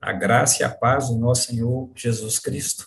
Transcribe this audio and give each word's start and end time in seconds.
a 0.00 0.12
graça 0.12 0.62
e 0.62 0.64
a 0.64 0.70
paz 0.70 1.08
do 1.08 1.18
nosso 1.18 1.46
Senhor 1.46 1.90
Jesus 1.94 2.38
Cristo. 2.38 2.86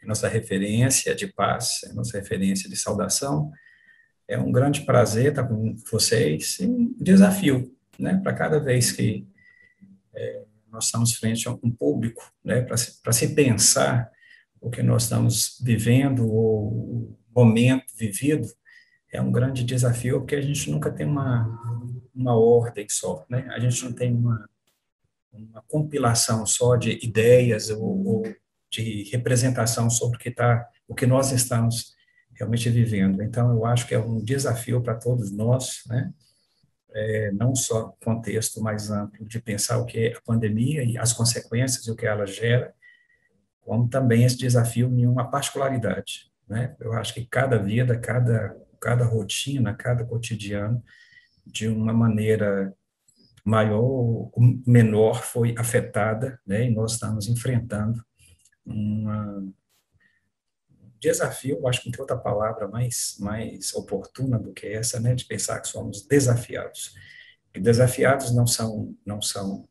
É 0.00 0.06
nossa 0.06 0.28
referência 0.28 1.14
de 1.14 1.26
paz, 1.26 1.80
é 1.84 1.92
nossa 1.92 2.18
referência 2.18 2.68
de 2.68 2.76
saudação. 2.76 3.50
É 4.26 4.38
um 4.38 4.52
grande 4.52 4.82
prazer 4.82 5.30
estar 5.30 5.44
com 5.44 5.74
vocês 5.90 6.58
e 6.60 6.66
um 6.66 6.94
desafio, 6.98 7.74
né, 7.98 8.20
para 8.22 8.32
cada 8.32 8.60
vez 8.60 8.92
que 8.92 9.26
é, 10.14 10.42
nós 10.70 10.84
estamos 10.84 11.14
frente 11.14 11.48
a 11.48 11.52
um 11.52 11.70
público, 11.70 12.22
né, 12.44 12.60
para 12.60 12.76
se, 12.76 13.00
se 13.10 13.34
pensar 13.34 14.10
o 14.60 14.70
que 14.70 14.82
nós 14.82 15.04
estamos 15.04 15.58
vivendo, 15.62 16.26
o 16.26 17.16
momento 17.34 17.84
vivido, 17.96 18.46
é 19.12 19.20
um 19.20 19.32
grande 19.32 19.64
desafio, 19.64 20.20
porque 20.20 20.34
a 20.34 20.40
gente 20.40 20.70
nunca 20.70 20.90
tem 20.90 21.06
uma, 21.06 21.88
uma 22.14 22.36
ordem 22.36 22.86
só, 22.88 23.24
né? 23.28 23.48
A 23.50 23.58
gente 23.58 23.84
não 23.84 23.92
tem 23.92 24.14
uma, 24.14 24.48
uma 25.32 25.62
compilação 25.62 26.44
só 26.46 26.76
de 26.76 26.98
ideias 27.04 27.70
ou, 27.70 28.06
ou 28.06 28.22
de 28.70 29.04
representação 29.10 29.88
sobre 29.88 30.16
o 30.16 30.20
que 30.20 30.30
tá, 30.30 30.68
o 30.86 30.94
que 30.94 31.06
nós 31.06 31.32
estamos 31.32 31.94
realmente 32.34 32.68
vivendo. 32.70 33.22
Então, 33.22 33.52
eu 33.52 33.64
acho 33.64 33.86
que 33.86 33.94
é 33.94 33.98
um 33.98 34.22
desafio 34.22 34.80
para 34.82 34.94
todos 34.94 35.30
nós, 35.30 35.82
né? 35.86 36.12
É, 36.90 37.30
não 37.32 37.54
só 37.54 37.94
contexto 38.02 38.62
mais 38.62 38.90
amplo 38.90 39.26
de 39.26 39.38
pensar 39.38 39.76
o 39.76 39.84
que 39.84 39.98
é 39.98 40.16
a 40.16 40.20
pandemia 40.22 40.82
e 40.82 40.96
as 40.96 41.12
consequências 41.12 41.86
e 41.86 41.90
o 41.90 41.96
que 41.96 42.06
ela 42.06 42.26
gera, 42.26 42.74
como 43.60 43.88
também 43.88 44.24
esse 44.24 44.38
desafio 44.38 44.88
em 44.88 45.06
uma 45.06 45.30
particularidade, 45.30 46.32
né? 46.48 46.74
Eu 46.80 46.94
acho 46.94 47.12
que 47.12 47.26
cada 47.26 47.58
vida, 47.58 47.98
cada 47.98 48.56
cada 48.80 49.04
rotina, 49.04 49.74
cada 49.74 50.04
cotidiano, 50.04 50.82
de 51.46 51.68
uma 51.68 51.92
maneira 51.92 52.74
maior 53.48 53.80
ou 53.80 54.32
menor, 54.66 55.22
foi 55.22 55.54
afetada, 55.58 56.38
né, 56.46 56.66
e 56.66 56.70
nós 56.70 56.92
estamos 56.92 57.28
enfrentando 57.28 58.04
um 58.66 59.52
desafio, 61.00 61.66
acho 61.66 61.80
que 61.80 61.86
não 61.86 61.92
tem 61.92 62.00
outra 62.00 62.16
palavra 62.16 62.68
mais, 62.68 63.16
mais 63.20 63.74
oportuna 63.74 64.38
do 64.38 64.52
que 64.52 64.66
essa, 64.66 65.00
né, 65.00 65.14
de 65.14 65.24
pensar 65.24 65.60
que 65.60 65.68
somos 65.68 66.02
desafiados. 66.06 66.94
E 67.54 67.60
desafiados 67.60 68.34
não 68.34 68.46
são, 68.46 68.94
não 69.04 69.22
são 69.22 69.66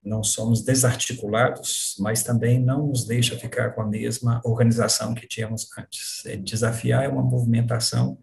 não 0.00 0.22
somos 0.22 0.62
desarticulados, 0.62 1.96
mas 1.98 2.22
também 2.22 2.58
não 2.58 2.86
nos 2.86 3.04
deixa 3.04 3.36
ficar 3.36 3.74
com 3.74 3.82
a 3.82 3.86
mesma 3.86 4.40
organização 4.42 5.12
que 5.12 5.26
tínhamos 5.26 5.68
antes. 5.76 6.24
É, 6.24 6.36
desafiar 6.36 7.04
é 7.04 7.08
uma 7.08 7.22
movimentação, 7.22 8.18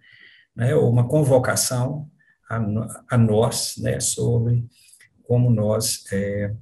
né, 0.56 0.74
ou 0.74 0.90
uma 0.90 1.08
convocação 1.08 2.10
a, 2.50 2.58
a 3.10 3.18
nós, 3.18 3.76
né, 3.78 4.00
sobre 4.00 4.66
como 5.24 5.50
nós 5.50 6.04
é, 6.12 6.54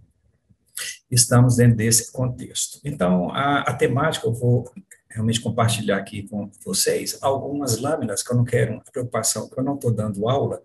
estamos 1.12 1.58
dentro 1.58 1.78
desse 1.78 2.12
contexto. 2.12 2.80
Então, 2.84 3.30
a, 3.32 3.62
a 3.62 3.74
temática 3.74 4.28
eu 4.28 4.34
vou 4.34 4.72
realmente 5.10 5.42
compartilhar 5.42 5.98
aqui 5.98 6.28
com 6.28 6.50
vocês 6.66 7.18
algumas 7.22 7.78
lâminas 7.80 8.24
que 8.24 8.32
eu 8.32 8.38
não 8.38 8.44
quero, 8.44 8.82
preocupação, 8.92 9.50
que 9.50 9.60
eu 9.60 9.64
não 9.64 9.76
estou 9.76 9.92
dando 9.92 10.28
aula, 10.28 10.62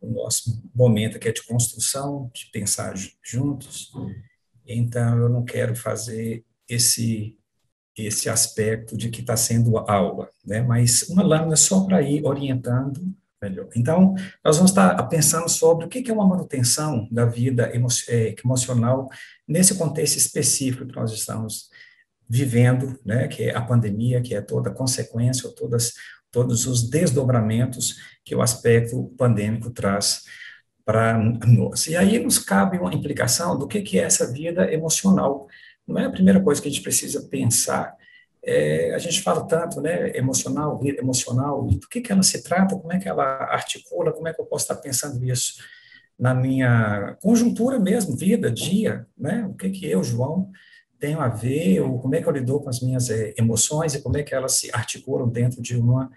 o 0.00 0.10
nosso 0.10 0.62
momento 0.74 1.16
aqui 1.16 1.28
é 1.28 1.32
de 1.32 1.44
construção, 1.44 2.30
de 2.32 2.46
pensar 2.50 2.94
juntos. 3.22 3.92
Então, 4.66 5.18
eu 5.18 5.28
não 5.28 5.44
quero 5.44 5.76
fazer 5.76 6.44
esse 6.68 7.36
esse 7.96 8.30
aspecto 8.30 8.96
de 8.96 9.10
que 9.10 9.20
está 9.20 9.36
sendo 9.36 9.76
aula, 9.76 10.30
né? 10.44 10.62
Mas 10.62 11.02
uma 11.10 11.22
lâmina 11.22 11.56
só 11.56 11.84
para 11.84 12.00
ir 12.00 12.24
orientando 12.24 13.14
melhor. 13.42 13.68
Então, 13.74 14.14
nós 14.44 14.56
vamos 14.56 14.70
estar 14.70 15.02
pensando 15.08 15.48
sobre 15.48 15.86
o 15.86 15.88
que 15.88 16.10
é 16.10 16.12
uma 16.12 16.26
manutenção 16.26 17.08
da 17.10 17.24
vida 17.24 17.70
é, 18.08 18.34
emocional 18.44 19.08
nesse 19.48 19.74
contexto 19.76 20.16
específico 20.16 20.86
que 20.86 20.96
nós 20.96 21.12
estamos 21.12 21.70
vivendo, 22.28 22.98
né? 23.04 23.26
Que 23.28 23.44
é 23.44 23.56
a 23.56 23.60
pandemia, 23.60 24.20
que 24.20 24.34
é 24.34 24.40
toda 24.40 24.70
a 24.70 24.74
consequência, 24.74 25.50
todas 25.50 25.94
todos 26.30 26.66
os 26.66 26.88
desdobramentos 26.88 27.96
que 28.24 28.34
o 28.34 28.42
aspecto 28.42 29.12
pandêmico 29.18 29.70
traz 29.70 30.22
para 30.84 31.18
nós. 31.46 31.86
E 31.86 31.96
aí 31.96 32.18
nos 32.18 32.38
cabe 32.38 32.78
uma 32.78 32.94
implicação 32.94 33.58
do 33.58 33.66
que, 33.66 33.82
que 33.82 33.98
é 33.98 34.04
essa 34.04 34.30
vida 34.30 34.72
emocional. 34.72 35.46
Não 35.86 35.98
é 35.98 36.06
a 36.06 36.10
primeira 36.10 36.40
coisa 36.40 36.60
que 36.60 36.68
a 36.68 36.70
gente 36.70 36.82
precisa 36.82 37.28
pensar. 37.28 37.94
É, 38.42 38.94
a 38.94 38.98
gente 38.98 39.22
fala 39.22 39.46
tanto, 39.46 39.80
né, 39.80 40.16
emocional, 40.16 40.78
vida 40.78 41.00
emocional, 41.00 41.66
do 41.66 41.88
que, 41.88 42.00
que 42.00 42.10
ela 42.10 42.22
se 42.22 42.42
trata, 42.42 42.76
como 42.76 42.92
é 42.92 42.98
que 42.98 43.08
ela 43.08 43.24
articula, 43.44 44.12
como 44.12 44.28
é 44.28 44.32
que 44.32 44.40
eu 44.40 44.46
posso 44.46 44.64
estar 44.64 44.76
pensando 44.76 45.22
isso 45.24 45.62
na 46.18 46.34
minha 46.34 47.16
conjuntura 47.22 47.78
mesmo, 47.78 48.16
vida, 48.16 48.50
dia, 48.50 49.06
né, 49.16 49.46
o 49.48 49.54
que 49.54 49.70
que 49.70 49.86
eu, 49.86 50.02
João, 50.02 50.50
tenho 50.98 51.20
a 51.20 51.28
ver, 51.28 51.80
ou 51.80 51.98
como 51.98 52.14
é 52.14 52.22
que 52.22 52.28
eu 52.28 52.32
lido 52.32 52.60
com 52.60 52.68
as 52.68 52.80
minhas 52.80 53.10
é, 53.10 53.34
emoções 53.36 53.94
e 53.94 54.02
como 54.02 54.16
é 54.18 54.22
que 54.22 54.34
elas 54.34 54.52
se 54.52 54.70
articulam 54.72 55.28
dentro 55.28 55.60
de 55.62 55.76
uma 55.76 56.10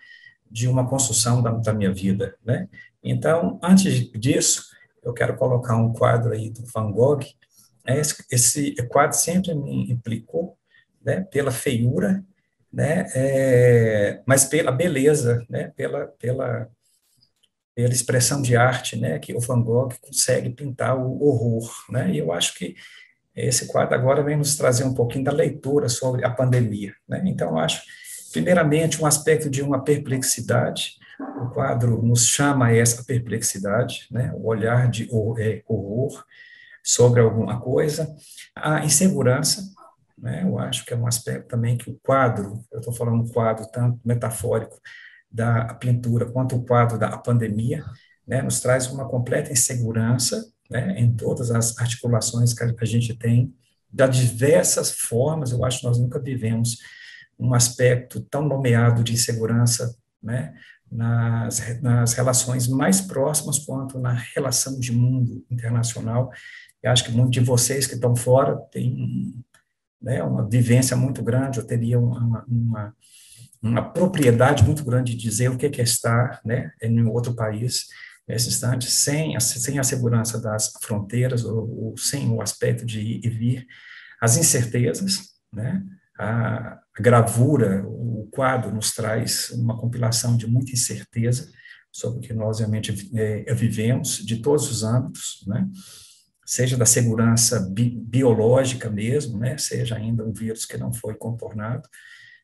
de 0.53 0.67
uma 0.67 0.87
construção 0.87 1.41
da, 1.41 1.49
da 1.49 1.73
minha 1.73 1.91
vida, 1.91 2.35
né? 2.45 2.69
Então, 3.03 3.59
antes 3.61 3.91
disso, 4.11 4.67
eu 5.03 5.11
quero 5.11 5.35
colocar 5.35 5.75
um 5.75 5.91
quadro 5.91 6.31
aí 6.31 6.51
do 6.51 6.63
Van 6.67 6.91
Gogh. 6.91 7.21
Esse, 7.87 8.23
esse 8.31 8.75
quadro 8.87 9.17
sempre 9.17 9.55
me 9.55 9.91
implicou, 9.91 10.55
né? 11.03 11.21
Pela 11.31 11.51
feiura, 11.51 12.23
né? 12.71 13.07
É, 13.15 14.21
mas 14.25 14.45
pela 14.45 14.71
beleza, 14.71 15.45
né? 15.49 15.71
Pela 15.75 16.07
pela 16.07 16.69
pela 17.75 17.93
expressão 17.93 18.41
de 18.41 18.55
arte, 18.55 18.95
né? 18.95 19.17
Que 19.19 19.33
o 19.33 19.39
Van 19.39 19.61
Gogh 19.61 19.93
consegue 20.01 20.49
pintar 20.51 20.97
o 20.97 21.23
horror, 21.23 21.71
né? 21.89 22.11
E 22.11 22.19
eu 22.19 22.31
acho 22.31 22.53
que 22.55 22.75
esse 23.35 23.67
quadro 23.67 23.95
agora 23.95 24.23
vem 24.23 24.37
nos 24.37 24.55
trazer 24.55 24.83
um 24.83 24.93
pouquinho 24.93 25.23
da 25.23 25.31
leitura 25.31 25.89
sobre 25.89 26.23
a 26.23 26.29
pandemia. 26.29 26.93
Né? 27.07 27.23
Então, 27.25 27.49
eu 27.49 27.57
acho, 27.57 27.81
primeiramente, 28.31 29.01
um 29.01 29.05
aspecto 29.05 29.49
de 29.49 29.61
uma 29.61 29.83
perplexidade. 29.83 30.97
O 31.41 31.49
quadro 31.49 32.01
nos 32.03 32.27
chama 32.27 32.67
a 32.67 32.75
essa 32.75 33.03
perplexidade, 33.03 34.07
né? 34.11 34.31
o 34.35 34.47
olhar 34.47 34.89
de 34.89 35.09
é, 35.39 35.63
horror 35.67 36.23
sobre 36.83 37.21
alguma 37.21 37.59
coisa. 37.59 38.15
A 38.55 38.85
insegurança, 38.85 39.63
né? 40.23 40.41
eu 40.43 40.57
acho 40.57 40.85
que 40.85 40.93
é 40.93 40.97
um 40.97 41.05
aspecto 41.05 41.49
também 41.49 41.77
que 41.77 41.89
o 41.89 41.99
quadro, 42.01 42.63
eu 42.71 42.79
estou 42.79 42.93
falando 42.93 43.29
quadro 43.29 43.69
tanto 43.69 43.99
metafórico 44.05 44.79
da 45.29 45.73
pintura 45.73 46.25
quanto 46.31 46.55
o 46.55 46.63
quadro 46.63 46.97
da 46.97 47.17
pandemia, 47.17 47.83
né? 48.25 48.41
nos 48.41 48.61
traz 48.61 48.87
uma 48.87 49.05
completa 49.05 49.51
insegurança 49.51 50.41
né, 50.71 50.97
em 50.97 51.13
todas 51.13 51.51
as 51.51 51.77
articulações 51.77 52.53
que 52.53 52.63
a 52.63 52.85
gente 52.85 53.13
tem, 53.15 53.53
de 53.91 54.07
diversas 54.07 54.91
formas, 54.91 55.51
eu 55.51 55.63
acho 55.65 55.81
que 55.81 55.85
nós 55.85 55.99
nunca 55.99 56.19
vivemos 56.19 56.77
um 57.37 57.53
aspecto 57.53 58.21
tão 58.21 58.47
nomeado 58.47 59.03
de 59.03 59.11
insegurança, 59.11 59.93
né, 60.21 60.53
nas, 60.89 61.81
nas 61.81 62.13
relações 62.13 62.67
mais 62.67 63.01
próximas 63.01 63.59
quanto 63.59 63.99
na 63.99 64.13
relação 64.33 64.79
de 64.79 64.93
mundo 64.93 65.45
internacional. 65.51 66.31
Eu 66.81 66.91
acho 66.91 67.03
que 67.03 67.11
muitos 67.11 67.31
de 67.31 67.41
vocês 67.41 67.85
que 67.85 67.95
estão 67.95 68.15
fora 68.15 68.55
têm 68.71 69.43
né, 70.03 70.21
uma 70.21 70.47
vivência 70.47 70.97
muito 70.97 71.23
grande, 71.23 71.59
ou 71.59 71.65
teriam 71.65 72.03
uma, 72.03 72.45
uma, 72.45 72.95
uma 73.61 73.81
propriedade 73.81 74.63
muito 74.63 74.83
grande 74.83 75.15
de 75.15 75.21
dizer 75.21 75.49
o 75.49 75.57
que 75.57 75.65
é 75.65 75.83
estar 75.83 76.41
né, 76.45 76.71
em 76.81 77.05
outro 77.07 77.33
país, 77.33 77.85
nesse 78.27 78.49
instante, 78.49 78.91
sem 78.91 79.35
a, 79.35 79.39
sem 79.39 79.79
a 79.79 79.83
segurança 79.83 80.39
das 80.39 80.73
fronteiras, 80.81 81.45
ou, 81.45 81.85
ou, 81.85 81.97
sem 81.97 82.29
o 82.29 82.41
aspecto 82.41 82.85
de 82.85 82.99
ir 82.99 83.25
e 83.25 83.29
vir, 83.29 83.67
as 84.21 84.37
incertezas, 84.37 85.29
né? 85.51 85.81
a, 86.17 86.79
a 86.97 87.01
gravura, 87.01 87.83
o 87.85 88.27
quadro 88.31 88.73
nos 88.73 88.93
traz 88.93 89.49
uma 89.51 89.77
compilação 89.77 90.37
de 90.37 90.47
muita 90.47 90.71
incerteza 90.71 91.49
sobre 91.91 92.19
o 92.19 92.21
que 92.21 92.33
nós 92.33 92.59
realmente 92.59 93.09
é, 93.13 93.53
vivemos, 93.53 94.17
de 94.17 94.37
todos 94.37 94.69
os 94.69 94.83
âmbitos, 94.83 95.43
né? 95.47 95.67
Seja 96.45 96.77
da 96.77 96.85
segurança 96.85 97.59
bi, 97.59 97.89
biológica 97.89 98.89
mesmo, 98.89 99.37
né? 99.37 99.57
seja 99.57 99.95
ainda 99.95 100.23
um 100.23 100.33
vírus 100.33 100.65
que 100.65 100.77
não 100.77 100.93
foi 100.93 101.15
contornado 101.15 101.87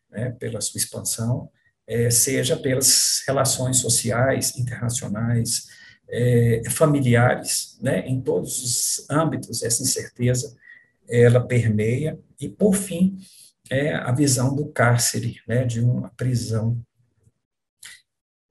né? 0.09 0.31
pela 0.31 0.61
sua 0.61 0.77
expansão, 0.77 1.49
é, 1.87 2.09
seja 2.09 2.55
pelas 2.55 3.23
relações 3.27 3.77
sociais, 3.77 4.55
internacionais, 4.57 5.67
é, 6.09 6.61
familiares, 6.69 7.77
né, 7.81 8.07
em 8.07 8.21
todos 8.21 8.63
os 8.63 9.09
âmbitos, 9.09 9.63
essa 9.63 9.81
incerteza, 9.81 10.55
ela 11.07 11.45
permeia, 11.45 12.19
e, 12.39 12.47
por 12.47 12.75
fim, 12.75 13.17
é 13.69 13.93
a 13.93 14.11
visão 14.11 14.55
do 14.55 14.67
cárcere, 14.67 15.37
né, 15.47 15.65
de 15.65 15.79
uma 15.79 16.09
prisão. 16.11 16.79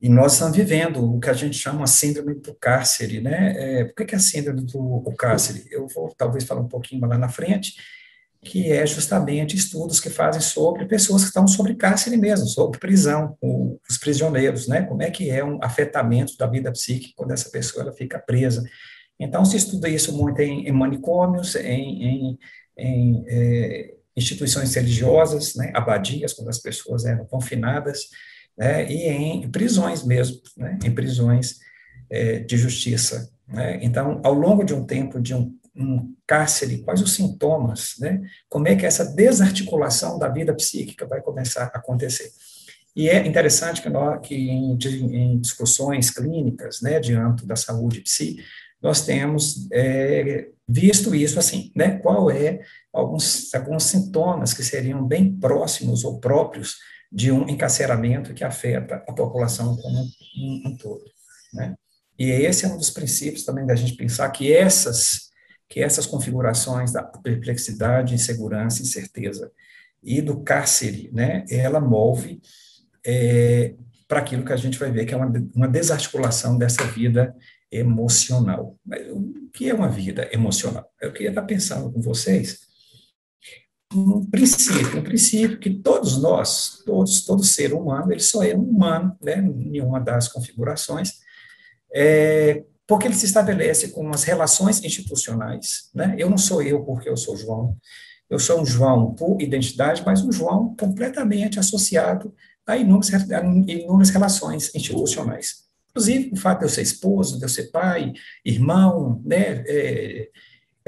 E 0.01 0.09
nós 0.09 0.35
estamos 0.35 0.57
vivendo 0.57 1.05
o 1.05 1.19
que 1.19 1.29
a 1.29 1.33
gente 1.33 1.59
chama 1.59 1.83
a 1.83 1.87
síndrome 1.89 2.35
do 2.35 2.55
cárcere, 2.55 3.21
né? 3.21 3.55
É, 3.57 3.85
por 3.85 4.07
que 4.07 4.15
é 4.15 4.19
a 4.19 4.21
síndrome 4.21 4.63
do 4.63 5.13
cárcere? 5.19 5.65
Eu 5.71 5.89
vou 5.89 6.15
talvez 6.17 6.45
falar 6.45 6.61
um 6.61 6.69
pouquinho 6.69 7.05
lá 7.05 7.19
na 7.19 7.29
frente, 7.29 7.75
que 8.45 8.71
é 8.71 8.87
justamente 8.87 9.57
estudos 9.57 9.99
que 9.99 10.09
fazem 10.09 10.41
sobre 10.41 10.87
pessoas 10.87 11.23
que 11.23 11.29
estão 11.29 11.49
sobre 11.49 11.75
cárcere 11.75 12.17
mesmo, 12.17 12.47
sobre 12.47 12.79
prisão, 12.79 13.37
os 13.89 13.99
prisioneiros, 13.99 14.69
né? 14.69 14.83
Como 14.83 15.03
é 15.03 15.11
que 15.11 15.31
é 15.31 15.45
um 15.45 15.59
afetamento 15.63 16.37
da 16.37 16.47
vida 16.47 16.71
psíquica 16.71 17.15
quando 17.17 17.33
essa 17.33 17.51
pessoa 17.51 17.83
ela 17.83 17.93
fica 17.93 18.21
presa 18.21 18.63
Então, 19.19 19.45
se 19.45 19.57
estuda 19.57 19.89
isso 19.89 20.17
muito 20.17 20.41
em, 20.41 20.69
em 20.69 20.73
manicômios, 20.73 21.57
em, 21.57 22.05
em, 22.05 22.39
em 22.77 23.25
é, 23.27 23.95
instituições 24.17 24.73
religiosas, 24.75 25.57
né, 25.57 25.73
abadias, 25.75 26.33
quando 26.33 26.49
as 26.49 26.59
pessoas 26.59 27.05
eram 27.05 27.25
confinadas, 27.25 28.09
né, 28.59 28.91
e 28.91 29.07
em 29.07 29.49
prisões 29.49 30.05
mesmo, 30.05 30.41
né, 30.57 30.79
em 30.85 30.91
prisões 30.91 31.61
é, 32.11 32.41
de 32.41 32.57
justiça. 32.57 33.31
Né? 33.47 33.79
Então, 33.83 34.21
ao 34.25 34.35
longo 34.35 34.65
de 34.65 34.75
um 34.75 34.85
tempo 34.85 35.21
de 35.21 35.35
um, 35.35 35.57
um 35.77 36.13
cárcere, 36.27 36.79
quais 36.79 37.01
os 37.01 37.15
sintomas, 37.15 37.95
né? 38.01 38.21
como 38.49 38.67
é 38.67 38.75
que 38.75 38.85
essa 38.85 39.05
desarticulação 39.05 40.19
da 40.19 40.29
vida 40.29 40.53
psíquica 40.53 41.07
vai 41.07 41.21
começar 41.21 41.71
a 41.73 41.79
acontecer. 41.79 42.31
E 42.97 43.09
é 43.09 43.25
interessante 43.25 43.81
que, 43.81 43.89
nós, 43.89 44.19
que 44.27 44.35
em, 44.35 44.77
em 45.15 45.39
discussões 45.39 46.11
clínicas, 46.11 46.81
né, 46.83 46.99
de 46.99 47.15
âmbito 47.15 47.47
da 47.47 47.55
saúde 47.55 48.01
psi, 48.01 48.39
nós 48.83 49.07
temos 49.07 49.69
é, 49.73 50.49
visto 50.69 51.15
isso 51.15 51.39
assim, 51.39 51.71
né, 51.77 51.99
qual 51.99 52.29
é 52.29 52.61
alguns, 52.93 53.55
alguns 53.55 53.85
sintomas 53.85 54.53
que 54.53 54.65
seriam 54.65 55.07
bem 55.07 55.33
próximos 55.33 56.05
ou 56.05 56.19
próprios 56.19 56.77
de 57.11 57.33
um 57.33 57.49
encarceramento 57.49 58.35
que 58.35 58.45
afeta 58.45 58.97
a 59.07 59.13
população 59.13 59.77
como 59.77 60.01
um, 60.37 60.63
um 60.67 60.77
todo, 60.77 61.05
né. 61.53 61.75
E 62.19 62.31
esse 62.31 62.65
é 62.65 62.69
um 62.69 62.77
dos 62.77 62.91
princípios 62.91 63.45
também 63.45 63.65
da 63.65 63.77
gente 63.77 63.95
pensar 63.95 64.29
que 64.31 64.53
essas, 64.53 65.31
que 65.69 65.81
essas 65.81 66.05
configurações 66.05 66.93
da 66.93 67.03
perplexidade, 67.03 68.15
insegurança, 68.15 68.83
incerteza 68.83 69.53
e 70.03 70.21
do 70.21 70.43
cárcere, 70.43 71.11
né, 71.13 71.45
ela 71.49 71.81
move 71.81 72.41
é, 73.07 73.75
para 74.09 74.19
aquilo 74.19 74.45
que 74.45 74.53
a 74.53 74.57
gente 74.57 74.79
vai 74.79 74.91
ver 74.91 75.07
que 75.07 75.15
é 75.15 75.17
uma, 75.17 75.33
uma 75.55 75.69
desarticulação 75.69 76.59
dessa 76.59 76.85
vida 76.87 77.35
emocional. 77.71 78.77
Mas 78.85 79.07
o 79.13 79.49
que 79.53 79.71
é 79.71 79.75
uma 79.75 79.89
vida 79.89 80.29
emocional? 80.33 80.91
Eu 81.01 81.13
queria 81.13 81.29
estar 81.29 81.43
pensando 81.43 81.93
com 81.93 82.01
vocês 82.01 82.68
um 83.95 84.25
princípio, 84.27 84.99
um 84.99 85.03
princípio 85.03 85.59
que 85.59 85.71
todos 85.71 86.21
nós, 86.21 86.83
todos, 86.85 87.25
todo 87.25 87.43
ser 87.43 87.73
humano, 87.73 88.13
ele 88.13 88.21
só 88.21 88.43
é 88.43 88.55
um 88.55 88.63
humano, 88.63 89.17
né, 89.23 89.39
em 89.39 89.81
uma 89.81 89.99
das 89.99 90.29
configurações, 90.29 91.15
é, 91.95 92.65
porque 92.87 93.07
ele 93.07 93.15
se 93.15 93.27
estabelece 93.27 93.89
com 93.89 94.09
as 94.11 94.25
relações 94.25 94.83
institucionais. 94.83 95.91
Né? 95.95 96.15
Eu 96.19 96.29
não 96.29 96.39
sou 96.39 96.63
eu 96.63 96.85
porque 96.85 97.09
eu 97.09 97.17
sou 97.17 97.37
João, 97.37 97.77
eu 98.29 98.39
sou 98.39 98.61
um 98.61 98.67
João 98.67 99.15
por 99.15 99.41
identidade, 99.41 100.03
mas 100.05 100.23
um 100.23 100.31
João 100.31 100.75
completamente 100.79 101.59
associado 101.59 102.35
a 102.67 102.77
inúmeras, 102.77 103.31
a 103.31 103.41
inúmeras 103.41 104.11
relações 104.11 104.75
institucionais. 104.75 105.67
Inclusive, 105.91 106.31
o 106.33 106.37
fato 106.37 106.59
de 106.61 106.65
eu 106.67 106.69
ser 106.69 106.83
esposo, 106.83 107.39
de 107.39 107.45
eu 107.45 107.49
ser 107.49 107.71
pai, 107.71 108.13
irmão, 108.45 109.23
né, 109.25 109.65
é, 109.67 110.29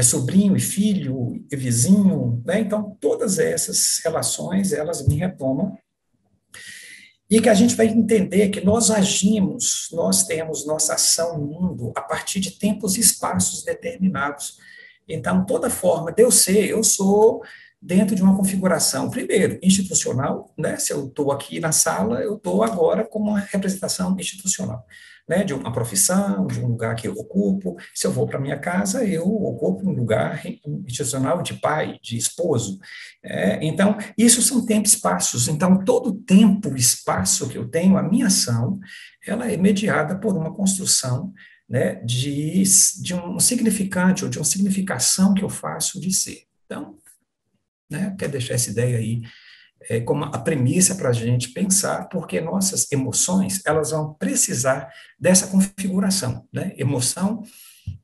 é 0.00 0.02
sobrinho 0.02 0.56
e 0.56 0.60
filho, 0.60 1.44
e 1.50 1.56
vizinho, 1.56 2.42
né, 2.44 2.60
então 2.60 2.96
todas 3.00 3.38
essas 3.38 4.00
relações, 4.04 4.72
elas 4.72 5.06
me 5.06 5.16
retomam 5.16 5.78
e 7.30 7.40
que 7.40 7.48
a 7.48 7.54
gente 7.54 7.76
vai 7.76 7.86
entender 7.86 8.48
que 8.48 8.60
nós 8.60 8.90
agimos, 8.90 9.88
nós 9.92 10.24
temos 10.24 10.66
nossa 10.66 10.94
ação 10.94 11.38
no 11.38 11.46
mundo 11.46 11.92
a 11.94 12.00
partir 12.00 12.40
de 12.40 12.50
tempos 12.50 12.96
e 12.96 13.00
espaços 13.00 13.62
determinados. 13.62 14.58
Então, 15.08 15.46
toda 15.46 15.70
forma 15.70 16.10
de 16.10 16.24
eu 16.24 16.30
ser, 16.32 16.68
eu 16.68 16.82
sou 16.82 17.40
dentro 17.80 18.14
de 18.14 18.22
uma 18.22 18.36
configuração, 18.36 19.08
primeiro, 19.08 19.58
institucional, 19.62 20.52
né? 20.58 20.76
Se 20.76 20.92
eu 20.92 21.06
estou 21.06 21.32
aqui 21.32 21.60
na 21.60 21.72
sala, 21.72 22.20
eu 22.20 22.36
estou 22.36 22.62
agora 22.62 23.04
como 23.04 23.30
uma 23.30 23.40
representação 23.40 24.16
institucional 24.18 24.84
né, 25.30 25.44
de 25.44 25.54
uma 25.54 25.72
profissão, 25.72 26.48
de 26.48 26.58
um 26.58 26.66
lugar 26.66 26.96
que 26.96 27.06
eu 27.06 27.12
ocupo. 27.12 27.76
Se 27.94 28.04
eu 28.04 28.10
vou 28.10 28.26
para 28.26 28.40
minha 28.40 28.58
casa, 28.58 29.04
eu 29.04 29.24
ocupo 29.24 29.88
um 29.88 29.92
lugar 29.92 30.42
institucional 30.88 31.40
de 31.40 31.54
pai, 31.54 32.00
de 32.02 32.16
esposo. 32.16 32.80
É, 33.22 33.64
então, 33.64 33.96
isso 34.18 34.42
são 34.42 34.66
tempos 34.66 34.92
e 34.92 34.96
espaços. 34.96 35.46
Então, 35.46 35.84
todo 35.84 36.12
tempo 36.12 36.76
e 36.76 36.80
espaço 36.80 37.48
que 37.48 37.56
eu 37.56 37.68
tenho, 37.68 37.96
a 37.96 38.02
minha 38.02 38.26
ação, 38.26 38.80
ela 39.24 39.48
é 39.48 39.56
mediada 39.56 40.18
por 40.18 40.36
uma 40.36 40.52
construção 40.52 41.32
né, 41.68 41.94
de, 42.04 42.64
de 43.00 43.14
um 43.14 43.38
significante 43.38 44.24
ou 44.24 44.30
de 44.30 44.36
uma 44.36 44.44
significação 44.44 45.32
que 45.32 45.44
eu 45.44 45.48
faço 45.48 46.00
de 46.00 46.12
ser. 46.12 46.42
Então, 46.66 46.96
né, 47.90 48.14
quero 48.18 48.32
deixar 48.32 48.54
essa 48.54 48.70
ideia 48.70 48.98
aí 48.98 49.22
é, 49.88 50.00
como 50.00 50.24
a 50.24 50.38
premissa 50.38 50.94
para 50.94 51.08
a 51.08 51.12
gente 51.12 51.50
pensar, 51.50 52.08
porque 52.08 52.40
nossas 52.40 52.90
emoções, 52.92 53.62
elas 53.64 53.90
vão 53.90 54.14
precisar 54.14 54.90
dessa 55.18 55.46
configuração, 55.46 56.46
né? 56.52 56.72
Emoção, 56.76 57.42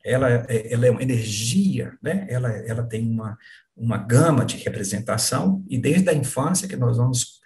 ela, 0.04 0.46
é, 0.48 0.72
ela 0.72 0.86
é 0.86 0.90
uma 0.90 1.02
energia, 1.02 1.92
né? 2.02 2.26
Ela, 2.30 2.50
ela 2.66 2.82
tem 2.82 3.06
uma, 3.06 3.36
uma 3.76 3.98
gama 3.98 4.44
de 4.44 4.56
representação, 4.56 5.64
e 5.68 5.78
desde 5.78 6.08
a 6.08 6.14
infância 6.14 6.68
que 6.68 6.76
nós 6.76 6.96
vamos 6.96 7.40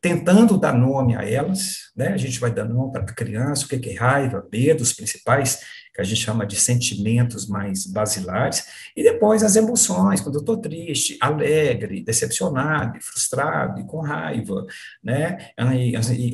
tentando 0.00 0.58
dar 0.58 0.74
nome 0.74 1.16
a 1.16 1.22
elas, 1.22 1.90
né? 1.96 2.08
A 2.08 2.16
gente 2.16 2.40
vai 2.40 2.50
dando 2.50 2.74
nome 2.74 2.92
para 2.92 3.02
a 3.02 3.14
criança, 3.14 3.64
o 3.64 3.68
que 3.68 3.90
é 3.90 3.94
raiva, 3.94 4.46
medo, 4.52 4.82
os 4.82 4.92
principais 4.92 5.60
que 5.96 6.02
a 6.02 6.04
gente 6.04 6.20
chama 6.20 6.46
de 6.46 6.56
sentimentos 6.56 7.48
mais 7.48 7.86
basilares, 7.86 8.66
e 8.94 9.02
depois 9.02 9.42
as 9.42 9.56
emoções, 9.56 10.20
quando 10.20 10.34
eu 10.34 10.40
estou 10.40 10.58
triste, 10.58 11.16
alegre, 11.22 12.04
decepcionado, 12.04 13.00
frustrado, 13.00 13.82
com 13.86 14.00
raiva, 14.00 14.66
né, 15.02 15.38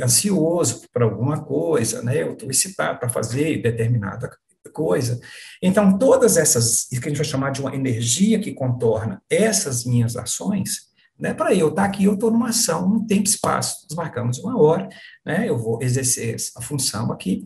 ansioso 0.03 0.83
por 0.93 1.05
alguma 1.05 1.45
coisa, 1.45 2.03
né, 2.03 2.23
eu 2.23 2.33
estou 2.33 2.51
excitado 2.51 2.99
para 2.99 3.09
fazer 3.09 3.63
determinada 3.63 4.37
coisa. 4.73 5.21
Então, 5.63 5.97
todas 5.97 6.37
essas, 6.37 6.89
que 6.89 6.97
a 6.97 7.09
gente 7.09 7.19
vai 7.19 7.25
chamar 7.25 7.51
de 7.51 7.61
uma 7.61 7.75
energia 7.75 8.41
que 8.41 8.53
contorna 8.53 9.23
essas 9.31 9.85
minhas 9.85 10.17
ações, 10.17 10.91
né, 11.17 11.33
para 11.33 11.55
eu 11.55 11.69
estar 11.69 11.83
tá 11.83 11.89
aqui, 11.89 12.05
eu 12.05 12.15
estou 12.15 12.33
numa 12.33 12.49
ação, 12.49 12.89
num 12.89 13.07
tempo 13.07 13.29
e 13.29 13.31
espaço, 13.31 13.87
nós 13.89 13.97
marcamos 13.97 14.39
uma 14.39 14.61
hora, 14.61 14.89
né, 15.25 15.49
eu 15.49 15.57
vou 15.57 15.79
exercer 15.81 16.35
a 16.57 16.61
função 16.61 17.13
aqui, 17.13 17.45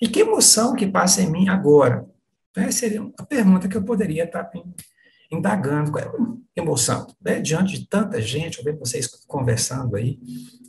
e 0.00 0.08
que 0.08 0.20
emoção 0.20 0.74
que 0.74 0.86
passa 0.86 1.22
em 1.22 1.30
mim 1.30 1.48
agora? 1.48 2.06
Essa 2.56 2.72
seria 2.72 3.10
a 3.18 3.24
pergunta 3.24 3.68
que 3.68 3.76
eu 3.76 3.82
poderia 3.82 4.24
estar 4.24 4.50
indagando. 5.30 5.92
Qual 5.92 6.02
é 6.02 6.08
a 6.08 6.60
emoção? 6.60 7.06
Né? 7.20 7.40
Diante 7.40 7.78
de 7.78 7.86
tanta 7.86 8.20
gente, 8.20 8.58
eu 8.58 8.64
vejo 8.64 8.78
vocês 8.78 9.06
conversando 9.26 9.96
aí, 9.96 10.18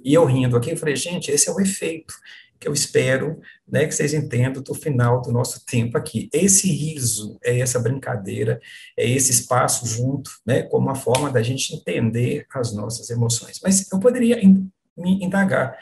e 0.04 0.14
eu 0.14 0.26
rindo 0.26 0.56
aqui, 0.56 0.72
eu 0.72 0.78
falei, 0.78 0.96
gente, 0.96 1.32
esse 1.32 1.50
é 1.50 1.52
o 1.52 1.60
efeito 1.60 2.14
que 2.60 2.68
eu 2.68 2.74
espero 2.74 3.40
né, 3.68 3.86
que 3.86 3.94
vocês 3.94 4.14
entendam 4.14 4.64
do 4.64 4.74
final 4.74 5.22
do 5.22 5.32
nosso 5.32 5.64
tempo 5.66 5.98
aqui. 5.98 6.30
Esse 6.34 6.68
riso, 6.72 7.38
é 7.44 7.60
essa 7.60 7.80
brincadeira, 7.80 8.60
é 8.98 9.08
esse 9.08 9.32
espaço 9.32 9.86
junto, 9.86 10.32
né, 10.46 10.64
como 10.64 10.88
uma 10.88 10.96
forma 10.96 11.30
da 11.30 11.44
gente 11.44 11.76
entender 11.76 12.46
as 12.54 12.74
nossas 12.74 13.10
emoções. 13.10 13.60
Mas 13.62 13.92
eu 13.92 14.00
poderia 14.00 14.38
me 14.38 15.24
indagar 15.24 15.78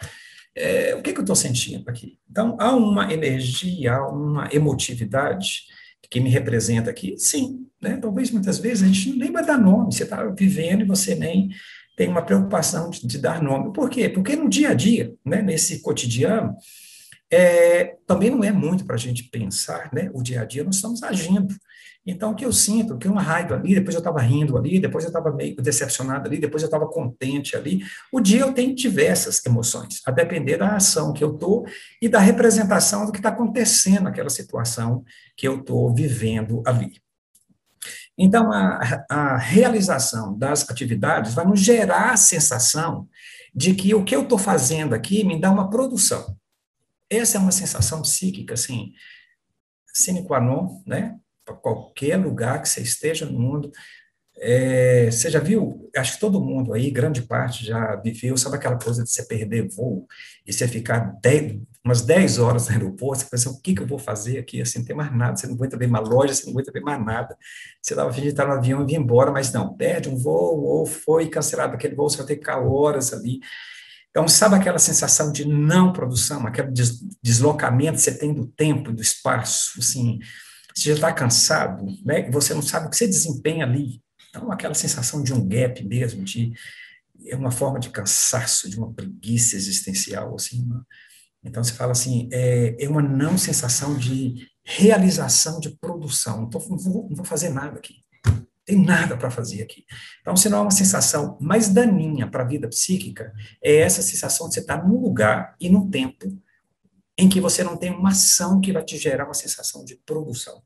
é, 0.55 0.95
o 0.95 1.01
que, 1.01 1.11
que 1.11 1.19
eu 1.19 1.23
estou 1.23 1.35
sentindo 1.35 1.89
aqui? 1.89 2.17
Então, 2.29 2.55
há 2.59 2.75
uma 2.75 3.11
energia, 3.11 3.93
há 3.93 4.07
uma 4.07 4.49
emotividade 4.53 5.63
que 6.09 6.19
me 6.19 6.29
representa 6.29 6.89
aqui? 6.89 7.15
Sim, 7.17 7.67
né? 7.81 7.97
talvez 7.97 8.31
muitas 8.31 8.57
vezes 8.59 8.83
a 8.83 8.87
gente 8.87 9.17
nem 9.17 9.31
vai 9.31 9.45
dar 9.45 9.57
nome, 9.57 9.93
você 9.93 10.03
está 10.03 10.23
vivendo 10.27 10.81
e 10.81 10.87
você 10.87 11.15
nem 11.15 11.49
tem 11.97 12.09
uma 12.09 12.21
preocupação 12.21 12.89
de, 12.89 13.05
de, 13.05 13.17
dar 13.17 13.41
nome. 13.41 13.73
Por 13.73 13.89
quê? 13.89 14.09
Porque 14.09 14.35
no 14.35 14.49
dia 14.49 14.69
a 14.69 14.73
dia, 14.73 15.13
né, 15.25 15.41
nesse 15.41 15.81
cotidiano, 15.81 16.55
é, 17.31 17.95
também 18.05 18.29
não 18.29 18.43
é 18.43 18.51
muito 18.51 18.85
para 18.85 18.95
a 18.95 18.99
gente 18.99 19.23
pensar, 19.23 19.89
né? 19.93 20.09
O 20.13 20.21
dia 20.21 20.41
a 20.41 20.45
dia 20.45 20.63
nós 20.63 20.75
estamos 20.75 21.03
agindo. 21.03 21.55
Então, 22.07 22.31
o 22.31 22.35
que 22.35 22.45
eu 22.45 22.53
sinto, 22.53 22.99
que 22.99 23.07
uma 23.07 23.21
raiva 23.21 23.55
ali, 23.55 23.73
depois 23.73 23.95
eu 23.95 23.99
estava 23.99 24.21
rindo 24.21 24.55
ali, 24.55 24.79
depois 24.79 25.03
eu 25.03 25.07
estava 25.07 25.31
meio 25.31 25.55
decepcionado 25.55 26.27
ali, 26.27 26.37
depois 26.37 26.61
eu 26.61 26.67
estava 26.67 26.87
contente 26.87 27.55
ali. 27.55 27.81
O 28.11 28.19
dia 28.19 28.41
eu 28.41 28.53
tenho 28.53 28.75
diversas 28.75 29.43
emoções, 29.43 30.01
a 30.05 30.11
depender 30.11 30.57
da 30.57 30.75
ação 30.75 31.11
que 31.11 31.23
eu 31.23 31.33
estou 31.33 31.65
e 31.99 32.07
da 32.07 32.19
representação 32.19 33.07
do 33.07 33.11
que 33.11 33.17
está 33.17 33.29
acontecendo 33.29 34.03
naquela 34.03 34.29
situação 34.29 35.03
que 35.35 35.47
eu 35.47 35.59
estou 35.59 35.93
vivendo 35.95 36.61
ali. 36.65 37.01
Então, 38.15 38.51
a, 38.51 39.03
a 39.09 39.37
realização 39.37 40.37
das 40.37 40.69
atividades 40.69 41.33
vai 41.33 41.45
nos 41.45 41.59
gerar 41.59 42.11
a 42.11 42.17
sensação 42.17 43.09
de 43.53 43.73
que 43.73 43.95
o 43.95 44.03
que 44.03 44.15
eu 44.15 44.23
estou 44.23 44.37
fazendo 44.37 44.93
aqui 44.93 45.23
me 45.23 45.39
dá 45.39 45.51
uma 45.51 45.69
produção. 45.71 46.37
Essa 47.09 47.37
é 47.37 47.39
uma 47.39 47.51
sensação 47.51 48.01
psíquica, 48.01 48.53
assim, 48.53 48.93
sine 49.93 50.25
qua 50.25 50.39
non, 50.39 50.81
né? 50.85 51.19
para 51.45 51.55
qualquer 51.55 52.17
lugar 52.17 52.61
que 52.61 52.67
você 52.67 52.81
esteja 52.81 53.25
no 53.25 53.39
mundo. 53.39 53.71
É, 54.37 55.09
você 55.09 55.29
já 55.29 55.39
viu? 55.39 55.89
Acho 55.95 56.15
que 56.15 56.19
todo 56.19 56.41
mundo 56.41 56.73
aí, 56.73 56.91
grande 56.91 57.21
parte, 57.21 57.65
já 57.65 57.95
viveu, 57.97 58.35
sabe 58.35 58.57
aquela 58.57 58.77
coisa 58.77 59.01
de 59.01 59.09
você 59.09 59.23
perder 59.23 59.69
voo 59.69 60.05
e 60.45 60.51
você 60.51 60.67
ficar 60.67 61.17
dez, 61.21 61.57
umas 61.85 62.01
10 62.01 62.39
horas 62.39 62.67
no 62.67 62.73
aeroporto, 62.73 63.23
você 63.23 63.29
pensa, 63.29 63.49
o 63.49 63.61
que, 63.61 63.73
que 63.73 63.81
eu 63.81 63.87
vou 63.87 63.99
fazer 63.99 64.39
aqui? 64.39 64.61
Assim, 64.61 64.79
não 64.79 64.85
tem 64.85 64.95
mais 64.95 65.15
nada, 65.15 65.37
você 65.37 65.47
não 65.47 65.53
aguenta 65.55 65.77
ver 65.77 65.85
uma 65.85 65.99
loja, 65.99 66.33
você 66.33 66.45
não 66.45 66.51
aguenta 66.51 66.71
ver 66.71 66.81
mais 66.81 67.05
nada. 67.05 67.37
Você 67.81 67.93
estava 67.93 68.09
afim 68.09 68.23
de 68.23 68.29
estar 68.29 68.45
no 68.45 68.53
avião 68.53 68.83
e 68.83 68.85
vir 68.85 68.95
embora, 68.95 69.31
mas 69.31 69.53
não, 69.53 69.73
perde 69.77 70.09
um 70.09 70.17
voo, 70.17 70.63
ou 70.63 70.85
foi 70.85 71.29
cancelado 71.29 71.75
aquele 71.75 71.95
voo, 71.95 72.09
você 72.09 72.17
vai 72.17 72.25
ter 72.25 72.35
que 72.35 72.41
ficar 72.41 72.59
horas 72.59 73.13
ali. 73.13 73.39
Então, 74.15 74.29
sabe 74.29 74.55
aquela 74.55 74.79
sensação 74.79 75.29
de 75.29 75.43
não 75.43 75.91
produção, 75.91 76.47
aquele 76.47 76.71
deslocamento 77.21 77.97
que 77.97 78.01
você 78.01 78.17
tem 78.17 78.33
do 78.33 78.47
tempo, 78.47 78.93
do 78.93 79.01
espaço, 79.01 79.77
assim, 79.77 80.19
você 80.73 80.87
já 80.91 80.93
está 80.93 81.11
cansado, 81.11 81.85
né? 82.01 82.31
Você 82.31 82.53
não 82.53 82.61
sabe 82.61 82.87
o 82.87 82.89
que 82.89 82.95
você 82.95 83.07
desempenha 83.07 83.65
ali. 83.65 84.01
Então, 84.29 84.49
aquela 84.49 84.73
sensação 84.73 85.21
de 85.21 85.33
um 85.33 85.45
gap 85.45 85.83
mesmo, 85.83 86.23
de 86.23 86.53
é 87.25 87.35
uma 87.35 87.51
forma 87.51 87.77
de 87.77 87.89
cansaço, 87.89 88.69
de 88.69 88.77
uma 88.77 88.93
preguiça 88.93 89.57
existencial, 89.57 90.33
assim. 90.33 90.65
Né? 90.65 90.79
Então, 91.43 91.61
você 91.61 91.73
fala 91.73 91.91
assim, 91.91 92.29
é, 92.31 92.73
é 92.79 92.87
uma 92.87 93.01
não 93.01 93.37
sensação 93.37 93.97
de 93.97 94.47
realização 94.63 95.59
de 95.59 95.71
produção. 95.71 96.43
Então, 96.43 96.65
não 96.69 96.77
vou, 96.77 97.09
não 97.09 97.17
vou 97.17 97.25
fazer 97.25 97.49
nada 97.49 97.79
aqui. 97.79 97.95
Tem 98.65 98.83
nada 98.83 99.15
para 99.15 99.29
fazer 99.29 99.61
aqui. 99.61 99.85
Então, 100.21 100.35
se 100.35 100.49
não 100.49 100.59
é 100.59 100.61
uma 100.61 100.71
sensação 100.71 101.37
mais 101.39 101.69
daninha 101.69 102.27
para 102.27 102.43
a 102.43 102.47
vida 102.47 102.67
psíquica, 102.67 103.31
é 103.63 103.75
essa 103.77 104.01
sensação 104.01 104.47
de 104.47 104.55
você 104.55 104.59
estar 104.61 104.79
tá 104.79 104.87
num 104.87 104.99
lugar 104.99 105.55
e 105.59 105.69
num 105.69 105.89
tempo 105.89 106.35
em 107.17 107.29
que 107.29 107.39
você 107.39 107.63
não 107.63 107.77
tem 107.77 107.91
uma 107.91 108.09
ação 108.09 108.59
que 108.59 108.73
vai 108.73 108.83
te 108.83 108.97
gerar 108.97 109.25
uma 109.25 109.33
sensação 109.33 109.85
de 109.85 109.95
produção. 110.05 110.61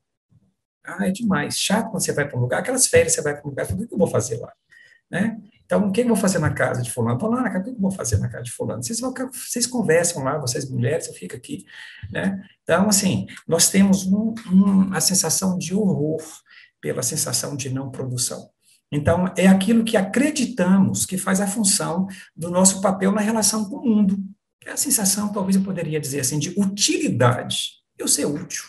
Ah, 0.84 1.08
é 1.08 1.12
demais. 1.12 1.58
Chato 1.60 1.92
quando 1.92 2.04
você 2.04 2.14
vai 2.14 2.28
para 2.28 2.38
um 2.38 2.42
lugar, 2.42 2.60
aquelas 2.60 2.88
férias 2.88 3.14
você 3.14 3.22
vai 3.22 3.34
para 3.34 3.46
um 3.46 3.50
lugar, 3.50 3.66
o 3.70 3.88
que 3.88 3.94
eu 3.94 3.98
vou 3.98 4.08
fazer 4.08 4.38
lá? 4.38 4.52
Né? 5.12 5.38
Então, 5.66 5.88
o 5.88 5.92
que 5.92 6.02
eu 6.02 6.08
vou 6.08 6.16
fazer 6.16 6.40
na 6.40 6.52
casa 6.52 6.82
de 6.82 6.90
fulano? 6.90 7.20
Vou 7.20 7.30
lá 7.30 7.42
na 7.42 7.50
casa, 7.50 7.62
o 7.62 7.64
que 7.66 7.70
eu 7.70 7.82
vou 7.82 7.92
fazer 7.92 8.18
na 8.18 8.28
casa 8.28 8.44
de 8.44 8.52
fulano? 8.52 8.82
Vocês, 8.82 9.00
vão, 9.00 9.14
vocês 9.32 9.68
conversam 9.68 10.24
lá, 10.24 10.38
vocês 10.40 10.68
mulheres, 10.68 11.08
eu 11.08 11.14
fico 11.14 11.36
aqui, 11.36 11.66
né? 12.12 12.44
Então, 12.64 12.90
assim, 12.90 13.28
nós 13.48 13.70
temos 13.70 14.08
um, 14.08 14.34
um, 14.52 14.94
a 14.94 15.00
sensação 15.00 15.58
de 15.58 15.76
horror 15.76 16.24
pela 16.82 17.04
sensação 17.04 17.56
de 17.56 17.70
não 17.70 17.92
produção. 17.92 18.50
Então, 18.92 19.32
é 19.38 19.48
aquilo 19.48 19.84
que 19.84 19.96
acreditamos 19.96 21.06
que 21.06 21.18
faz 21.18 21.40
a 21.40 21.48
função 21.48 22.08
do 22.36 22.50
nosso 22.50 22.82
papel 22.82 23.12
na 23.12 23.22
relação 23.22 23.66
com 23.66 23.78
o 23.78 23.86
mundo. 23.86 24.18
É 24.66 24.72
a 24.72 24.78
sensação, 24.78 25.32
talvez 25.32 25.56
eu 25.56 25.64
poderia 25.64 26.00
dizer 26.00 26.22
assim, 26.22 26.40
de 26.40 26.50
utilidade. 26.58 27.74
Eu 27.98 28.08
ser 28.08 28.26
útil. 28.26 28.64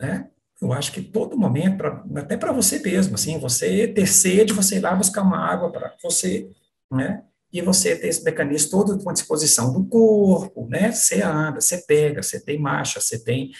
Né? 0.00 0.28
Eu 0.60 0.72
acho 0.72 0.92
que 0.92 1.02
todo 1.02 1.36
momento, 1.36 1.76
pra, 1.76 2.04
até 2.16 2.36
para 2.36 2.52
você 2.52 2.78
mesmo, 2.78 3.16
assim, 3.16 3.38
você 3.38 3.88
ter 3.88 4.06
sede, 4.06 4.52
você 4.52 4.76
ir 4.76 4.80
lá 4.80 4.94
buscar 4.94 5.22
uma 5.22 5.38
água 5.38 5.72
para 5.72 5.92
você, 6.00 6.48
né? 6.90 7.24
E 7.52 7.60
você 7.60 7.96
ter 7.96 8.06
esse 8.06 8.22
mecanismo 8.22 8.70
todo 8.70 9.02
com 9.02 9.12
disposição 9.12 9.72
do 9.72 9.84
corpo, 9.84 10.66
né? 10.68 10.92
Você 10.92 11.20
anda, 11.20 11.60
você 11.60 11.78
pega, 11.78 12.22
você 12.22 12.40
tem 12.40 12.60
marcha, 12.60 13.00
você 13.00 13.18
tem 13.22 13.50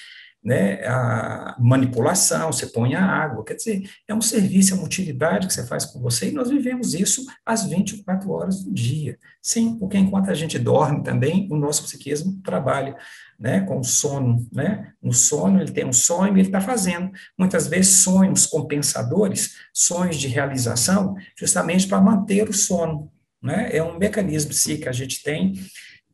né, 0.43 0.85
a 0.87 1.57
manipulação, 1.59 2.51
você 2.51 2.67
põe 2.67 2.95
a 2.95 3.05
água, 3.05 3.45
quer 3.45 3.55
dizer, 3.55 3.89
é 4.09 4.15
um 4.15 4.21
serviço, 4.21 4.75
é 4.75 4.77
uma 4.77 4.85
utilidade 4.85 5.47
que 5.47 5.53
você 5.53 5.65
faz 5.65 5.85
com 5.85 6.01
você, 6.01 6.31
e 6.31 6.33
nós 6.33 6.51
vivemos 6.51 6.95
isso 6.95 7.25
às 7.47 7.65
24 7.65 8.29
horas 8.31 8.65
do 8.65 8.73
dia. 8.73 9.19
Sim, 9.41 9.79
porque 9.79 9.97
enquanto 9.97 10.31
a 10.31 10.35
gente 10.35 10.59
dorme 10.59 11.03
também, 11.05 11.49
o 11.51 11.57
nosso 11.57 11.85
psiquismo 11.85 12.41
trabalha, 12.43 12.97
né, 13.39 13.61
com 13.61 13.79
o 13.79 13.85
sono, 13.85 14.45
né, 14.53 14.93
no 15.01 15.13
sono 15.13 15.61
ele 15.61 15.71
tem 15.71 15.85
um 15.85 15.93
sonho 15.93 16.37
e 16.37 16.41
ele 16.41 16.49
está 16.49 16.61
fazendo, 16.61 17.13
muitas 17.39 17.69
vezes 17.69 18.03
sonhos 18.03 18.47
compensadores, 18.47 19.55
sonhos 19.73 20.17
de 20.17 20.27
realização, 20.27 21.15
justamente 21.39 21.87
para 21.87 22.01
manter 22.01 22.49
o 22.49 22.53
sono, 22.53 23.13
né, 23.41 23.69
é 23.73 23.83
um 23.83 23.97
mecanismo 23.97 24.51
psíquico 24.51 24.85
que 24.85 24.89
a 24.89 24.93
gente 24.93 25.23
tem, 25.23 25.55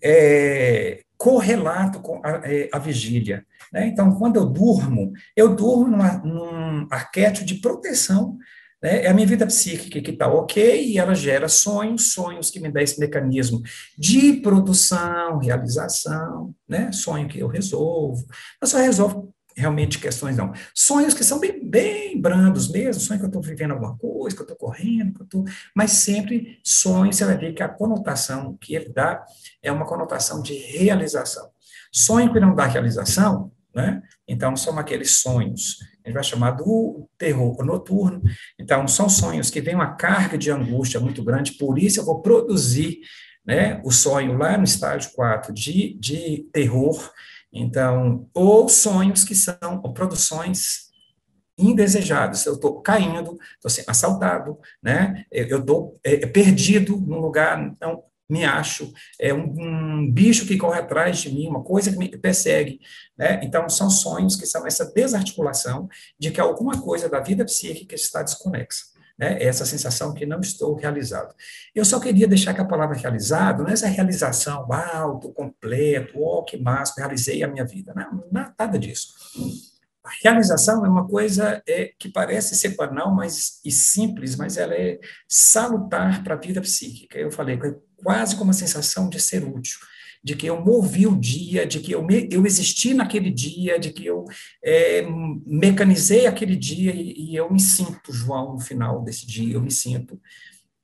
é, 0.02 1.02
correlato 1.18 2.00
com 2.00 2.20
a, 2.24 2.40
é, 2.44 2.70
a 2.72 2.78
vigília. 2.78 3.44
Né? 3.72 3.88
Então, 3.88 4.14
quando 4.16 4.36
eu 4.36 4.46
durmo, 4.46 5.12
eu 5.36 5.54
durmo 5.54 5.88
numa, 5.88 6.18
num 6.18 6.86
arquétipo 6.90 7.44
de 7.44 7.56
proteção. 7.56 8.38
Né? 8.80 9.04
É 9.04 9.08
a 9.08 9.14
minha 9.14 9.26
vida 9.26 9.44
psíquica 9.44 10.00
que 10.00 10.12
está 10.12 10.28
ok 10.28 10.86
e 10.86 10.96
ela 10.96 11.14
gera 11.14 11.48
sonhos, 11.48 12.12
sonhos 12.12 12.50
que 12.50 12.60
me 12.60 12.70
dão 12.70 12.80
esse 12.80 13.00
mecanismo 13.00 13.60
de 13.98 14.34
produção, 14.34 15.38
realização, 15.38 16.54
né? 16.68 16.92
sonho 16.92 17.28
que 17.28 17.40
eu 17.40 17.48
resolvo. 17.48 18.24
Eu 18.62 18.68
só 18.68 18.78
resolvo 18.78 19.34
realmente 19.58 19.98
questões, 19.98 20.36
não. 20.36 20.52
Sonhos 20.74 21.14
que 21.14 21.24
são 21.24 21.40
bem, 21.40 21.68
bem 21.68 22.20
brandos 22.20 22.70
mesmo, 22.70 23.02
sonho 23.02 23.18
que 23.18 23.26
eu 23.26 23.28
estou 23.28 23.42
vivendo 23.42 23.72
alguma 23.72 23.96
coisa, 23.96 24.36
que 24.36 24.42
eu 24.42 24.44
estou 24.44 24.56
correndo, 24.56 25.14
que 25.14 25.22
eu 25.22 25.26
tô, 25.26 25.44
mas 25.74 25.92
sempre 25.92 26.58
sonho, 26.64 27.12
você 27.12 27.24
vai 27.24 27.36
ver 27.36 27.52
que 27.52 27.62
a 27.62 27.68
conotação 27.68 28.56
que 28.60 28.74
ele 28.74 28.88
dá 28.88 29.24
é 29.62 29.72
uma 29.72 29.84
conotação 29.84 30.40
de 30.40 30.54
realização. 30.54 31.50
Sonho 31.92 32.32
que 32.32 32.40
não 32.40 32.54
dá 32.54 32.66
realização, 32.66 33.50
né? 33.74 34.02
Então, 34.26 34.56
são 34.56 34.78
aqueles 34.78 35.16
sonhos, 35.16 35.78
a 36.04 36.08
gente 36.08 36.14
vai 36.14 36.24
chamar 36.24 36.52
do 36.52 37.08
terror 37.18 37.64
noturno. 37.64 38.22
Então, 38.58 38.86
são 38.86 39.08
sonhos 39.08 39.50
que 39.50 39.62
têm 39.62 39.74
uma 39.74 39.94
carga 39.94 40.38
de 40.38 40.50
angústia 40.50 41.00
muito 41.00 41.22
grande, 41.24 41.52
por 41.52 41.78
isso 41.78 42.00
eu 42.00 42.04
vou 42.04 42.22
produzir 42.22 43.00
né, 43.46 43.80
o 43.82 43.90
sonho 43.90 44.36
lá 44.36 44.58
no 44.58 44.64
estágio 44.64 45.10
4 45.14 45.54
de, 45.54 45.94
de 45.98 46.46
terror, 46.52 47.10
então, 47.52 48.28
ou 48.34 48.68
sonhos 48.68 49.24
que 49.24 49.34
são 49.34 49.80
ou 49.82 49.92
produções 49.92 50.88
indesejadas. 51.58 52.46
Eu 52.46 52.54
estou 52.54 52.80
caindo, 52.80 53.38
estou 53.54 53.70
sendo 53.70 53.88
assaltado, 53.88 54.58
né? 54.82 55.24
Eu 55.30 55.60
estou 55.60 55.98
é, 56.04 56.26
perdido 56.26 56.96
num 56.96 57.20
lugar, 57.20 57.60
então 57.60 58.04
me 58.28 58.44
acho, 58.44 58.92
é 59.18 59.32
um, 59.32 59.54
um, 59.58 60.12
bicho 60.12 60.46
que 60.46 60.58
corre 60.58 60.78
atrás 60.78 61.18
de 61.18 61.32
mim, 61.32 61.48
uma 61.48 61.64
coisa 61.64 61.90
que 61.90 61.96
me 61.96 62.10
persegue, 62.10 62.78
né? 63.16 63.40
Então 63.42 63.68
são 63.70 63.88
sonhos 63.88 64.36
que 64.36 64.46
são 64.46 64.66
essa 64.66 64.84
desarticulação 64.92 65.88
de 66.18 66.30
que 66.30 66.40
alguma 66.40 66.80
coisa 66.80 67.08
da 67.08 67.20
vida 67.20 67.44
psíquica 67.44 67.94
está 67.94 68.22
desconexa 68.22 68.97
né, 69.18 69.42
essa 69.42 69.66
sensação 69.66 70.14
que 70.14 70.24
não 70.24 70.40
estou 70.40 70.74
realizado. 70.76 71.34
Eu 71.74 71.84
só 71.84 71.98
queria 71.98 72.28
deixar 72.28 72.54
que 72.54 72.60
a 72.60 72.64
palavra 72.64 72.96
realizado 72.96 73.62
não 73.62 73.70
é 73.70 73.72
essa 73.72 73.88
realização 73.88 74.72
alto, 74.72 75.32
completo, 75.32 76.18
oh, 76.20 76.44
que 76.44 76.56
massa, 76.56 76.94
realizei 76.98 77.42
a 77.42 77.48
minha 77.48 77.64
vida. 77.64 77.92
Não, 77.94 78.24
nada 78.30 78.78
disso. 78.78 79.08
A 80.04 80.10
realização 80.22 80.86
é 80.86 80.88
uma 80.88 81.06
coisa 81.06 81.62
é, 81.68 81.92
que 81.98 82.08
parece 82.08 82.54
ser 82.54 82.76
banal 82.76 83.14
mas, 83.14 83.60
e 83.64 83.70
simples, 83.70 84.36
mas 84.36 84.56
ela 84.56 84.74
é 84.74 84.98
salutar 85.28 86.22
para 86.22 86.34
a 86.34 86.38
vida 86.38 86.60
psíquica. 86.60 87.18
Eu 87.18 87.30
falei, 87.30 87.56
é 87.62 87.74
quase 87.96 88.36
como 88.36 88.50
a 88.50 88.54
sensação 88.54 89.08
de 89.08 89.20
ser 89.20 89.44
útil 89.44 89.78
de 90.22 90.34
que 90.34 90.46
eu 90.46 90.60
movi 90.64 91.06
o 91.06 91.16
dia, 91.16 91.66
de 91.66 91.80
que 91.80 91.92
eu, 91.92 92.04
me, 92.04 92.28
eu 92.30 92.44
existi 92.44 92.94
naquele 92.94 93.30
dia, 93.30 93.78
de 93.78 93.92
que 93.92 94.04
eu 94.06 94.24
é, 94.62 95.02
mecanizei 95.46 96.26
aquele 96.26 96.56
dia 96.56 96.92
e, 96.94 97.30
e, 97.30 97.36
eu 97.36 97.50
me 97.50 97.60
sinto, 97.60 98.12
João, 98.12 98.54
no 98.54 98.60
final 98.60 99.02
desse 99.02 99.26
dia, 99.26 99.54
eu 99.54 99.62
me 99.62 99.70
sinto 99.70 100.20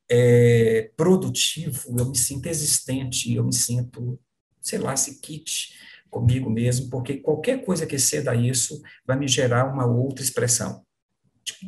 é, 0.08 0.90
produtivo, 0.96 1.98
eu 1.98 2.08
me 2.08 2.16
sinto 2.16 2.46
existente, 2.46 3.34
eu 3.34 3.44
me 3.44 3.52
sinto, 3.52 4.18
sei 4.60 4.78
lá, 4.78 4.96
se 4.96 5.20
kit 5.20 5.74
comigo 6.10 6.48
mesmo, 6.48 6.88
porque 6.88 7.16
qualquer 7.16 7.64
coisa 7.64 7.86
que 7.86 7.96
exceda 7.96 8.34
isso 8.36 8.80
vai 9.04 9.18
me 9.18 9.26
gerar 9.26 9.72
uma 9.72 9.84
outra 9.84 10.24
expressão. 10.24 10.84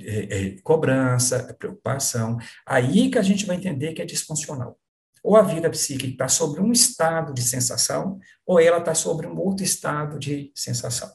É, 0.02 0.38
é, 0.38 0.50
cobrança, 0.62 1.54
preocupação, 1.58 2.38
aí 2.64 3.11
que 3.11 3.18
a 3.18 3.23
gente 3.23 3.44
vai 3.44 3.56
entender 3.56 3.92
que 3.92 4.00
é 4.00 4.06
disfuncional 4.06 4.78
ou 5.26 5.35
a 5.35 5.42
vida 5.42 5.68
psíquica 5.68 6.06
está 6.06 6.28
sobre 6.28 6.61
um 6.61 6.71
estado 6.71 7.35
de 7.35 7.42
sensação, 7.42 8.21
ou 8.47 8.61
ela 8.61 8.78
está 8.78 8.95
sobre 8.95 9.26
um 9.26 9.37
outro 9.37 9.64
estado 9.64 10.21
de 10.21 10.52
sensação. 10.54 11.11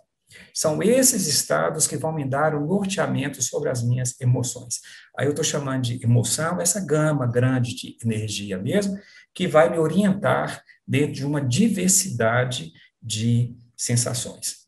São 0.54 0.84
esses 0.84 1.28
estados 1.28 1.88
que 1.88 1.96
vão 1.96 2.12
me 2.12 2.26
dar 2.26 2.54
o 2.54 2.62
um 2.62 2.68
norteamento 2.68 3.42
sobre 3.42 3.70
as 3.70 3.82
minhas 3.82 4.20
emoções. 4.20 4.82
Aí 5.18 5.28
eu 5.28 5.30
estou 5.30 5.46
chamando 5.46 5.84
de 5.84 6.04
emoção 6.04 6.60
essa 6.60 6.86
gama 6.86 7.26
grande 7.26 7.74
de 7.74 7.98
energia 8.04 8.58
mesmo, 8.58 9.00
que 9.34 9.48
vai 9.48 9.70
me 9.70 9.80
orientar 9.80 10.62
dentro 10.86 11.14
de 11.14 11.26
uma 11.26 11.40
diversidade 11.40 12.74
de 13.02 13.56
sensações. 13.78 14.68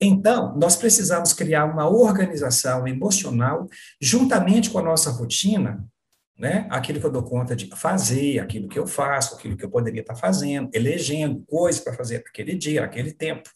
Então, 0.00 0.56
nós 0.58 0.74
precisamos 0.74 1.32
criar 1.32 1.66
uma 1.66 1.88
organização 1.88 2.86
emocional, 2.88 3.68
juntamente 4.00 4.70
com 4.70 4.80
a 4.80 4.82
nossa 4.82 5.10
rotina, 5.10 5.88
né? 6.36 6.66
Aquilo 6.68 6.98
que 6.98 7.06
eu 7.06 7.12
dou 7.12 7.22
conta 7.22 7.54
de 7.54 7.70
fazer, 7.76 8.40
aquilo 8.40 8.68
que 8.68 8.78
eu 8.78 8.86
faço, 8.86 9.34
aquilo 9.34 9.56
que 9.56 9.64
eu 9.64 9.70
poderia 9.70 10.00
estar 10.00 10.16
fazendo, 10.16 10.68
elegendo 10.72 11.44
coisas 11.46 11.80
para 11.80 11.92
fazer 11.92 12.24
naquele 12.24 12.56
dia, 12.56 12.80
naquele 12.80 13.12
tempo, 13.12 13.48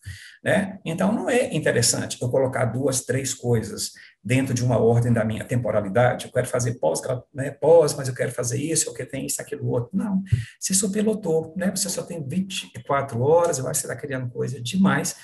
né? 0.45 0.79
Então 0.85 1.13
não 1.13 1.29
é 1.29 1.53
interessante 1.55 2.17
eu 2.21 2.29
colocar 2.29 2.67
duas, 2.67 3.01
três 3.05 3.35
coisas 3.35 3.93
dentro 4.23 4.55
de 4.55 4.65
uma 4.65 4.79
ordem 4.79 5.13
da 5.13 5.25
minha 5.25 5.45
temporalidade. 5.45 6.27
Eu 6.27 6.33
quero 6.33 6.47
fazer 6.47 6.75
pós, 6.75 7.01
né, 7.35 7.51
pós, 7.51 7.95
mas 7.95 8.09
eu 8.09 8.15
quero 8.15 8.31
fazer 8.31 8.61
isso, 8.63 8.89
eu 8.89 8.95
quero 8.95 9.09
ter 9.09 9.21
isso, 9.21 9.43
aquilo, 9.43 9.69
outro. 9.69 9.91
Não. 9.93 10.23
Você 10.61 10.73
só 10.73 10.89
pilotou, 10.89 11.55
né? 11.57 11.71
Você 11.75 11.89
só 11.89 12.03
tem 12.03 12.25
24 12.27 13.21
horas, 13.21 13.57
que 13.59 13.63
você 13.63 13.87
está 13.87 13.97
criando 13.97 14.31
coisa 14.31 14.61
demais 14.61 15.17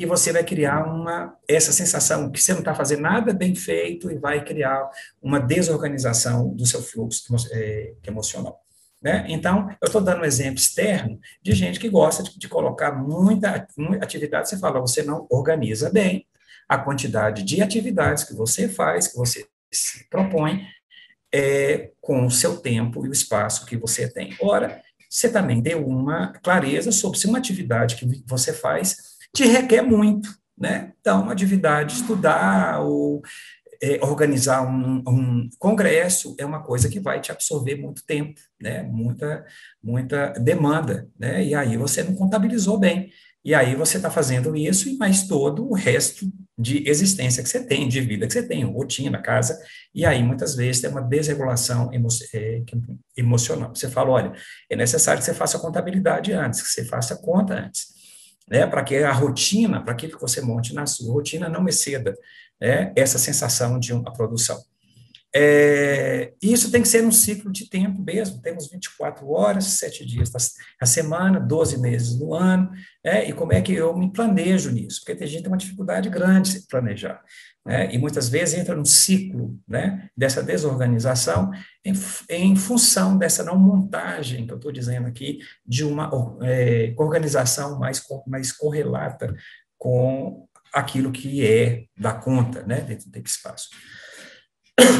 e 0.00 0.06
você 0.06 0.32
vai 0.32 0.42
criar 0.42 0.82
uma 0.86 1.36
essa 1.46 1.72
sensação 1.72 2.32
que 2.32 2.42
você 2.42 2.52
não 2.52 2.60
está 2.60 2.74
fazendo 2.74 3.02
nada 3.02 3.34
bem 3.34 3.54
feito 3.54 4.10
e 4.10 4.16
vai 4.16 4.42
criar 4.42 4.88
uma 5.20 5.38
desorganização 5.38 6.54
do 6.54 6.64
seu 6.64 6.82
fluxo 6.82 7.36
é, 7.52 7.92
emocional. 8.06 8.58
Né? 9.02 9.26
Então, 9.28 9.68
eu 9.80 9.86
estou 9.86 10.00
dando 10.00 10.22
um 10.22 10.24
exemplo 10.24 10.58
externo 10.58 11.20
de 11.42 11.52
gente 11.52 11.78
que 11.78 11.90
gosta 11.90 12.22
de, 12.22 12.38
de 12.38 12.48
colocar 12.48 12.92
muita, 12.92 13.66
muita 13.76 14.02
atividade, 14.02 14.48
você 14.48 14.58
fala, 14.58 14.80
você 14.80 15.02
não 15.02 15.26
organiza 15.30 15.90
bem 15.90 16.26
a 16.66 16.78
quantidade 16.78 17.42
de 17.42 17.60
atividades 17.60 18.24
que 18.24 18.34
você 18.34 18.70
faz, 18.70 19.08
que 19.08 19.18
você 19.18 19.46
se 19.70 20.08
propõe, 20.08 20.62
é, 21.30 21.90
com 22.00 22.24
o 22.24 22.30
seu 22.30 22.56
tempo 22.56 23.04
e 23.04 23.08
o 23.10 23.12
espaço 23.12 23.66
que 23.66 23.76
você 23.76 24.08
tem. 24.08 24.34
Ora, 24.40 24.82
você 25.10 25.30
também 25.30 25.60
deu 25.60 25.86
uma 25.86 26.32
clareza 26.42 26.90
sobre 26.90 27.18
se 27.18 27.26
uma 27.26 27.38
atividade 27.38 27.96
que 27.96 28.24
você 28.26 28.52
faz 28.52 29.09
te 29.34 29.44
requer 29.44 29.82
muito, 29.82 30.28
né? 30.58 30.92
Então, 31.00 31.22
uma 31.22 31.32
atividade, 31.32 31.94
estudar 31.94 32.80
ou 32.80 33.22
é, 33.82 33.98
organizar 34.04 34.62
um, 34.62 35.02
um, 35.08 35.48
congresso 35.58 36.34
é 36.38 36.44
uma 36.44 36.62
coisa 36.62 36.88
que 36.88 37.00
vai 37.00 37.20
te 37.20 37.32
absorver 37.32 37.76
muito 37.76 38.04
tempo, 38.04 38.38
né? 38.60 38.82
Muita, 38.82 39.44
muita 39.82 40.28
demanda, 40.34 41.08
né? 41.18 41.44
E 41.44 41.54
aí 41.54 41.76
você 41.76 42.02
não 42.02 42.14
contabilizou 42.14 42.78
bem. 42.78 43.10
E 43.42 43.54
aí 43.54 43.74
você 43.74 43.96
está 43.96 44.10
fazendo 44.10 44.54
isso 44.54 44.86
e 44.88 44.98
mais 44.98 45.26
todo 45.26 45.66
o 45.66 45.72
resto 45.72 46.30
de 46.58 46.86
existência 46.86 47.42
que 47.42 47.48
você 47.48 47.64
tem, 47.64 47.88
de 47.88 47.98
vida 48.02 48.26
que 48.26 48.34
você 48.34 48.46
tem, 48.46 48.62
rotina, 48.64 49.16
casa, 49.22 49.58
e 49.94 50.04
aí 50.04 50.22
muitas 50.22 50.54
vezes 50.54 50.82
tem 50.82 50.90
uma 50.90 51.00
desregulação 51.00 51.90
emo 51.90 52.08
é, 52.34 52.62
emocional. 53.16 53.74
Você 53.74 53.88
fala, 53.88 54.10
olha, 54.10 54.32
é 54.68 54.76
necessário 54.76 55.20
que 55.20 55.24
você 55.24 55.32
faça 55.32 55.56
a 55.56 55.60
contabilidade 55.60 56.34
antes, 56.34 56.60
que 56.60 56.68
você 56.68 56.84
faça 56.84 57.14
a 57.14 57.16
conta 57.16 57.54
antes, 57.54 57.86
né, 58.50 58.66
para 58.66 58.82
que 58.82 58.96
a 58.96 59.12
rotina, 59.12 59.82
para 59.82 59.94
que 59.94 60.08
você 60.08 60.40
monte 60.40 60.74
na 60.74 60.84
sua 60.86 61.12
rotina, 61.12 61.48
não 61.48 61.68
exceda 61.68 62.16
né, 62.60 62.92
essa 62.96 63.18
sensação 63.18 63.78
de 63.78 63.92
uma 63.92 64.12
produção. 64.12 64.60
É, 65.32 66.32
isso 66.42 66.72
tem 66.72 66.82
que 66.82 66.88
ser 66.88 67.04
um 67.04 67.12
ciclo 67.12 67.52
de 67.52 67.68
tempo 67.70 68.02
mesmo, 68.02 68.42
temos 68.42 68.68
24 68.68 69.30
horas, 69.30 69.64
7 69.64 70.04
dias 70.04 70.28
da 70.30 70.86
semana, 70.86 71.38
12 71.38 71.78
meses 71.78 72.18
no 72.18 72.34
ano, 72.34 72.68
né, 73.04 73.28
e 73.28 73.32
como 73.32 73.52
é 73.52 73.62
que 73.62 73.72
eu 73.72 73.96
me 73.96 74.12
planejo 74.12 74.72
nisso? 74.72 75.00
Porque 75.00 75.14
tem 75.14 75.28
gente 75.28 75.38
que 75.38 75.42
tem 75.44 75.52
uma 75.52 75.56
dificuldade 75.56 76.08
grande 76.08 76.50
de 76.50 76.60
se 76.60 76.66
planejar, 76.66 77.22
né, 77.64 77.94
e 77.94 77.98
muitas 77.98 78.28
vezes 78.28 78.58
entra 78.58 78.74
num 78.74 78.84
ciclo 78.84 79.56
né, 79.68 80.08
dessa 80.16 80.42
desorganização 80.42 81.52
em, 81.84 81.92
em 82.28 82.56
função 82.56 83.16
dessa 83.16 83.44
não 83.44 83.56
montagem, 83.56 84.46
que 84.48 84.52
eu 84.52 84.56
estou 84.56 84.72
dizendo 84.72 85.06
aqui, 85.06 85.38
de 85.64 85.84
uma 85.84 86.10
é, 86.42 86.92
organização 86.96 87.78
mais, 87.78 88.02
mais 88.26 88.50
correlata 88.50 89.32
com 89.78 90.48
aquilo 90.72 91.12
que 91.12 91.46
é 91.46 91.84
da 91.96 92.12
conta 92.12 92.64
né, 92.64 92.80
dentro 92.80 93.08
desse 93.08 93.36
espaço. 93.36 93.68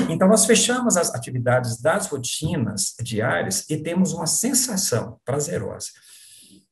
Então, 0.08 0.28
nós 0.28 0.46
fechamos 0.46 0.96
as 0.96 1.14
atividades 1.14 1.80
das 1.80 2.06
rotinas 2.06 2.94
diárias 3.02 3.68
e 3.68 3.76
temos 3.76 4.12
uma 4.12 4.26
sensação 4.26 5.18
prazerosa. 5.24 5.88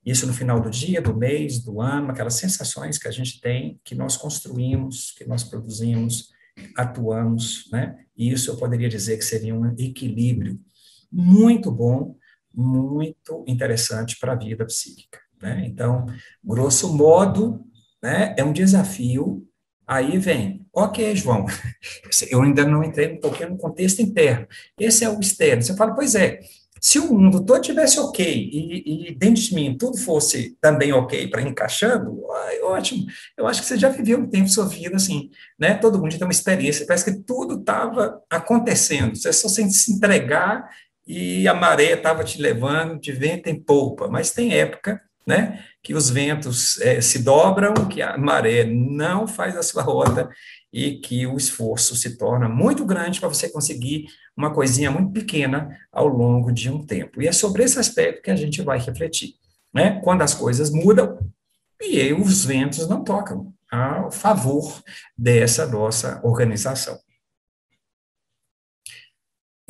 Isso 0.05 0.27
no 0.27 0.33
final 0.33 0.61
do 0.61 0.71
dia, 0.71 1.03
do 1.03 1.15
mês, 1.15 1.63
do 1.63 1.81
ano, 1.81 2.11
aquelas 2.11 2.35
sensações 2.35 2.99
que 2.99 3.09
a 3.09 3.11
gente 3.11 3.41
tem, 3.41 3.81
que 3.85 3.95
nós 3.95 4.17
construímos, 4.17 5.13
que 5.13 5.27
nós 5.27 5.45
produzimos, 5.45 6.31
atuamos, 6.77 7.69
né? 7.71 7.97
E 8.17 8.33
isso 8.33 8.51
eu 8.51 8.57
poderia 8.57 8.89
dizer 8.89 9.19
que 9.19 9.25
seria 9.25 9.55
um 9.55 9.75
equilíbrio 9.79 10.59
muito 11.13 11.71
bom, 11.71 12.17
muito 12.55 13.45
interessante 13.47 14.19
para 14.19 14.33
a 14.33 14.37
vida 14.37 14.65
psíquica, 14.65 15.21
né? 15.41 15.65
Então, 15.67 16.07
grosso 16.43 16.93
modo, 16.93 17.65
né, 18.03 18.35
é 18.39 18.43
um 18.43 18.53
desafio 18.53 19.49
Aí 19.89 20.19
vem, 20.19 20.67
ok, 20.85 21.15
João, 21.17 21.47
eu 22.31 22.43
ainda 22.43 22.65
não 22.65 22.83
entrei 22.83 23.13
um 23.15 23.21
pouquinho 23.21 23.51
no 23.51 23.57
contexto 23.57 24.01
interno. 24.01 24.47
Esse 24.79 25.05
é 25.05 25.11
o 25.11 25.21
externo. 25.21 25.63
Você 25.63 25.77
fala, 25.77 25.95
pois 25.95 26.15
é, 26.15 26.41
se 26.81 26.99
o 26.99 27.13
mundo 27.13 27.45
todo 27.45 27.61
tivesse 27.61 27.99
ok 27.99 28.25
e, 28.25 29.09
e 29.11 29.15
dentro 29.15 29.43
de 29.43 29.55
mim 29.55 29.77
tudo 29.77 29.99
fosse 29.99 30.57
também 30.61 30.93
ok 30.93 31.29
para 31.29 31.43
encaixando, 31.43 32.25
ai, 32.31 32.61
ótimo. 32.61 33.07
Eu 33.37 33.47
acho 33.47 33.63
que 33.63 33.67
você 33.67 33.77
já 33.77 33.89
viveu 33.89 34.19
um 34.19 34.29
tempo 34.29 34.49
sua 34.49 34.67
vida 34.67 34.97
assim, 34.97 35.31
né? 35.59 35.75
Todo 35.75 35.99
mundo 35.99 36.17
tem 36.17 36.27
uma 36.27 36.33
experiência, 36.33 36.87
parece 36.87 37.05
que 37.05 37.23
tudo 37.23 37.59
estava 37.59 38.23
acontecendo. 38.31 39.17
Você 39.17 39.33
só 39.33 39.49
sem 39.49 39.69
se 39.71 39.93
entregar 39.93 40.69
e 41.07 41.49
a 41.49 41.55
maré 41.55 41.95
estava 41.95 42.23
te 42.23 42.41
levando 42.41 43.01
de 43.01 43.13
vento 43.13 43.49
em 43.49 43.61
polpa. 43.61 44.09
Mas 44.09 44.31
tem 44.31 44.55
época 44.55 45.01
né? 45.29 45.63
Que 45.83 45.93
os 45.93 46.09
ventos 46.09 46.81
é, 46.81 47.03
se 47.03 47.19
dobram, 47.19 47.75
que 47.87 48.01
a 48.01 48.17
maré 48.17 48.65
não 48.65 49.29
faz 49.29 49.55
a 49.59 49.63
sua 49.63 49.83
rota 49.83 50.27
e 50.73 50.99
que 50.99 51.27
o 51.27 51.37
esforço 51.37 51.97
se 51.97 52.17
torna 52.17 52.49
muito 52.49 52.85
grande 52.85 53.21
para 53.21 53.29
você 53.29 53.49
conseguir 53.49 54.07
uma 54.37 54.53
coisinha 54.53 54.91
muito 54.91 55.13
pequena 55.13 55.77
ao 55.91 56.07
longo 56.07 56.53
de 56.53 56.71
um 56.71 56.85
tempo. 56.85 57.23
E 57.23 57.27
é 57.27 57.33
sobre 57.33 57.65
esse 57.65 57.79
aspecto 57.79 58.23
que 58.23 58.31
a 58.31 58.37
gente 58.37 58.63
vai 58.63 58.79
refletir, 58.79 59.35
né? 59.73 60.01
Quando 60.03 60.23
as 60.23 60.35
coisas 60.35 60.71
mudam 60.71 61.19
e 61.81 62.13
os 62.13 62.45
ventos 62.45 62.89
não 62.89 63.03
tocam 63.03 63.53
a 63.71 64.11
favor 64.11 64.83
dessa 65.17 65.67
nossa 65.67 66.21
organização. 66.25 66.99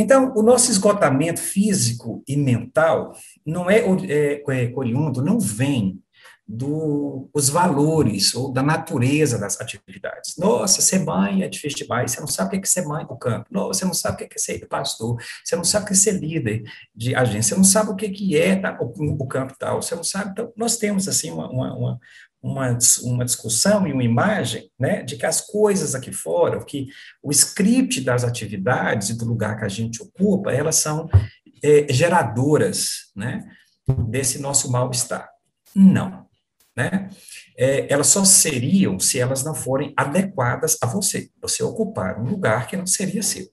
Então, 0.01 0.33
o 0.37 0.43
nosso 0.43 0.71
esgotamento 0.71 1.41
físico 1.41 2.23
e 2.27 2.37
mental 2.37 3.17
não 3.45 3.69
é, 3.69 3.81
é, 3.81 4.43
é 4.47 4.73
oriundo, 4.75 5.25
não 5.25 5.41
vem 5.41 6.01
dos 6.49 7.51
valores 7.51 8.35
ou 8.35 8.51
da 8.51 8.63
natureza 8.63 9.39
das 9.39 9.61
atividades. 9.61 10.35
Nossa, 10.39 10.81
ser 10.81 11.01
mãe 11.01 11.43
é 11.43 11.49
difícil 11.49 11.81
demais, 11.81 12.13
você 12.13 12.21
não 12.21 12.27
sabe 12.27 12.57
o 12.57 12.61
que 12.61 12.67
é 12.67 12.71
ser 12.71 12.87
mãe 12.87 13.05
do 13.05 13.17
campo, 13.17 13.47
Nossa, 13.51 13.81
você 13.81 13.85
não 13.85 13.93
sabe 13.93 14.25
o 14.25 14.29
que 14.29 14.35
é 14.35 14.39
ser 14.39 14.67
pastor, 14.67 15.23
você 15.45 15.55
não 15.55 15.65
sabe 15.65 15.85
o 15.85 15.89
que 15.89 15.93
é 15.93 15.97
ser 15.97 16.13
líder 16.13 16.63
de 16.95 17.15
agência, 17.15 17.51
você 17.51 17.57
não 17.57 17.65
sabe 17.65 17.91
o 17.91 17.97
que 17.97 18.37
é 18.37 18.57
tá, 18.57 18.79
o, 18.81 18.87
o 18.87 19.27
campo 19.27 19.55
tal, 19.59 19.83
você 19.83 19.95
não 19.95 20.03
sabe. 20.03 20.31
Então, 20.31 20.51
nós 20.57 20.79
temos, 20.79 21.07
assim, 21.07 21.31
uma, 21.31 21.51
uma, 21.51 22.01
uma, 22.43 22.79
uma 23.03 23.25
discussão 23.27 23.87
e 23.87 23.93
uma 23.93 24.05
imagem 24.05 24.71
né, 24.79 25.03
de 25.03 25.17
que 25.17 25.27
as 25.27 25.43
coisas 25.43 25.95
aqui 25.95 26.13
fora, 26.13 26.65
que 26.65 26.89
o 27.23 27.31
script 27.31 28.01
das 28.01 28.25
atividades 28.25 29.11
e 29.11 29.19
do 29.19 29.27
lugar 29.27 29.59
que 29.59 29.67
a 29.67 29.69
gente 29.69 30.03
ocupa, 30.03 30.51
elas 30.51 30.77
são 30.77 31.11
é, 31.63 31.93
geradoras 31.93 33.11
né, 33.15 33.47
desse 34.09 34.41
nosso 34.41 34.73
mal-estar. 34.73 35.29
Não. 35.75 36.28
Né? 36.79 37.11
É, 37.57 37.93
elas 37.93 38.07
só 38.07 38.25
seriam 38.25 39.01
se 39.01 39.19
elas 39.19 39.43
não 39.43 39.53
forem 39.53 39.93
adequadas 39.97 40.79
a 40.81 40.87
você. 40.87 41.29
Você 41.43 41.61
ocupar 41.65 42.21
um 42.21 42.31
lugar 42.31 42.69
que 42.69 42.77
não 42.77 42.87
seria 42.87 43.21
seu, 43.21 43.49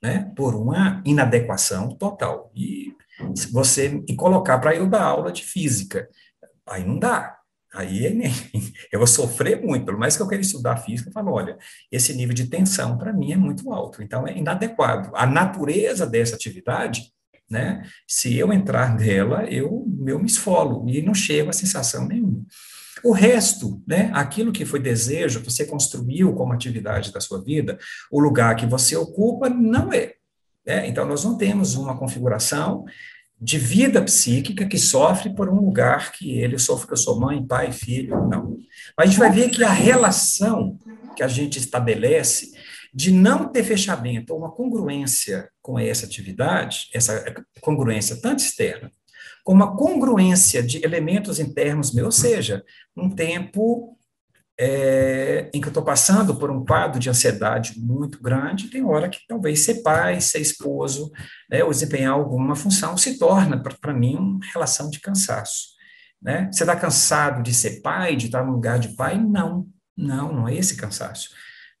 né? 0.00 0.32
por 0.36 0.54
uma 0.54 1.02
inadequação 1.04 1.88
total. 1.88 2.52
E 2.54 2.94
você 3.50 4.00
e 4.08 4.14
colocar 4.14 4.60
para 4.60 4.76
eu 4.76 4.86
dar 4.86 5.02
aula 5.02 5.32
de 5.32 5.42
física, 5.42 6.08
aí 6.68 6.86
não 6.86 7.00
dá. 7.00 7.36
Aí 7.74 8.06
eu 8.92 9.00
vou 9.00 9.08
sofrer 9.08 9.60
muito, 9.60 9.84
pelo 9.84 9.98
mais 9.98 10.16
que 10.16 10.22
eu 10.22 10.28
queira 10.28 10.40
estudar 10.42 10.76
física, 10.76 11.08
eu 11.08 11.12
falo, 11.12 11.32
olha, 11.32 11.58
esse 11.90 12.14
nível 12.14 12.32
de 12.32 12.46
tensão 12.46 12.96
para 12.96 13.12
mim 13.12 13.32
é 13.32 13.36
muito 13.36 13.72
alto, 13.72 14.04
então 14.04 14.24
é 14.24 14.38
inadequado. 14.38 15.10
A 15.16 15.26
natureza 15.26 16.06
dessa 16.06 16.36
atividade 16.36 17.12
né? 17.50 17.82
Se 18.06 18.36
eu 18.36 18.52
entrar 18.52 18.94
nela, 18.94 19.44
eu, 19.44 19.86
eu 20.06 20.18
me 20.18 20.26
esfolo 20.26 20.88
e 20.88 21.02
não 21.02 21.14
chego 21.14 21.50
a 21.50 21.52
sensação 21.52 22.06
nenhuma. 22.06 22.44
O 23.02 23.12
resto, 23.12 23.80
né, 23.86 24.10
aquilo 24.12 24.52
que 24.52 24.64
foi 24.64 24.80
desejo, 24.80 25.40
que 25.40 25.50
você 25.50 25.64
construiu 25.64 26.32
como 26.34 26.52
atividade 26.52 27.12
da 27.12 27.20
sua 27.20 27.42
vida, 27.42 27.78
o 28.10 28.20
lugar 28.20 28.56
que 28.56 28.66
você 28.66 28.96
ocupa, 28.96 29.48
não 29.48 29.92
é. 29.92 30.14
Né? 30.66 30.88
Então, 30.88 31.06
nós 31.06 31.24
não 31.24 31.36
temos 31.36 31.74
uma 31.76 31.96
configuração 31.96 32.84
de 33.40 33.56
vida 33.56 34.02
psíquica 34.02 34.66
que 34.66 34.78
sofre 34.78 35.30
por 35.32 35.48
um 35.48 35.60
lugar 35.60 36.10
que 36.10 36.38
ele 36.40 36.58
sofre 36.58 36.88
com 36.88 36.94
a 36.94 36.96
sua 36.96 37.18
mãe, 37.18 37.46
pai, 37.46 37.70
filho, 37.70 38.26
não. 38.26 38.58
Mas 38.96 39.06
a 39.06 39.10
gente 39.10 39.18
vai 39.18 39.30
ver 39.30 39.48
que 39.50 39.62
a 39.62 39.70
relação 39.70 40.76
que 41.14 41.22
a 41.22 41.28
gente 41.28 41.58
estabelece 41.58 42.52
de 42.92 43.12
não 43.12 43.48
ter 43.48 43.64
fechamento 43.64 44.32
ou 44.32 44.38
uma 44.38 44.50
congruência 44.50 45.50
com 45.62 45.78
essa 45.78 46.06
atividade, 46.06 46.88
essa 46.92 47.34
congruência 47.60 48.20
tanto 48.20 48.40
externa, 48.40 48.90
como 49.44 49.64
a 49.64 49.76
congruência 49.76 50.62
de 50.62 50.84
elementos 50.84 51.38
internos 51.38 51.92
meus, 51.92 52.06
ou 52.06 52.12
seja, 52.12 52.64
um 52.96 53.08
tempo 53.08 53.96
é, 54.60 55.50
em 55.54 55.60
que 55.60 55.68
eu 55.68 55.70
estou 55.70 55.84
passando 55.84 56.34
por 56.34 56.50
um 56.50 56.64
quadro 56.64 56.98
de 56.98 57.08
ansiedade 57.08 57.78
muito 57.78 58.20
grande, 58.20 58.68
tem 58.68 58.84
hora 58.84 59.08
que 59.08 59.20
talvez 59.28 59.60
ser 59.60 59.82
pai, 59.82 60.20
ser 60.20 60.40
esposo, 60.40 61.12
né, 61.50 61.62
ou 61.62 61.70
desempenhar 61.70 62.12
alguma 62.12 62.56
função, 62.56 62.96
se 62.96 63.18
torna, 63.18 63.62
para 63.62 63.94
mim, 63.94 64.16
uma 64.16 64.40
relação 64.52 64.90
de 64.90 65.00
cansaço. 65.00 65.78
Né? 66.20 66.50
Você 66.52 66.64
está 66.64 66.74
cansado 66.74 67.42
de 67.42 67.54
ser 67.54 67.80
pai, 67.80 68.16
de 68.16 68.26
estar 68.26 68.44
no 68.44 68.52
lugar 68.52 68.78
de 68.78 68.88
pai? 68.96 69.16
Não, 69.16 69.68
não, 69.96 70.32
não 70.32 70.48
é 70.48 70.56
esse 70.56 70.76
cansaço 70.76 71.30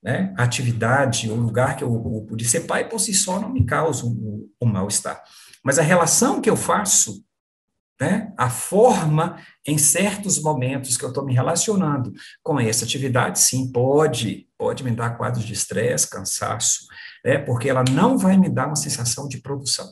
né, 0.02 0.32
a 0.36 0.44
atividade, 0.44 1.30
o 1.30 1.34
lugar 1.34 1.76
que 1.76 1.82
eu 1.82 1.92
ocupo 1.92 2.36
de 2.36 2.48
ser 2.48 2.60
pai 2.60 2.88
por 2.88 2.98
si 2.98 3.12
só 3.12 3.40
não 3.40 3.50
me 3.50 3.64
causa 3.64 4.06
um, 4.06 4.48
um 4.60 4.66
mal-estar. 4.66 5.22
Mas 5.64 5.78
a 5.78 5.82
relação 5.82 6.40
que 6.40 6.48
eu 6.48 6.56
faço, 6.56 7.24
né, 8.00 8.32
a 8.36 8.48
forma 8.48 9.38
em 9.66 9.76
certos 9.76 10.40
momentos 10.40 10.96
que 10.96 11.04
eu 11.04 11.08
estou 11.08 11.24
me 11.24 11.34
relacionando 11.34 12.12
com 12.42 12.60
essa 12.60 12.84
atividade, 12.84 13.40
sim, 13.40 13.72
pode, 13.72 14.46
pode 14.56 14.84
me 14.84 14.92
dar 14.92 15.16
quadros 15.16 15.44
de 15.44 15.52
estresse, 15.52 16.08
cansaço, 16.08 16.86
né, 17.24 17.38
porque 17.38 17.68
ela 17.68 17.84
não 17.90 18.16
vai 18.16 18.36
me 18.36 18.48
dar 18.48 18.68
uma 18.68 18.76
sensação 18.76 19.26
de 19.26 19.38
produção. 19.38 19.86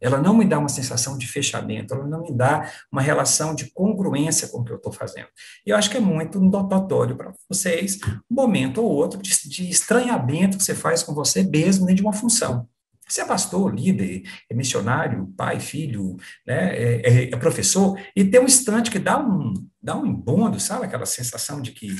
Ela 0.00 0.18
não 0.18 0.36
me 0.36 0.44
dá 0.44 0.58
uma 0.58 0.68
sensação 0.68 1.18
de 1.18 1.26
fechamento, 1.26 1.94
ela 1.94 2.06
não 2.06 2.22
me 2.22 2.32
dá 2.32 2.70
uma 2.90 3.02
relação 3.02 3.54
de 3.54 3.70
congruência 3.72 4.48
com 4.48 4.58
o 4.58 4.64
que 4.64 4.72
eu 4.72 4.76
estou 4.76 4.92
fazendo. 4.92 5.28
E 5.66 5.70
eu 5.70 5.76
acho 5.76 5.90
que 5.90 5.96
é 5.96 6.00
muito 6.00 6.40
notório 6.40 7.16
para 7.16 7.32
vocês, 7.48 7.98
um 8.30 8.34
momento 8.34 8.82
ou 8.82 8.90
outro 8.90 9.20
de, 9.20 9.30
de 9.48 9.68
estranhamento 9.68 10.56
que 10.56 10.64
você 10.64 10.74
faz 10.74 11.02
com 11.02 11.14
você 11.14 11.42
mesmo 11.42 11.86
dentro 11.86 12.02
de 12.02 12.02
uma 12.02 12.12
função. 12.12 12.68
Você 13.08 13.22
é 13.22 13.24
pastor, 13.24 13.74
líder, 13.74 14.22
é 14.50 14.54
missionário, 14.54 15.32
pai, 15.34 15.58
filho, 15.58 16.16
né, 16.46 16.76
é, 16.76 17.00
é, 17.00 17.30
é 17.30 17.36
professor, 17.36 17.98
e 18.14 18.22
tem 18.22 18.38
um 18.38 18.44
instante 18.44 18.90
que 18.90 18.98
dá 18.98 19.18
um, 19.18 19.54
dá 19.82 19.96
um 19.96 20.06
embondo, 20.06 20.60
sabe? 20.60 20.84
Aquela 20.84 21.06
sensação 21.06 21.62
de 21.62 21.72
que 21.72 21.96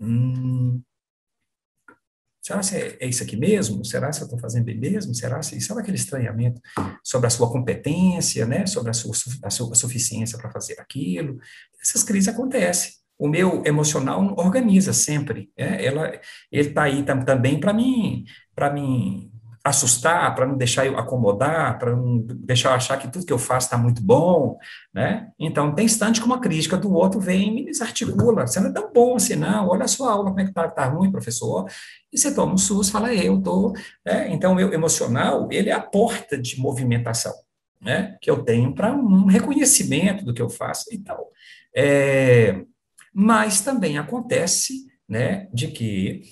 hum, 0.00 0.80
será 2.48 2.60
que 2.60 2.74
é, 2.74 2.96
é 3.00 3.06
isso 3.08 3.22
aqui 3.22 3.36
mesmo? 3.36 3.84
Será 3.84 4.10
que 4.10 4.20
eu 4.20 4.24
estou 4.24 4.38
fazendo 4.38 4.64
bem 4.64 4.78
mesmo? 4.78 5.14
Será 5.14 5.38
que 5.40 5.60
sabe 5.60 5.80
aquele 5.80 5.96
estranhamento 5.96 6.60
sobre 7.04 7.26
a 7.26 7.30
sua 7.30 7.50
competência, 7.50 8.46
né? 8.46 8.66
Sobre 8.66 8.90
a 8.90 8.94
sua, 8.94 9.12
a 9.42 9.50
sua 9.50 9.74
suficiência 9.74 10.38
para 10.38 10.50
fazer 10.50 10.80
aquilo? 10.80 11.38
Essas 11.80 12.02
crises 12.02 12.28
acontecem. 12.28 12.92
O 13.18 13.28
meu 13.28 13.62
emocional 13.66 14.34
organiza 14.38 14.92
sempre. 14.92 15.50
Né? 15.58 15.84
Ela, 15.84 16.20
ele 16.50 16.68
está 16.68 16.84
aí 16.84 17.02
tam, 17.02 17.24
também 17.24 17.60
para 17.60 17.72
mim, 17.72 18.24
para 18.54 18.72
mim 18.72 19.30
assustar, 19.64 20.34
para 20.34 20.46
não 20.46 20.56
deixar 20.56 20.86
eu 20.86 20.98
acomodar, 20.98 21.78
para 21.78 21.94
não 21.94 22.18
deixar 22.20 22.70
eu 22.70 22.74
achar 22.74 22.96
que 22.98 23.10
tudo 23.10 23.26
que 23.26 23.32
eu 23.32 23.38
faço 23.38 23.66
está 23.66 23.76
muito 23.76 24.02
bom, 24.02 24.56
né? 24.92 25.28
Então, 25.38 25.74
tem 25.74 25.84
instante 25.84 26.20
que 26.20 26.26
uma 26.26 26.40
crítica 26.40 26.76
do 26.76 26.92
outro 26.92 27.20
vem 27.20 27.48
e 27.48 27.54
me 27.54 27.64
desarticula. 27.64 28.46
Você 28.46 28.60
não 28.60 28.70
é 28.70 28.72
tão 28.72 28.92
bom 28.92 29.16
assim, 29.16 29.34
não. 29.34 29.68
Olha 29.68 29.84
a 29.84 29.88
sua 29.88 30.12
aula, 30.12 30.30
como 30.30 30.40
é 30.40 30.44
que 30.46 30.52
tá, 30.52 30.68
tá 30.68 30.86
ruim, 30.86 31.10
professor? 31.10 31.68
E 32.12 32.18
você 32.18 32.34
toma 32.34 32.54
um 32.54 32.58
susto, 32.58 32.92
fala, 32.92 33.12
eu 33.12 33.40
tô... 33.40 33.74
É, 34.04 34.28
então, 34.30 34.54
o 34.54 34.60
emocional, 34.60 35.48
ele 35.50 35.70
é 35.70 35.74
a 35.74 35.80
porta 35.80 36.38
de 36.38 36.60
movimentação, 36.60 37.34
né? 37.80 38.16
Que 38.20 38.30
eu 38.30 38.42
tenho 38.42 38.74
para 38.74 38.92
um 38.92 39.26
reconhecimento 39.26 40.24
do 40.24 40.32
que 40.32 40.42
eu 40.42 40.48
faço 40.48 40.86
e 40.92 40.98
tal. 40.98 41.28
É, 41.74 42.62
mas 43.12 43.60
também 43.60 43.98
acontece, 43.98 44.86
né, 45.08 45.48
de 45.52 45.68
que 45.68 46.22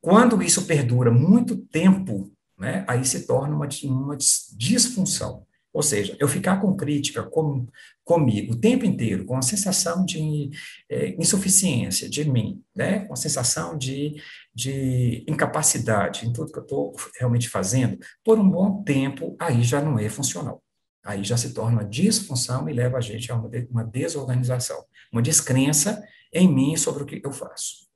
quando 0.00 0.42
isso 0.42 0.66
perdura 0.66 1.10
muito 1.10 1.56
tempo 1.56 2.31
né, 2.62 2.84
aí 2.86 3.04
se 3.04 3.26
torna 3.26 3.56
uma, 3.56 3.68
uma 3.84 4.16
disfunção. 4.16 5.44
Ou 5.72 5.82
seja, 5.82 6.16
eu 6.20 6.28
ficar 6.28 6.60
com 6.60 6.76
crítica 6.76 7.24
com, 7.24 7.66
comigo 8.04 8.52
o 8.52 8.56
tempo 8.56 8.84
inteiro, 8.84 9.24
com 9.24 9.36
a 9.36 9.42
sensação 9.42 10.04
de 10.04 10.50
é, 10.88 11.16
insuficiência 11.18 12.08
de 12.08 12.24
mim, 12.30 12.62
né, 12.72 13.00
com 13.00 13.14
a 13.14 13.16
sensação 13.16 13.76
de, 13.76 14.14
de 14.54 15.24
incapacidade 15.26 16.24
em 16.24 16.32
tudo 16.32 16.52
que 16.52 16.58
eu 16.58 16.62
estou 16.62 16.94
realmente 17.18 17.48
fazendo, 17.48 17.98
por 18.22 18.38
um 18.38 18.48
bom 18.48 18.84
tempo, 18.84 19.34
aí 19.40 19.64
já 19.64 19.80
não 19.80 19.98
é 19.98 20.08
funcional. 20.08 20.62
Aí 21.04 21.24
já 21.24 21.36
se 21.36 21.52
torna 21.52 21.80
uma 21.80 21.88
disfunção 21.88 22.68
e 22.68 22.72
leva 22.72 22.98
a 22.98 23.00
gente 23.00 23.32
a 23.32 23.34
uma, 23.34 23.50
uma 23.70 23.82
desorganização, 23.82 24.84
uma 25.10 25.20
descrença 25.20 26.00
em 26.32 26.46
mim 26.46 26.76
sobre 26.76 27.02
o 27.02 27.06
que 27.06 27.20
eu 27.24 27.32
faço. 27.32 27.90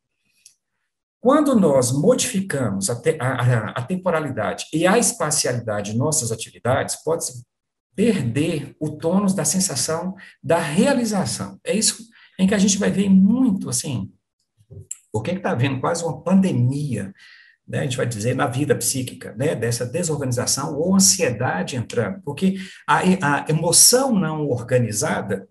Quando 1.27 1.59
nós 1.59 1.91
modificamos 1.91 2.89
a, 2.89 2.95
te, 2.95 3.19
a, 3.21 3.71
a 3.71 3.83
temporalidade 3.83 4.67
e 4.73 4.87
a 4.87 4.97
espacialidade 4.97 5.91
de 5.91 5.99
nossas 5.99 6.31
atividades, 6.31 7.03
pode-se 7.03 7.43
perder 7.97 8.77
o 8.79 8.93
tônus 8.93 9.35
da 9.35 9.45
sensação 9.45 10.15
da 10.41 10.61
realização. 10.61 11.59
É 11.67 11.75
isso 11.75 12.05
em 12.39 12.47
que 12.47 12.55
a 12.55 12.59
gente 12.59 12.79
vai 12.79 12.93
ver 12.93 13.09
muito, 13.09 13.69
assim, 13.69 14.09
o 15.13 15.21
que 15.21 15.33
está 15.33 15.51
havendo? 15.51 15.81
Quase 15.81 16.05
uma 16.05 16.23
pandemia, 16.23 17.13
né, 17.67 17.81
a 17.81 17.83
gente 17.83 17.97
vai 17.97 18.07
dizer, 18.07 18.37
na 18.37 18.47
vida 18.47 18.77
psíquica, 18.77 19.35
né, 19.37 19.57
dessa 19.57 19.85
desorganização 19.85 20.77
ou 20.79 20.95
ansiedade 20.95 21.75
entrando, 21.75 22.23
porque 22.23 22.55
a, 22.87 22.99
a 23.01 23.47
emoção 23.49 24.15
não 24.15 24.47
organizada 24.47 25.49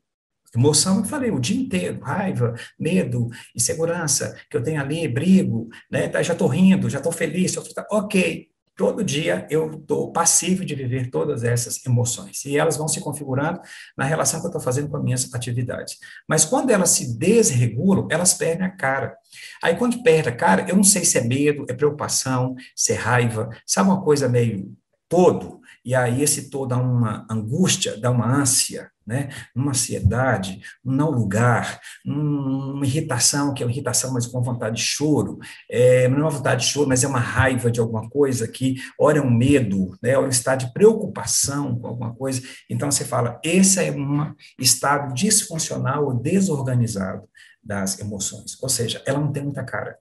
Emoção, 0.56 1.00
eu 1.00 1.06
falei 1.06 1.32
o 1.32 1.40
dia 1.40 1.60
inteiro, 1.60 2.00
raiva, 2.02 2.54
medo, 2.80 3.30
insegurança, 3.56 4.36
que 4.50 4.56
eu 4.56 4.64
tenho 4.64 4.80
ali, 4.80 5.08
brigo, 5.08 5.70
né? 5.92 6.08
Tá, 6.08 6.22
já 6.22 6.34
estou 6.34 6.48
rindo, 6.48 6.90
já 6.90 6.98
estou 6.98 7.12
feliz, 7.12 7.54
tô, 7.54 7.64
ok. 7.92 8.48
Todo 8.78 9.06
dia 9.06 9.48
eu 9.50 9.72
estou 9.72 10.12
passivo 10.12 10.66
de 10.66 10.76
viver 10.76 11.10
todas 11.10 11.46
essas 11.46 11.84
emoções. 11.86 12.44
E 12.44 12.58
elas 12.58 12.76
vão 12.76 12.90
se 12.90 13.00
configurando 13.00 13.62
na 13.98 14.04
relação 14.04 14.42
que 14.42 14.48
eu 14.48 14.50
estou 14.50 14.62
fazendo 14.62 14.90
com 14.90 14.98
as 14.98 15.04
minhas 15.04 15.34
atividades. 15.34 15.98
Mas 16.28 16.44
quando 16.44 16.72
elas 16.72 16.90
se 16.90 17.18
desregulam, 17.18 18.06
elas 18.12 18.34
perdem 18.34 18.66
a 18.66 18.70
cara. 18.70 19.16
Aí 19.64 19.78
quando 19.78 20.04
perde 20.04 20.28
a 20.28 20.36
cara, 20.36 20.66
eu 20.68 20.76
não 20.76 20.84
sei 20.84 21.06
se 21.06 21.18
é 21.18 21.24
medo, 21.24 21.66
é 21.70 21.74
preocupação, 21.74 22.54
se 22.76 22.92
é 22.92 22.96
raiva, 22.96 23.50
sabe 23.66 23.90
uma 23.90 24.04
coisa 24.04 24.28
meio 24.28 24.76
todo? 25.08 25.62
E 25.86 25.96
aí 25.96 26.22
esse 26.22 26.50
todo 26.50 26.70
dá 26.70 26.78
uma 26.78 27.26
angústia, 27.30 27.96
dá 27.96 28.12
uma 28.12 28.28
ânsia, 28.28 28.92
né? 29.06 29.30
uma 29.56 29.72
ansiedade, 29.72 30.62
um 30.84 30.92
não 30.92 31.12
lugar, 31.12 31.80
uma 32.06 32.86
irritação, 32.86 33.54
que 33.54 33.62
é 33.62 33.66
uma 33.66 33.72
irritação, 33.72 34.14
mas 34.14 34.26
com 34.26 34.42
vontade 34.42 34.78
de 34.78 34.82
choro, 34.82 35.40
é, 35.70 36.08
não 36.08 36.18
é 36.18 36.22
uma 36.22 36.30
vontade 36.30 36.66
de 36.66 36.72
choro, 36.72 36.90
mas 36.90 37.04
é 37.04 37.08
uma 37.08 37.20
raiva 37.20 37.70
de 37.70 37.80
alguma 37.80 38.10
coisa 38.10 38.48
que, 38.48 38.76
ora 39.00 39.20
é 39.20 39.22
um 39.22 39.30
medo, 39.30 39.98
né? 40.02 40.18
ora 40.18 40.28
um 40.28 40.30
estado 40.30 40.66
de 40.66 40.74
preocupação 40.74 41.78
com 41.78 41.88
alguma 41.88 42.14
coisa. 42.14 42.42
Então 42.70 42.90
você 42.92 43.06
fala, 43.06 43.40
esse 43.44 43.84
é 43.84 43.92
um 43.92 44.34
estado 44.60 45.14
disfuncional 45.14 46.06
ou 46.06 46.14
desorganizado 46.14 47.28
das 47.64 48.00
emoções, 48.00 48.58
ou 48.62 48.70
seja, 48.70 49.02
ela 49.06 49.20
não 49.20 49.32
tem 49.32 49.44
muita 49.44 49.64
cara 49.64 49.98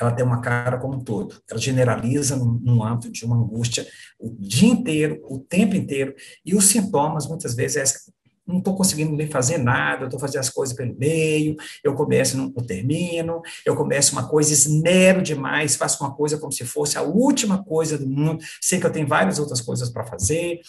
ela 0.00 0.12
tem 0.12 0.24
uma 0.24 0.40
cara 0.40 0.78
como 0.78 0.96
um 0.96 1.00
todo. 1.00 1.40
Ela 1.48 1.60
generaliza 1.60 2.36
num 2.36 2.82
âmbito 2.82 3.12
de 3.12 3.24
uma 3.24 3.36
angústia 3.36 3.86
o 4.18 4.30
dia 4.38 4.68
inteiro, 4.68 5.20
o 5.24 5.38
tempo 5.38 5.76
inteiro, 5.76 6.14
e 6.44 6.54
os 6.54 6.66
sintomas, 6.66 7.26
muitas 7.26 7.54
vezes, 7.54 7.76
é 7.76 7.80
essa, 7.82 8.12
não 8.46 8.58
estou 8.58 8.76
conseguindo 8.76 9.16
nem 9.16 9.28
fazer 9.28 9.58
nada, 9.58 10.04
estou 10.04 10.20
fazendo 10.20 10.40
as 10.40 10.50
coisas 10.50 10.76
pelo 10.76 10.94
meio, 10.96 11.56
eu 11.82 11.94
começo 11.94 12.36
e 12.36 12.40
não 12.40 12.50
termino, 12.50 13.40
eu 13.64 13.74
começo 13.74 14.12
uma 14.12 14.28
coisa, 14.28 14.52
esmero 14.52 15.22
demais, 15.22 15.76
faço 15.76 16.02
uma 16.04 16.14
coisa 16.14 16.38
como 16.38 16.52
se 16.52 16.64
fosse 16.64 16.98
a 16.98 17.02
última 17.02 17.64
coisa 17.64 17.96
do 17.98 18.06
mundo, 18.06 18.42
sei 18.60 18.78
que 18.78 18.86
eu 18.86 18.92
tenho 18.92 19.06
várias 19.06 19.38
outras 19.38 19.60
coisas 19.60 19.90
para 19.90 20.04
fazer, 20.04 20.60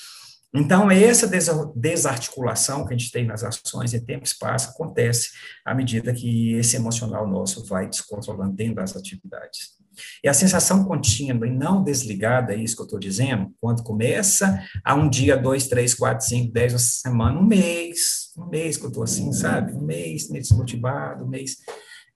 então, 0.57 0.89
essa 0.89 1.29
desarticulação 1.75 2.85
que 2.85 2.93
a 2.93 2.97
gente 2.97 3.11
tem 3.11 3.25
nas 3.25 3.43
ações 3.43 3.93
em 3.93 3.99
tempo 3.99 4.23
e 4.23 4.27
espaço 4.27 4.69
acontece 4.69 5.31
à 5.65 5.75
medida 5.75 6.13
que 6.13 6.53
esse 6.53 6.77
emocional 6.77 7.27
nosso 7.27 7.65
vai 7.65 7.89
descontrolando 7.89 8.55
dentro 8.55 8.75
das 8.75 8.95
atividades. 8.95 9.74
E 10.23 10.27
a 10.27 10.33
sensação 10.33 10.83
contínua 10.85 11.47
e 11.47 11.51
não 11.51 11.83
desligada, 11.83 12.53
é 12.53 12.57
isso 12.57 12.75
que 12.75 12.81
eu 12.81 12.85
estou 12.85 12.99
dizendo, 12.99 13.53
quando 13.59 13.83
começa 13.83 14.61
a 14.83 14.95
um 14.95 15.09
dia, 15.09 15.37
dois, 15.37 15.67
três, 15.67 15.93
quatro, 15.93 16.25
cinco, 16.25 16.51
dez, 16.51 16.73
uma 16.73 16.79
semana, 16.79 17.39
um 17.39 17.45
mês, 17.45 18.31
um 18.37 18.47
mês 18.47 18.77
que 18.77 18.83
eu 18.83 18.89
estou 18.89 19.03
assim, 19.03 19.31
sabe? 19.31 19.73
Um 19.73 19.81
mês 19.81 20.29
meio 20.29 20.41
desmotivado, 20.41 21.25
um 21.25 21.27
mês 21.27 21.57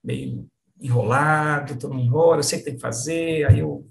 meio 0.04 0.48
enrolado, 0.82 1.78
todo 1.78 1.94
mundo 1.94 2.06
enrola, 2.06 2.40
eu 2.40 2.44
sei 2.44 2.60
que 2.60 2.66
tem 2.66 2.76
que 2.76 2.82
fazer, 2.82 3.46
aí 3.46 3.60
eu 3.60 3.86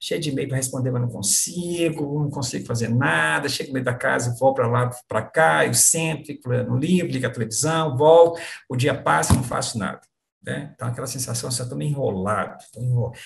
cheio 0.00 0.20
de 0.20 0.30
e-mail 0.30 0.48
para 0.48 0.56
responder, 0.56 0.90
mas 0.90 1.02
não 1.02 1.08
consigo, 1.08 2.22
não 2.22 2.30
consigo 2.30 2.66
fazer 2.66 2.88
nada, 2.88 3.48
chego 3.48 3.68
no 3.68 3.74
meio 3.74 3.84
da 3.84 3.94
casa, 3.94 4.36
vou 4.38 4.52
para 4.52 4.66
lá, 4.66 4.90
para 5.08 5.22
cá, 5.22 5.66
eu 5.66 5.74
sento, 5.74 6.26
fico 6.26 6.48
no 6.48 6.76
livro, 6.76 7.10
ligo 7.10 7.26
a 7.26 7.30
televisão, 7.30 7.96
volto, 7.96 8.40
o 8.68 8.76
dia 8.76 8.94
passa 8.94 9.34
não 9.34 9.42
faço 9.42 9.78
nada. 9.78 10.00
Né? 10.46 10.70
Então, 10.74 10.86
aquela 10.86 11.06
sensação, 11.06 11.50
você 11.50 11.62
está 11.62 11.74
meio 11.74 11.90
enrolado, 11.90 12.62
estou 12.62 12.82
enrolado. 12.82 13.18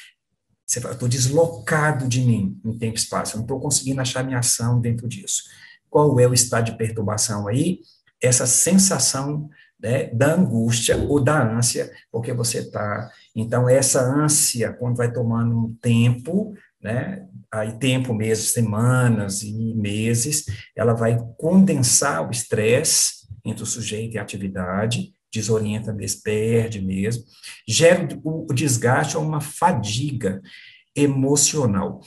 Deslocado 1.09 2.09
de 2.09 2.21
mim 2.21 2.59
em 2.65 2.79
tempo 2.79 2.95
e 2.95 2.99
espaço, 2.99 3.35
eu 3.35 3.39
não 3.39 3.45
estou 3.45 3.61
conseguindo 3.61 4.01
achar 4.01 4.25
minha 4.25 4.39
ação 4.39 4.81
dentro 4.81 5.07
disso. 5.09 5.43
Qual 5.91 6.19
é 6.21 6.27
o 6.27 6.33
estado 6.33 6.67
de 6.67 6.79
perturbação 6.79 7.49
aí? 7.49 7.81
Essa 8.23 8.47
sensação 8.47 9.51
né, 9.81 10.07
da 10.07 10.35
angústia 10.35 10.97
ou 10.97 11.21
da 11.21 11.43
ânsia, 11.43 11.91
porque 12.13 12.33
você 12.33 12.59
está. 12.59 13.11
Então, 13.35 13.69
essa 13.69 14.01
ânsia, 14.01 14.73
quando 14.73 14.97
vai 14.97 15.13
tomando 15.13 15.57
um 15.57 15.75
tempo, 15.75 16.55
né, 16.81 17.27
aí 17.53 17.77
tempo, 17.79 18.15
meses, 18.15 18.53
semanas 18.53 19.43
e 19.43 19.75
meses, 19.75 20.45
ela 20.77 20.93
vai 20.93 21.19
condensar 21.37 22.27
o 22.27 22.31
estresse 22.31 23.27
entre 23.45 23.63
o 23.63 23.67
sujeito 23.67 24.15
e 24.15 24.19
a 24.19 24.23
atividade, 24.23 25.13
desorienta 25.33 25.93
mesmo, 25.93 26.23
perde 26.23 26.81
mesmo, 26.81 27.25
gera 27.67 28.09
o 28.25 28.47
desgaste 28.53 29.17
ou 29.17 29.23
uma 29.23 29.41
fadiga 29.41 30.41
emocional. 30.95 32.01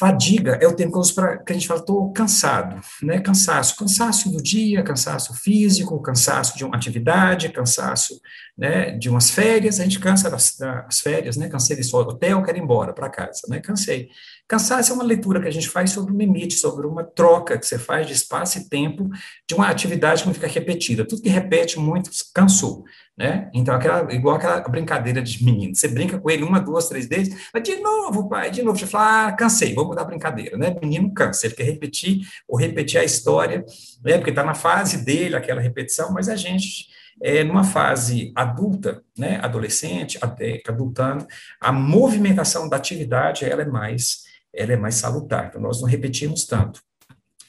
Fadiga 0.00 0.58
é 0.62 0.66
o 0.66 0.74
para 1.14 1.36
que 1.36 1.52
a 1.52 1.54
gente 1.54 1.68
fala, 1.68 1.80
estou 1.80 2.10
cansado, 2.10 2.80
né? 3.02 3.20
Cansaço, 3.20 3.76
cansaço 3.76 4.30
do 4.30 4.42
dia, 4.42 4.82
cansaço 4.82 5.34
físico, 5.34 6.00
cansaço 6.00 6.56
de 6.56 6.64
uma 6.64 6.74
atividade, 6.74 7.50
cansaço 7.50 8.18
né, 8.56 8.92
de 8.92 9.10
umas 9.10 9.30
férias, 9.30 9.78
a 9.78 9.82
gente 9.82 9.98
cansa 9.98 10.30
das, 10.30 10.56
das 10.56 11.00
férias, 11.00 11.36
né? 11.36 11.50
Cansei 11.50 11.76
de 11.76 11.84
só 11.84 12.00
hotel, 12.00 12.42
quero 12.42 12.56
ir 12.56 12.62
embora 12.62 12.94
para 12.94 13.10
casa, 13.10 13.42
né? 13.46 13.60
Cansei. 13.60 14.08
Cansaço 14.48 14.90
é 14.90 14.94
uma 14.94 15.04
leitura 15.04 15.38
que 15.38 15.48
a 15.48 15.52
gente 15.52 15.68
faz 15.68 15.90
sobre 15.90 16.14
um 16.14 16.16
limite, 16.16 16.54
sobre 16.54 16.86
uma 16.86 17.04
troca 17.04 17.58
que 17.58 17.66
você 17.66 17.78
faz 17.78 18.06
de 18.06 18.14
espaço 18.14 18.58
e 18.58 18.68
tempo 18.70 19.06
de 19.46 19.54
uma 19.54 19.68
atividade 19.68 20.22
que 20.22 20.28
não 20.28 20.34
fica 20.34 20.46
repetida. 20.46 21.06
Tudo 21.06 21.20
que 21.20 21.28
repete 21.28 21.78
muito 21.78 22.10
cansou, 22.34 22.84
né? 23.20 23.50
Então, 23.52 23.74
aquela, 23.74 24.10
igual 24.14 24.36
aquela 24.36 24.60
brincadeira 24.60 25.20
de 25.20 25.44
menino. 25.44 25.74
Você 25.74 25.88
brinca 25.88 26.18
com 26.18 26.30
ele 26.30 26.42
uma, 26.42 26.58
duas, 26.58 26.88
três 26.88 27.06
vezes, 27.06 27.50
mas 27.52 27.62
de 27.62 27.76
novo, 27.76 28.30
pai, 28.30 28.50
de 28.50 28.62
novo. 28.62 28.78
Você 28.78 28.86
fala, 28.86 29.26
ah, 29.26 29.32
cansei, 29.32 29.74
vamos 29.74 29.90
mudar 29.90 30.02
a 30.02 30.06
brincadeira, 30.06 30.56
né? 30.56 30.74
Menino 30.80 31.12
cansa, 31.12 31.46
ele 31.46 31.54
quer 31.54 31.64
repetir 31.64 32.20
ou 32.48 32.58
repetir 32.58 32.98
a 32.98 33.04
história, 33.04 33.62
né? 34.02 34.16
Porque 34.16 34.30
está 34.30 34.42
na 34.42 34.54
fase 34.54 35.04
dele, 35.04 35.36
aquela 35.36 35.60
repetição, 35.60 36.10
mas 36.14 36.30
a 36.30 36.34
gente 36.34 36.88
é, 37.22 37.44
numa 37.44 37.62
fase 37.62 38.32
adulta, 38.34 39.02
né, 39.18 39.38
adolescente, 39.42 40.16
até 40.22 40.62
adultando, 40.66 41.26
a 41.60 41.70
movimentação 41.70 42.70
da 42.70 42.78
atividade 42.78 43.44
ela 43.44 43.60
é 43.60 43.66
mais 43.66 44.24
ela 44.52 44.72
é 44.72 44.76
mais 44.76 44.94
salutar. 44.94 45.48
Então, 45.48 45.60
nós 45.60 45.80
não 45.80 45.86
repetimos 45.86 46.46
tanto. 46.46 46.82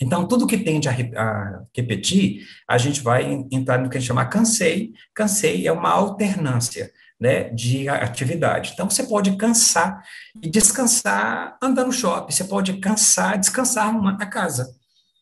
Então, 0.02 0.28
tudo 0.28 0.48
que 0.48 0.58
tende 0.58 0.90
a, 0.90 0.92
a, 0.92 1.64
repetir, 1.76 2.44
a 2.68 2.78
gente 2.78 3.02
vai 3.02 3.46
entrar 3.52 3.78
no 3.78 3.90
que 3.90 3.98
a 3.98 4.00
gente 4.00 4.08
chama 4.08 4.26
cansei. 4.26 4.94
Cansei 5.14 5.68
é 5.68 5.72
uma 5.72 5.92
alternância 5.92 6.92
né, 7.20 7.50
de 7.50 7.88
atividade. 7.88 8.72
Então, 8.74 8.90
você 8.90 9.04
pode 9.04 9.36
cansar 9.38 10.02
e 10.42 10.50
descansar 10.50 11.56
andando 11.62 11.88
no 11.88 11.94
shopping, 11.94 12.34
você 12.34 12.44
pode 12.44 12.74
cansar, 12.78 13.38
descansar 13.38 13.88
arrumando 13.88 14.22
a 14.22 14.26
casa. 14.26 14.81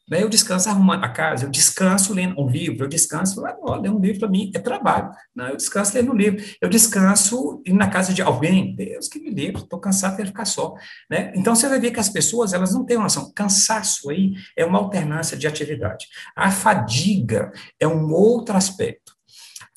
Né? 0.09 0.23
Eu 0.23 0.29
descanso 0.29 0.69
arrumando 0.69 1.03
a 1.03 1.09
casa, 1.09 1.45
eu 1.45 1.49
descanso 1.49 2.13
lendo 2.13 2.39
um 2.41 2.49
livro, 2.49 2.85
eu 2.85 2.89
descanso, 2.89 3.43
oh, 3.61 3.75
ler 3.75 3.91
um 3.91 3.99
livro 3.99 4.19
para 4.19 4.29
mim 4.29 4.51
é 4.55 4.59
trabalho. 4.59 5.11
Não, 5.35 5.47
eu 5.47 5.55
descanso 5.55 5.95
lendo 5.95 6.11
um 6.11 6.15
livro, 6.15 6.43
eu 6.59 6.67
descanso 6.67 7.61
indo 7.65 7.77
na 7.77 7.87
casa 7.89 8.13
de 8.13 8.21
alguém, 8.21 8.75
Deus 8.75 9.07
que 9.07 9.19
me 9.19 9.29
livre, 9.29 9.61
estou 9.61 9.79
cansado, 9.79 10.15
quero 10.15 10.29
ficar 10.29 10.45
só. 10.45 10.73
Né? 11.09 11.31
Então, 11.35 11.53
você 11.53 11.69
vai 11.69 11.79
ver 11.79 11.91
que 11.91 11.99
as 11.99 12.09
pessoas, 12.09 12.53
elas 12.53 12.73
não 12.73 12.85
têm 12.85 12.97
uma 12.97 13.03
noção. 13.03 13.31
Cansaço 13.33 14.09
aí 14.09 14.33
é 14.57 14.65
uma 14.65 14.79
alternância 14.79 15.37
de 15.37 15.47
atividade. 15.47 16.07
A 16.35 16.49
fadiga 16.49 17.51
é 17.79 17.87
um 17.87 18.11
outro 18.11 18.55
aspecto. 18.55 19.13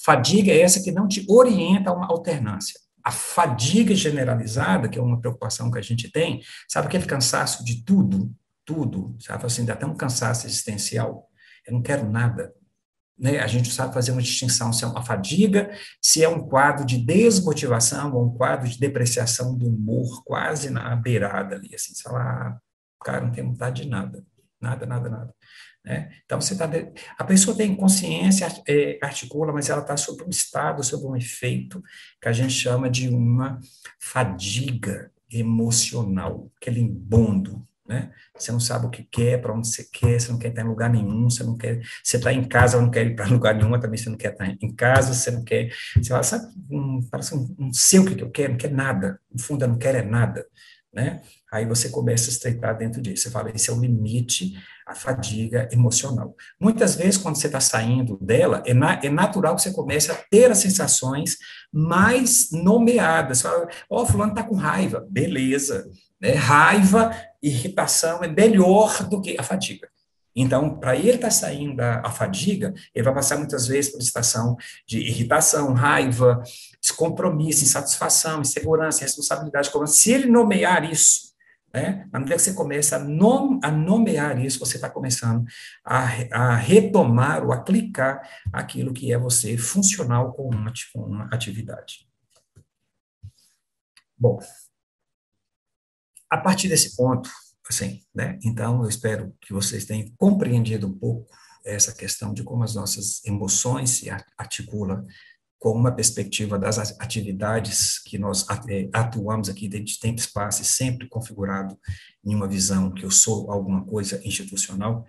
Fadiga 0.04 0.50
é 0.50 0.60
essa 0.60 0.82
que 0.82 0.90
não 0.90 1.06
te 1.06 1.24
orienta 1.28 1.90
a 1.90 1.92
uma 1.92 2.06
alternância. 2.06 2.80
A 3.04 3.10
fadiga 3.10 3.94
generalizada, 3.94 4.88
que 4.88 4.98
é 4.98 5.02
uma 5.02 5.20
preocupação 5.20 5.70
que 5.70 5.78
a 5.78 5.82
gente 5.82 6.10
tem, 6.10 6.40
sabe 6.68 6.86
aquele 6.86 7.04
cansaço 7.04 7.64
de 7.64 7.84
tudo, 7.84 8.32
tudo, 8.64 9.16
sabe 9.20 9.44
assim, 9.46 9.64
dá 9.64 9.74
até 9.74 9.86
um 9.86 9.96
cansaço 9.96 10.46
existencial. 10.46 11.28
Eu 11.66 11.74
não 11.74 11.82
quero 11.82 12.08
nada. 12.08 12.52
Né? 13.18 13.38
A 13.38 13.46
gente 13.46 13.70
sabe 13.70 13.94
fazer 13.94 14.12
uma 14.12 14.22
distinção 14.22 14.72
se 14.72 14.84
é 14.84 14.86
uma 14.86 15.04
fadiga, 15.04 15.70
se 16.00 16.24
é 16.24 16.28
um 16.28 16.46
quadro 16.48 16.84
de 16.84 16.98
desmotivação 16.98 18.12
ou 18.14 18.26
um 18.26 18.34
quadro 18.34 18.68
de 18.68 18.78
depreciação 18.78 19.56
do 19.56 19.68
humor, 19.68 20.24
quase 20.24 20.70
na 20.70 20.94
beirada 20.96 21.56
ali, 21.56 21.74
assim, 21.74 21.94
sei 21.94 22.10
lá, 22.10 22.58
cara, 23.04 23.24
não 23.24 23.32
tem 23.32 23.44
vontade 23.44 23.82
de 23.82 23.88
nada, 23.88 24.24
nada, 24.60 24.86
nada, 24.86 25.10
nada. 25.10 25.34
Né? 25.84 26.12
Então, 26.24 26.40
você 26.40 26.56
tá 26.56 26.66
de... 26.66 26.92
a 27.18 27.24
pessoa 27.24 27.56
tem 27.56 27.74
consciência, 27.74 28.46
é, 28.68 28.98
articula, 29.02 29.52
mas 29.52 29.68
ela 29.68 29.82
está 29.82 29.96
sob 29.96 30.22
um 30.22 30.30
estado, 30.30 30.82
sob 30.82 31.06
um 31.06 31.16
efeito 31.16 31.82
que 32.20 32.28
a 32.28 32.32
gente 32.32 32.52
chama 32.52 32.88
de 32.88 33.08
uma 33.08 33.58
fadiga 34.00 35.10
emocional, 35.30 36.50
aquele 36.56 36.80
embondo, 36.80 37.66
né? 37.92 38.10
Você 38.34 38.50
não 38.50 38.58
sabe 38.58 38.86
o 38.86 38.90
que 38.90 39.02
quer, 39.04 39.40
para 39.40 39.52
onde 39.52 39.68
você 39.68 39.84
quer, 39.84 40.18
você 40.18 40.32
não 40.32 40.38
quer 40.38 40.48
estar 40.48 40.62
em 40.62 40.66
lugar 40.66 40.88
nenhum, 40.88 41.28
você 41.28 41.44
não 41.44 41.56
quer, 41.56 41.82
você 42.02 42.16
está 42.16 42.32
em 42.32 42.42
casa, 42.42 42.80
não 42.80 42.90
quer 42.90 43.06
ir 43.06 43.14
para 43.14 43.26
lugar 43.28 43.54
nenhum, 43.54 43.78
também 43.78 43.98
você 43.98 44.08
não 44.08 44.16
quer 44.16 44.32
estar 44.32 44.48
em 44.48 44.74
casa, 44.74 45.12
você 45.12 45.30
não 45.30 45.44
quer, 45.44 45.70
você 45.94 46.08
fala, 46.08 46.22
sabe, 46.22 46.46
um, 46.70 47.02
parece 47.10 47.34
um, 47.34 47.54
não 47.58 47.72
sei 47.72 48.00
o 48.00 48.06
que 48.06 48.22
eu 48.22 48.30
quero, 48.30 48.52
não 48.52 48.58
quer 48.58 48.72
nada, 48.72 49.20
no 49.30 49.42
fundo 49.42 49.64
eu 49.64 49.68
não 49.68 49.78
quero 49.78 49.98
é 49.98 50.02
nada, 50.02 50.46
né? 50.92 51.20
Aí 51.52 51.66
você 51.66 51.90
começa 51.90 52.30
a 52.30 52.32
estreitar 52.32 52.78
dentro 52.78 53.02
disso, 53.02 53.24
você 53.24 53.30
fala, 53.30 53.50
esse 53.54 53.68
é 53.68 53.72
o 53.74 53.80
limite 53.80 54.54
a 54.86 54.94
fadiga 54.94 55.68
emocional. 55.72 56.34
Muitas 56.60 56.96
vezes, 56.96 57.16
quando 57.16 57.36
você 57.36 57.46
está 57.46 57.60
saindo 57.60 58.18
dela, 58.20 58.62
é, 58.66 58.74
na, 58.74 59.00
é, 59.02 59.08
natural 59.08 59.54
que 59.54 59.62
você 59.62 59.72
comece 59.72 60.10
a 60.10 60.14
ter 60.14 60.50
as 60.50 60.58
sensações 60.58 61.36
mais 61.72 62.50
nomeadas. 62.50 63.44
Ó, 63.44 63.68
oh, 63.88 64.06
fulano 64.06 64.32
está 64.32 64.42
com 64.42 64.56
raiva. 64.56 65.06
Beleza. 65.08 65.88
Né? 66.22 66.34
Raiva, 66.34 67.14
irritação 67.42 68.22
é 68.22 68.28
melhor 68.28 69.02
do 69.08 69.20
que 69.20 69.36
a 69.38 69.42
fadiga. 69.42 69.88
Então, 70.34 70.78
para 70.78 70.96
ele 70.96 71.16
estar 71.16 71.26
tá 71.26 71.30
saindo 71.30 71.76
da 71.76 72.00
a 72.00 72.10
fadiga, 72.10 72.72
ele 72.94 73.04
vai 73.04 73.12
passar 73.12 73.36
muitas 73.36 73.66
vezes 73.66 73.92
por 73.92 74.00
situação 74.00 74.56
de 74.86 74.98
irritação, 74.98 75.74
raiva, 75.74 76.42
descompromisso, 76.80 77.64
insatisfação, 77.64 78.40
insegurança, 78.40 79.02
responsabilidade. 79.02 79.70
Se 79.88 80.12
ele 80.12 80.30
nomear 80.30 80.90
isso 80.90 81.32
né? 81.72 82.06
Na 82.12 82.18
medida 82.18 82.36
que 82.36 82.42
você 82.42 82.52
começa 82.52 82.96
a, 82.96 82.98
nom 82.98 83.58
a 83.62 83.70
nomear 83.70 84.38
isso, 84.38 84.58
você 84.58 84.76
está 84.76 84.90
começando 84.90 85.46
a, 85.82 86.04
a, 86.30 86.54
retomar 86.54 87.42
ou 87.44 87.52
a 87.52 87.62
clicar 87.62 88.20
aquilo 88.52 88.92
que 88.92 89.12
é 89.12 89.18
você 89.18 89.56
funcional 89.56 90.32
com 90.34 90.50
uma, 90.50 90.72
com 90.92 91.00
uma 91.00 91.24
atividade. 91.32 92.06
Bom, 94.18 94.38
a 96.32 96.38
partir 96.38 96.66
desse 96.66 96.96
ponto, 96.96 97.28
assim, 97.68 98.00
né? 98.14 98.38
Então, 98.42 98.82
eu 98.82 98.88
espero 98.88 99.36
que 99.38 99.52
vocês 99.52 99.84
tenham 99.84 100.08
compreendido 100.16 100.86
um 100.86 100.98
pouco 100.98 101.28
essa 101.62 101.92
questão 101.92 102.32
de 102.32 102.42
como 102.42 102.64
as 102.64 102.74
nossas 102.74 103.22
emoções 103.26 103.90
se 103.90 104.08
articulam 104.38 105.06
com 105.58 105.72
uma 105.72 105.92
perspectiva 105.92 106.58
das 106.58 106.78
atividades 106.98 107.98
que 107.98 108.16
nós 108.16 108.46
é, 108.66 108.88
atuamos 108.94 109.50
aqui 109.50 109.68
dentro 109.68 109.84
de 109.84 110.00
tempo 110.00 110.16
e 110.16 110.20
espaço, 110.20 110.64
sempre 110.64 111.06
configurado 111.06 111.78
em 112.24 112.34
uma 112.34 112.48
visão 112.48 112.90
que 112.90 113.04
eu 113.04 113.10
sou 113.10 113.52
alguma 113.52 113.84
coisa 113.84 114.18
institucional, 114.26 115.04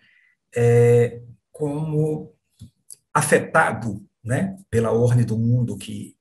é, 0.54 1.22
como 1.54 2.34
afetado 3.14 4.06
né, 4.22 4.58
pela 4.70 4.92
ordem 4.92 5.26
do 5.26 5.40
mundo 5.40 5.78
que 5.78 6.18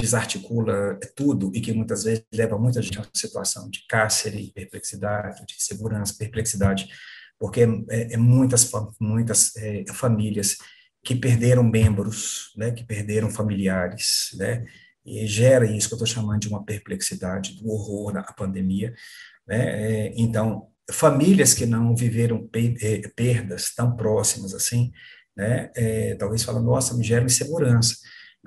desarticula 0.00 0.98
tudo 1.16 1.50
e 1.54 1.60
que 1.60 1.72
muitas 1.72 2.04
vezes 2.04 2.24
leva 2.32 2.58
muita 2.58 2.80
gente 2.80 2.98
a 2.98 3.02
uma 3.02 3.10
situação 3.14 3.68
de 3.68 3.84
cárcere, 3.88 4.52
perplexidade, 4.54 5.44
de 5.46 5.54
segurança, 5.58 6.14
perplexidade, 6.16 6.88
porque 7.38 7.66
é, 7.88 8.14
é 8.14 8.16
muitas, 8.16 8.70
muitas 9.00 9.54
é, 9.56 9.84
famílias 9.92 10.56
que 11.04 11.14
perderam 11.14 11.62
membros, 11.62 12.52
né, 12.56 12.70
que 12.70 12.84
perderam 12.84 13.30
familiares, 13.30 14.30
né, 14.34 14.64
e 15.04 15.26
gera 15.26 15.64
isso 15.64 15.88
que 15.88 15.94
eu 15.94 15.96
estou 15.96 16.06
chamando 16.06 16.40
de 16.40 16.48
uma 16.48 16.64
perplexidade, 16.64 17.56
do 17.56 17.68
horror 17.70 18.12
da 18.12 18.22
pandemia, 18.22 18.94
né, 19.46 20.08
é, 20.08 20.12
então, 20.16 20.68
famílias 20.90 21.54
que 21.54 21.66
não 21.66 21.94
viveram 21.94 22.48
é, 22.54 23.08
perdas 23.14 23.74
tão 23.74 23.96
próximas 23.96 24.54
assim, 24.54 24.92
né, 25.36 25.70
é, 25.76 26.14
talvez 26.16 26.42
falam, 26.42 26.62
nossa, 26.62 26.94
me 26.94 27.04
gera 27.04 27.24
insegurança, 27.24 27.96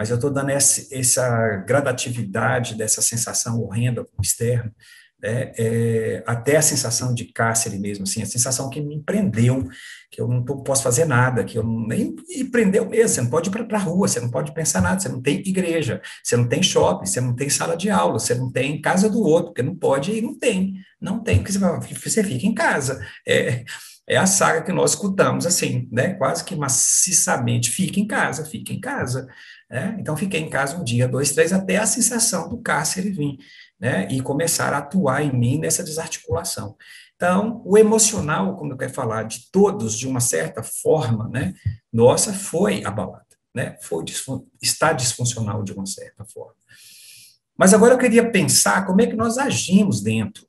mas 0.02 0.10
eu 0.10 0.16
estou 0.16 0.32
dando 0.32 0.50
essa, 0.50 0.88
essa 0.92 1.58
gradatividade 1.58 2.74
dessa 2.74 3.04
sensação 3.04 3.62
horrenda 3.62 4.04
externa, 4.20 4.74
né, 5.22 5.52
é, 5.56 6.24
até 6.26 6.58
a 6.58 6.62
sensação 6.64 7.14
de 7.14 7.26
cárcere 7.26 7.78
mesmo, 7.78 8.06
assim, 8.06 8.24
a 8.24 8.26
sensação 8.26 8.68
que 8.68 8.82
me 8.82 9.00
prendeu, 9.04 9.70
que 10.10 10.20
eu 10.20 10.28
não 10.28 10.44
tô, 10.44 10.58
posso 10.64 10.82
fazer 10.82 11.06
nada, 11.06 11.44
que 11.44 11.56
eu 11.56 11.64
nem 11.64 12.16
e 12.30 12.44
prendeu 12.46 12.90
mesmo, 12.90 13.10
você 13.10 13.22
não 13.22 13.30
pode 13.30 13.50
ir 13.50 13.68
para 13.68 13.78
a 13.78 13.82
rua, 13.82 14.08
você 14.08 14.20
não 14.20 14.32
pode 14.32 14.52
pensar 14.56 14.82
nada, 14.82 15.00
você 15.00 15.08
não 15.08 15.22
tem 15.22 15.38
igreja, 15.48 16.02
você 16.24 16.36
não 16.36 16.48
tem 16.48 16.64
shopping, 16.64 17.06
você 17.06 17.22
não 17.22 17.36
tem 17.36 17.48
sala 17.48 17.78
de 17.78 17.92
aula, 17.92 18.18
você 18.18 18.34
não 18.34 18.52
tem 18.52 18.82
casa 18.82 19.08
do 19.08 19.22
outro, 19.22 19.50
porque 19.50 19.62
não 19.62 19.76
pode 19.76 20.12
e 20.12 20.20
não 20.20 20.34
tem, 20.34 20.74
não 21.00 21.24
tem, 21.24 21.44
porque 21.44 21.54
você, 21.54 21.94
você 21.94 22.24
fica 22.24 22.48
em 22.48 22.56
casa, 22.56 23.06
é, 23.28 23.64
é 24.10 24.18
a 24.18 24.26
saga 24.26 24.64
que 24.64 24.74
nós 24.74 24.92
escutamos, 24.92 25.46
assim, 25.46 25.88
né, 25.92 26.16
quase 26.16 26.44
que 26.44 26.56
maciçamente, 26.56 27.70
fica 27.70 28.00
em 28.00 28.08
casa, 28.08 28.44
fica 28.44 28.74
em 28.74 28.80
casa, 28.80 29.28
né, 29.72 29.96
então 29.98 30.18
fiquei 30.18 30.42
em 30.42 30.50
casa 30.50 30.76
um 30.76 30.84
dia, 30.84 31.08
dois, 31.08 31.32
três, 31.32 31.54
até 31.54 31.78
a 31.78 31.86
sensação 31.86 32.50
do 32.50 32.58
cárcere 32.58 33.10
vir, 33.10 33.38
né, 33.80 34.06
e 34.12 34.22
começar 34.22 34.74
a 34.74 34.80
atuar 34.80 35.24
em 35.24 35.32
mim 35.32 35.58
nessa 35.58 35.82
desarticulação. 35.82 36.76
Então, 37.16 37.62
o 37.66 37.78
emocional, 37.78 38.58
como 38.58 38.74
eu 38.74 38.78
quero 38.78 38.94
falar, 38.94 39.24
de 39.24 39.50
todos, 39.50 39.98
de 39.98 40.08
uma 40.08 40.20
certa 40.20 40.62
forma, 40.62 41.30
né, 41.30 41.54
nossa, 41.92 42.34
foi 42.34 42.84
abalado, 42.84 43.26
né, 43.56 43.78
foi, 43.82 44.04
está 44.62 44.92
disfuncional 44.92 45.64
de 45.64 45.72
uma 45.72 45.86
certa 45.86 46.26
forma. 46.26 46.56
Mas 47.58 47.74
agora 47.74 47.94
eu 47.94 47.98
queria 47.98 48.30
pensar 48.30 48.86
como 48.86 49.02
é 49.02 49.08
que 49.08 49.16
nós 49.16 49.38
agimos 49.38 50.02
dentro 50.02 50.46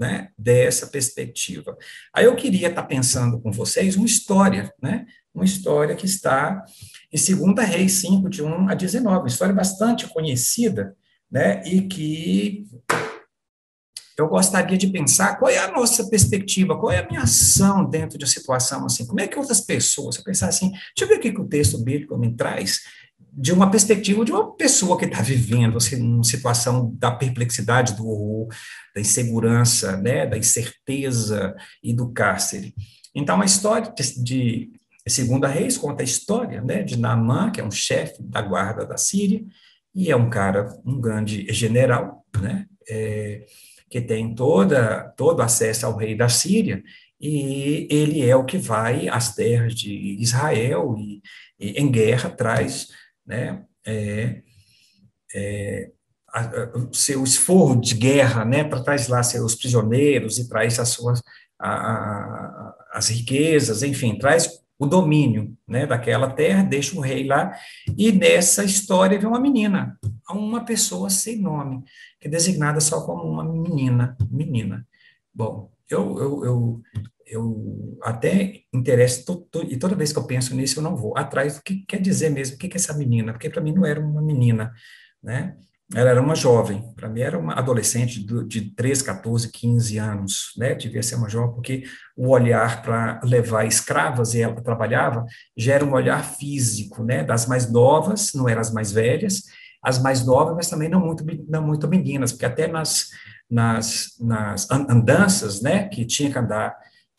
né, 0.00 0.30
dessa 0.36 0.86
perspectiva. 0.86 1.76
Aí 2.14 2.24
eu 2.24 2.34
queria 2.34 2.68
estar 2.68 2.84
pensando 2.84 3.38
com 3.38 3.52
vocês 3.52 3.96
uma 3.96 4.06
história, 4.06 4.72
né, 4.80 5.06
uma 5.34 5.44
história 5.44 5.94
que 5.94 6.06
está 6.06 6.64
em 7.12 7.36
2 7.54 7.68
Reis 7.68 7.92
5, 7.94 8.28
de 8.28 8.42
1 8.42 8.68
a 8.68 8.74
19, 8.74 9.18
uma 9.18 9.28
história 9.28 9.54
bastante 9.54 10.06
conhecida, 10.08 10.96
né, 11.30 11.62
e 11.64 11.82
que 11.82 12.66
eu 14.18 14.28
gostaria 14.28 14.76
de 14.76 14.88
pensar 14.88 15.36
qual 15.38 15.50
é 15.50 15.58
a 15.58 15.72
nossa 15.72 16.08
perspectiva, 16.08 16.78
qual 16.78 16.92
é 16.92 16.98
a 16.98 17.08
minha 17.08 17.22
ação 17.22 17.88
dentro 17.88 18.18
de 18.18 18.24
uma 18.24 18.30
situação 18.30 18.84
assim, 18.84 19.06
como 19.06 19.20
é 19.20 19.26
que 19.26 19.38
outras 19.38 19.60
pessoas, 19.60 20.16
eu 20.16 20.24
pensar 20.24 20.48
assim, 20.48 20.70
deixa 20.70 20.90
eu 21.00 21.08
ver 21.08 21.16
o 21.16 21.20
que, 21.20 21.40
o 21.40 21.48
texto 21.48 21.78
bíblico 21.78 22.18
me 22.18 22.34
traz, 22.36 22.80
de 23.32 23.52
uma 23.52 23.70
perspectiva 23.70 24.24
de 24.24 24.32
uma 24.32 24.54
pessoa 24.56 24.98
que 24.98 25.04
está 25.04 25.22
vivendo 25.22 25.76
assim, 25.76 26.02
uma 26.02 26.24
situação 26.24 26.94
da 26.98 27.12
perplexidade, 27.12 27.94
do 27.94 28.06
horror, 28.06 28.48
da 28.94 29.00
insegurança, 29.00 29.96
né, 29.96 30.26
da 30.26 30.36
incerteza 30.36 31.54
e 31.82 31.94
do 31.94 32.12
cárcere. 32.12 32.74
Então, 33.14 33.40
a 33.40 33.44
história 33.44 33.92
de 34.22 34.70
Segunda 35.10 35.48
Reis 35.48 35.76
conta 35.76 36.02
a 36.02 36.04
história 36.04 36.62
né, 36.62 36.82
de 36.82 36.98
Naamã, 36.98 37.50
que 37.50 37.60
é 37.60 37.64
um 37.64 37.70
chefe 37.70 38.22
da 38.22 38.40
guarda 38.40 38.86
da 38.86 38.96
Síria, 38.96 39.44
e 39.94 40.10
é 40.10 40.16
um 40.16 40.30
cara, 40.30 40.72
um 40.84 41.00
grande 41.00 41.46
general, 41.52 42.24
né, 42.40 42.66
é, 42.88 43.44
que 43.88 44.00
tem 44.00 44.34
toda, 44.34 45.12
todo 45.16 45.42
acesso 45.42 45.84
ao 45.86 45.96
rei 45.96 46.14
da 46.14 46.28
Síria, 46.28 46.82
e 47.20 47.86
ele 47.90 48.26
é 48.26 48.34
o 48.34 48.44
que 48.44 48.56
vai 48.56 49.08
às 49.08 49.34
terras 49.34 49.74
de 49.74 49.92
Israel 50.20 50.96
e, 50.96 51.20
e 51.58 51.72
em 51.72 51.90
guerra 51.90 52.30
traz 52.30 52.88
né, 53.26 53.62
é, 53.86 54.40
é, 55.34 55.90
o 56.74 56.94
seu 56.94 57.22
esforço 57.22 57.80
de 57.80 57.94
guerra, 57.94 58.44
né, 58.44 58.64
para 58.64 58.82
traz 58.82 59.08
lá 59.08 59.22
seus 59.22 59.54
prisioneiros 59.54 60.38
e 60.38 60.48
traz 60.48 60.78
as 60.78 60.90
suas 60.90 61.20
a, 61.58 61.70
a, 61.70 62.74
as 62.92 63.08
riquezas, 63.08 63.82
enfim, 63.82 64.16
traz 64.16 64.60
o 64.80 64.86
domínio, 64.86 65.54
né, 65.68 65.86
daquela 65.86 66.30
terra, 66.30 66.62
deixa 66.62 66.96
o 66.96 67.02
rei 67.02 67.26
lá, 67.26 67.52
e 67.98 68.10
nessa 68.10 68.64
história 68.64 69.18
vem 69.18 69.28
uma 69.28 69.38
menina, 69.38 69.98
uma 70.30 70.64
pessoa 70.64 71.10
sem 71.10 71.38
nome, 71.38 71.84
que 72.18 72.26
é 72.26 72.30
designada 72.30 72.80
só 72.80 73.04
como 73.04 73.24
uma 73.24 73.44
menina, 73.44 74.16
menina. 74.30 74.86
Bom, 75.34 75.70
eu, 75.90 76.18
eu, 76.18 76.44
eu, 76.46 76.82
eu 77.26 77.98
até 78.02 78.62
interesso, 78.72 79.46
e 79.68 79.76
toda 79.76 79.94
vez 79.94 80.14
que 80.14 80.18
eu 80.18 80.26
penso 80.26 80.56
nisso, 80.56 80.78
eu 80.78 80.82
não 80.82 80.96
vou 80.96 81.12
atrás 81.14 81.56
do 81.56 81.62
que 81.62 81.84
quer 81.84 82.00
dizer 82.00 82.30
mesmo, 82.30 82.56
o 82.56 82.58
que 82.58 82.66
é 82.66 82.76
essa 82.76 82.96
menina, 82.96 83.34
porque 83.34 83.50
para 83.50 83.60
mim 83.60 83.74
não 83.74 83.84
era 83.84 84.00
uma 84.00 84.22
menina, 84.22 84.72
né? 85.22 85.58
Ela 85.92 86.10
era 86.10 86.22
uma 86.22 86.36
jovem, 86.36 86.84
para 86.94 87.08
mim 87.08 87.20
era 87.20 87.36
uma 87.36 87.54
adolescente 87.54 88.24
de 88.46 88.70
13, 88.70 89.02
14, 89.02 89.50
15 89.50 89.98
anos, 89.98 90.52
né? 90.56 90.74
Devia 90.74 91.02
ser 91.02 91.16
uma 91.16 91.28
jovem, 91.28 91.52
porque 91.52 91.82
o 92.16 92.28
olhar 92.28 92.80
para 92.82 93.20
levar 93.24 93.64
escravas, 93.64 94.34
e 94.34 94.40
ela 94.40 94.60
trabalhava, 94.62 95.26
já 95.56 95.74
era 95.74 95.84
um 95.84 95.92
olhar 95.92 96.24
físico, 96.24 97.02
né? 97.02 97.24
Das 97.24 97.46
mais 97.46 97.70
novas, 97.70 98.32
não 98.34 98.48
eram 98.48 98.60
as 98.60 98.72
mais 98.72 98.92
velhas, 98.92 99.42
as 99.82 100.00
mais 100.00 100.24
novas, 100.24 100.54
mas 100.54 100.70
também 100.70 100.88
não 100.88 101.00
muito, 101.00 101.24
não 101.48 101.66
muito 101.66 101.88
meninas, 101.88 102.30
porque 102.30 102.46
até 102.46 102.68
nas, 102.68 103.08
nas, 103.50 104.16
nas 104.20 104.70
andanças, 104.70 105.60
né? 105.60 105.88
Que 105.88 106.04
tinha 106.04 106.30
que 106.30 106.38
andar 106.38 106.76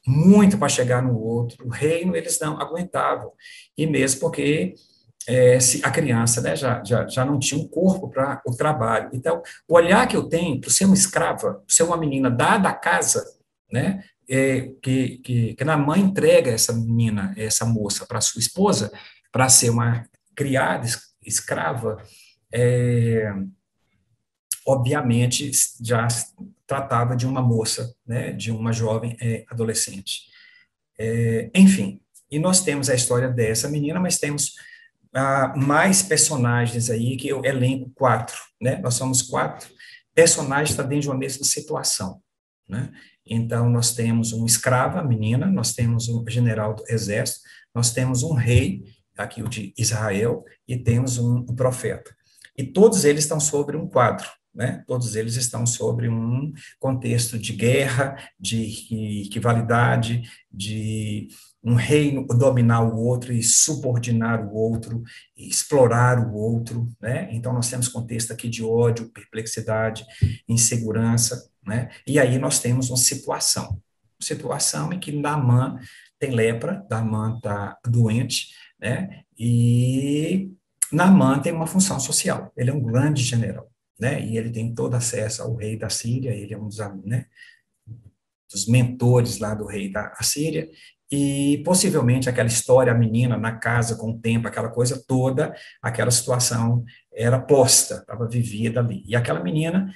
muito 0.08 0.58
para 0.58 0.70
chegar 0.70 1.02
no 1.02 1.20
outro 1.20 1.68
reino, 1.68 2.16
eles 2.16 2.40
não 2.40 2.60
aguentavam. 2.60 3.32
E 3.78 3.86
mesmo 3.86 4.22
porque 4.22 4.76
é, 5.28 5.60
se 5.60 5.82
a 5.84 5.92
criança 5.92 6.42
né, 6.42 6.56
já, 6.56 6.84
já, 6.84 7.08
já 7.08 7.26
não 7.26 7.38
tinha 7.40 7.62
um 7.62 7.68
corpo 7.68 8.10
para 8.10 8.42
o 8.46 8.56
trabalho. 8.56 9.10
Então, 9.14 9.42
o 9.68 9.76
olhar 9.76 10.08
que 10.08 10.16
eu 10.16 10.24
tenho 10.24 10.60
para 10.60 10.70
ser 10.70 10.86
uma 10.86 10.96
escrava, 10.96 11.64
ser 11.68 11.84
uma 11.84 11.98
menina 11.98 12.30
dada 12.30 12.70
à 12.70 12.74
casa, 12.74 13.24
né, 13.72 14.04
é, 14.30 14.72
que, 14.82 15.18
que, 15.18 15.54
que 15.54 15.64
a 15.64 15.78
mãe 15.78 16.02
entrega 16.02 16.52
essa 16.52 16.74
menina, 16.74 17.34
essa 17.38 17.66
moça, 17.66 18.06
para 18.06 18.22
sua 18.22 18.40
esposa, 18.40 18.92
para 19.32 19.50
ser 19.50 19.70
uma 19.70 20.06
criada, 20.36 20.88
escrava, 21.26 21.98
é, 22.54 23.32
obviamente 24.66 25.52
já 25.82 26.08
tratava 26.66 27.16
de 27.16 27.26
uma 27.26 27.42
moça, 27.42 27.94
né, 28.06 28.32
de 28.32 28.52
uma 28.52 28.72
jovem 28.72 29.18
é, 29.22 29.44
adolescente. 29.50 30.30
É, 30.98 31.50
enfim, 31.54 32.00
e 32.30 32.40
nós 32.40 32.64
temos 32.64 32.90
a 32.90 32.96
história 32.96 33.28
dessa 33.28 33.68
menina, 33.68 34.00
mas 34.00 34.18
temos 34.18 34.54
mais 35.56 36.02
personagens 36.02 36.90
aí, 36.90 37.18
que 37.18 37.28
eu 37.28 37.44
elenco 37.44 37.92
quatro, 37.94 38.38
né? 38.62 38.78
Nós 38.78 38.94
somos 38.96 39.22
quatro 39.22 39.70
personagens 40.16 40.76
dentro 40.78 41.00
de 41.00 41.10
uma 41.10 41.18
mesma 41.18 41.44
situação, 41.44 42.22
né? 42.68 42.92
Então, 43.26 43.70
nós 43.70 43.94
temos 43.94 44.34
um 44.34 44.46
escrava, 44.46 45.04
menina, 45.04 45.46
nós 45.46 45.74
temos 45.74 46.10
um 46.10 46.24
general 46.28 46.76
do 46.76 46.84
exército, 46.90 47.42
nós 47.74 47.94
temos 47.94 48.24
um 48.24 48.34
rei, 48.34 48.84
aqui 49.18 49.44
o 49.44 49.48
de 49.48 49.74
Israel, 49.78 50.44
e 50.68 50.78
temos 50.78 51.18
um, 51.18 51.38
um 51.38 51.56
profeta. 51.56 52.14
E 52.58 52.64
todos 52.64 53.06
eles 53.06 53.24
estão 53.24 53.40
sobre 53.40 53.78
um 53.78 53.88
quadro, 53.88 54.28
né? 54.54 54.84
Todos 54.88 55.16
eles 55.16 55.36
estão 55.36 55.66
sobre 55.66 56.10
um 56.10 56.52
contexto 56.80 57.38
de 57.38 57.54
guerra, 57.54 58.18
de 58.40 58.64
rivalidade, 59.32 60.24
de 60.52 61.30
um 61.64 61.76
reino 61.76 62.26
dominar 62.26 62.82
o 62.82 62.98
outro 62.98 63.32
e 63.32 63.44
subordinar 63.44 64.44
o 64.44 64.54
outro, 64.56 65.04
e 65.38 65.48
explorar 65.48 66.20
o 66.20 66.34
outro, 66.34 66.90
né? 67.00 67.30
Então 67.32 67.54
nós 67.54 67.70
temos 67.70 67.88
contexto 67.88 68.32
aqui 68.32 68.50
de 68.50 68.64
ódio, 68.64 69.10
perplexidade, 69.10 70.06
insegurança, 70.48 71.50
né? 71.66 71.90
E 72.08 72.20
aí 72.20 72.40
nós 72.40 72.60
temos 72.60 72.90
uma 72.90 72.98
situação, 72.98 73.80
situação 74.20 74.92
em 74.92 75.00
que 75.00 75.12
Naamã 75.12 75.80
tem 76.20 76.32
lepra, 76.32 76.86
Naamã 76.90 77.36
está 77.36 77.78
doente, 77.88 78.50
né? 78.80 79.24
E 79.38 80.52
Naamã 80.92 81.40
tem 81.40 81.54
uma 81.54 81.68
função 81.68 82.00
social, 82.00 82.52
ele 82.58 82.72
é 82.72 82.74
um 82.74 82.82
grande 82.82 83.24
general, 83.24 83.72
né? 84.00 84.20
E 84.26 84.36
ele 84.36 84.50
tem 84.50 84.74
todo 84.74 84.96
acesso 84.96 85.44
ao 85.44 85.56
rei 85.56 85.78
da 85.78 85.90
Síria, 85.90 86.32
ele 86.32 86.56
é 86.56 86.58
um 86.58 86.68
dos, 86.68 86.80
né, 87.06 87.28
dos 88.52 88.68
mentores 88.68 89.38
lá 89.38 89.54
do 89.54 89.66
rei 89.66 89.92
da 89.92 90.12
Síria, 90.22 90.68
e 91.12 91.62
possivelmente 91.66 92.30
aquela 92.30 92.48
história, 92.48 92.94
a 92.94 92.98
menina 92.98 93.36
na 93.36 93.52
casa 93.52 93.96
com 93.96 94.12
o 94.12 94.20
tempo, 94.20 94.48
aquela 94.48 94.70
coisa 94.70 95.04
toda, 95.06 95.54
aquela 95.82 96.10
situação 96.10 96.86
era 97.14 97.38
posta, 97.38 97.96
estava 97.96 98.28
vivida 98.28 98.80
ali. 98.80 99.04
E 99.06 99.16
aquela 99.16 99.44
menina, 99.44 99.92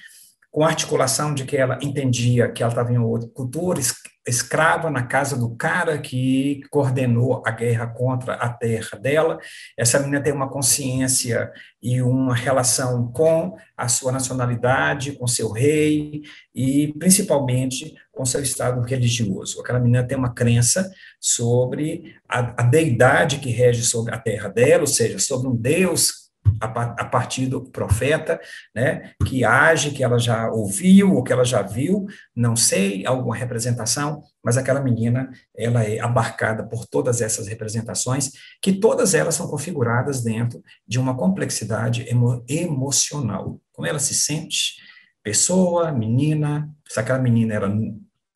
com 0.55 0.63
a 0.63 0.69
articulação 0.69 1.33
de 1.33 1.43
que 1.43 1.57
ela 1.57 1.77
entendia 1.81 2.49
que 2.49 2.63
ela 2.63 2.71
estava 2.71 2.89
em 2.89 2.97
outra 2.97 3.27
cultura, 3.27 3.77
escrava 4.25 4.89
na 4.89 5.03
casa 5.03 5.35
do 5.35 5.53
cara 5.53 5.97
que 5.97 6.61
coordenou 6.69 7.43
a 7.45 7.51
guerra 7.51 7.87
contra 7.87 8.35
a 8.35 8.47
terra 8.47 8.97
dela. 8.97 9.37
Essa 9.77 9.99
menina 9.99 10.23
tem 10.23 10.31
uma 10.31 10.47
consciência 10.47 11.51
e 11.83 12.01
uma 12.01 12.33
relação 12.33 13.11
com 13.11 13.57
a 13.75 13.89
sua 13.89 14.13
nacionalidade, 14.13 15.11
com 15.11 15.27
seu 15.27 15.51
rei 15.51 16.21
e 16.55 16.93
principalmente 16.97 17.93
com 18.13 18.23
seu 18.23 18.41
estado 18.41 18.79
religioso. 18.79 19.59
Aquela 19.59 19.77
menina 19.81 20.07
tem 20.07 20.17
uma 20.17 20.33
crença 20.33 20.89
sobre 21.19 22.15
a, 22.29 22.63
a 22.63 22.63
deidade 22.63 23.39
que 23.39 23.49
rege 23.49 23.83
sobre 23.83 24.15
a 24.15 24.17
terra 24.17 24.47
dela, 24.47 24.83
ou 24.83 24.87
seja, 24.87 25.19
sobre 25.19 25.49
um 25.49 25.55
Deus 25.55 26.24
a, 26.59 27.05
partir 27.05 27.47
do 27.47 27.61
profeta, 27.61 28.39
né, 28.73 29.11
que 29.25 29.43
age, 29.43 29.91
que 29.91 30.03
ela 30.03 30.17
já 30.17 30.49
ouviu, 30.49 31.13
ou 31.15 31.23
que 31.23 31.33
ela 31.33 31.43
já 31.43 31.61
viu, 31.61 32.05
não 32.35 32.55
sei, 32.55 33.05
alguma 33.05 33.35
representação, 33.35 34.23
mas 34.43 34.57
aquela 34.57 34.81
menina, 34.81 35.29
ela 35.55 35.83
é 35.83 35.99
abarcada 35.99 36.63
por 36.63 36.85
todas 36.85 37.21
essas 37.21 37.47
representações, 37.47 38.31
que 38.61 38.73
todas 38.73 39.13
elas 39.13 39.35
são 39.35 39.47
configuradas 39.47 40.23
dentro 40.23 40.61
de 40.87 40.99
uma 40.99 41.15
complexidade 41.15 42.07
emo, 42.09 42.43
emocional. 42.47 43.59
Como 43.71 43.87
ela 43.87 43.99
se 43.99 44.13
sente, 44.13 44.75
pessoa, 45.23 45.91
menina, 45.91 46.69
se 46.87 46.99
aquela 46.99 47.19
menina 47.19 47.53
era 47.53 47.73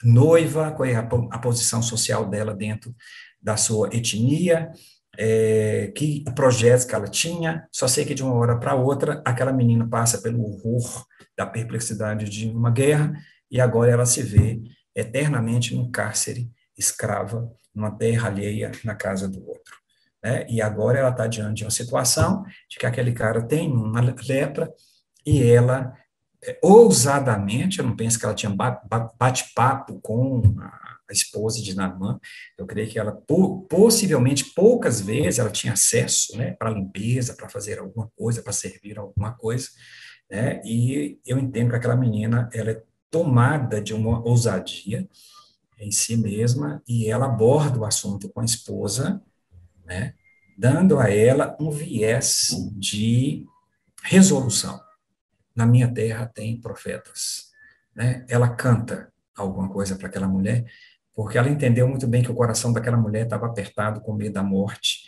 noiva, 0.04 0.72
qual 0.72 0.88
é 0.88 0.96
a, 0.96 1.02
a 1.02 1.40
posição 1.40 1.82
social 1.82 2.28
dela 2.30 2.54
dentro 2.54 2.96
da 3.42 3.56
sua 3.56 3.90
etnia, 3.94 4.72
é, 5.22 5.92
que 5.98 6.24
projetos 6.34 6.86
que 6.86 6.96
ela 6.96 7.08
tinha, 7.08 7.68
só 7.74 7.90
sei 7.90 8.06
que 8.06 8.14
de 8.16 8.24
uma 8.24 8.34
hora 8.36 8.58
para 8.58 8.74
outra 8.74 9.22
aquela 9.26 9.52
menina 9.52 9.86
passa 9.86 10.20
pelo 10.20 10.42
horror 10.42 11.06
da 11.38 11.46
perplexidade 11.46 12.30
de 12.30 12.48
uma 12.50 12.72
guerra 12.72 13.12
e 13.52 13.60
agora 13.60 13.92
ela 13.92 14.06
se 14.06 14.24
vê 14.24 14.62
eternamente 14.96 15.76
num 15.76 15.92
cárcere, 15.92 16.50
escrava, 16.78 17.52
numa 17.76 17.92
terra 17.92 18.30
alheia, 18.30 18.72
na 18.86 18.96
casa 18.96 19.28
do 19.28 19.46
outro. 19.46 19.76
Né? 20.24 20.46
E 20.50 20.62
agora 20.62 21.00
ela 21.00 21.10
está 21.10 21.28
diante 21.28 21.58
de 21.58 21.64
uma 21.66 21.72
situação 21.72 22.46
de 22.70 22.78
que 22.78 22.86
aquele 22.86 23.12
cara 23.12 23.42
tem 23.42 23.70
uma 23.70 24.00
lepra 24.00 24.72
e 25.26 25.44
ela, 25.44 25.94
é, 26.42 26.58
ousadamente, 26.64 27.80
eu 27.80 27.86
não 27.86 27.96
penso 27.96 28.18
que 28.18 28.26
ela 28.26 28.34
tinha 28.34 28.56
bate-papo 29.20 30.00
com 30.02 30.42
a 31.10 31.14
esposa 31.14 31.62
de 31.62 31.76
Naamã, 31.76 32.20
eu 32.58 32.66
creio 32.66 32.90
que 32.90 33.00
ela, 33.00 33.12
possivelmente, 33.68 34.54
poucas 34.54 35.02
vezes 35.02 35.40
ela 35.40 35.50
tinha 35.50 35.74
acesso, 35.74 36.38
né, 36.38 36.52
para 36.52 36.70
limpeza, 36.70 37.34
para 37.34 37.50
fazer 37.50 37.80
alguma 37.80 38.10
coisa, 38.16 38.44
para 38.44 38.54
servir 38.54 39.00
alguma 39.00 39.34
coisa, 39.34 39.68
né, 40.30 40.62
e 40.64 41.20
eu 41.26 41.40
entendo 41.40 41.72
que 41.72 41.76
aquela 41.76 41.96
menina, 41.96 42.50
ela 42.54 42.72
é 42.72 42.84
tomada 43.10 43.82
de 43.82 43.94
uma 43.94 44.24
ousadia 44.24 45.10
em 45.80 45.92
si 45.92 46.16
mesma, 46.16 46.84
e 46.88 47.10
ela 47.10 47.26
aborda 47.26 47.80
o 47.80 47.86
assunto 47.86 48.30
com 48.30 48.42
a 48.42 48.46
esposa, 48.46 49.22
né, 49.86 50.14
dando 50.58 51.00
a 51.00 51.10
ela 51.10 51.58
um 51.60 51.72
viés 51.72 52.50
de 52.78 53.46
resolução. 54.04 54.80
Na 55.56 55.66
minha 55.66 55.92
terra 55.92 56.28
tem 56.28 56.60
profetas, 56.60 57.50
né, 57.96 58.26
ela 58.30 58.50
canta 58.50 59.12
alguma 59.36 59.70
coisa 59.70 59.96
para 59.96 60.08
aquela 60.08 60.28
mulher, 60.28 60.66
porque 61.20 61.38
ela 61.38 61.50
entendeu 61.50 61.86
muito 61.86 62.08
bem 62.08 62.24
que 62.24 62.32
o 62.32 62.34
coração 62.34 62.72
daquela 62.72 62.96
mulher 62.96 63.26
estava 63.26 63.46
apertado 63.46 64.00
com 64.00 64.14
medo 64.14 64.36
da 64.36 64.42
morte, 64.42 65.00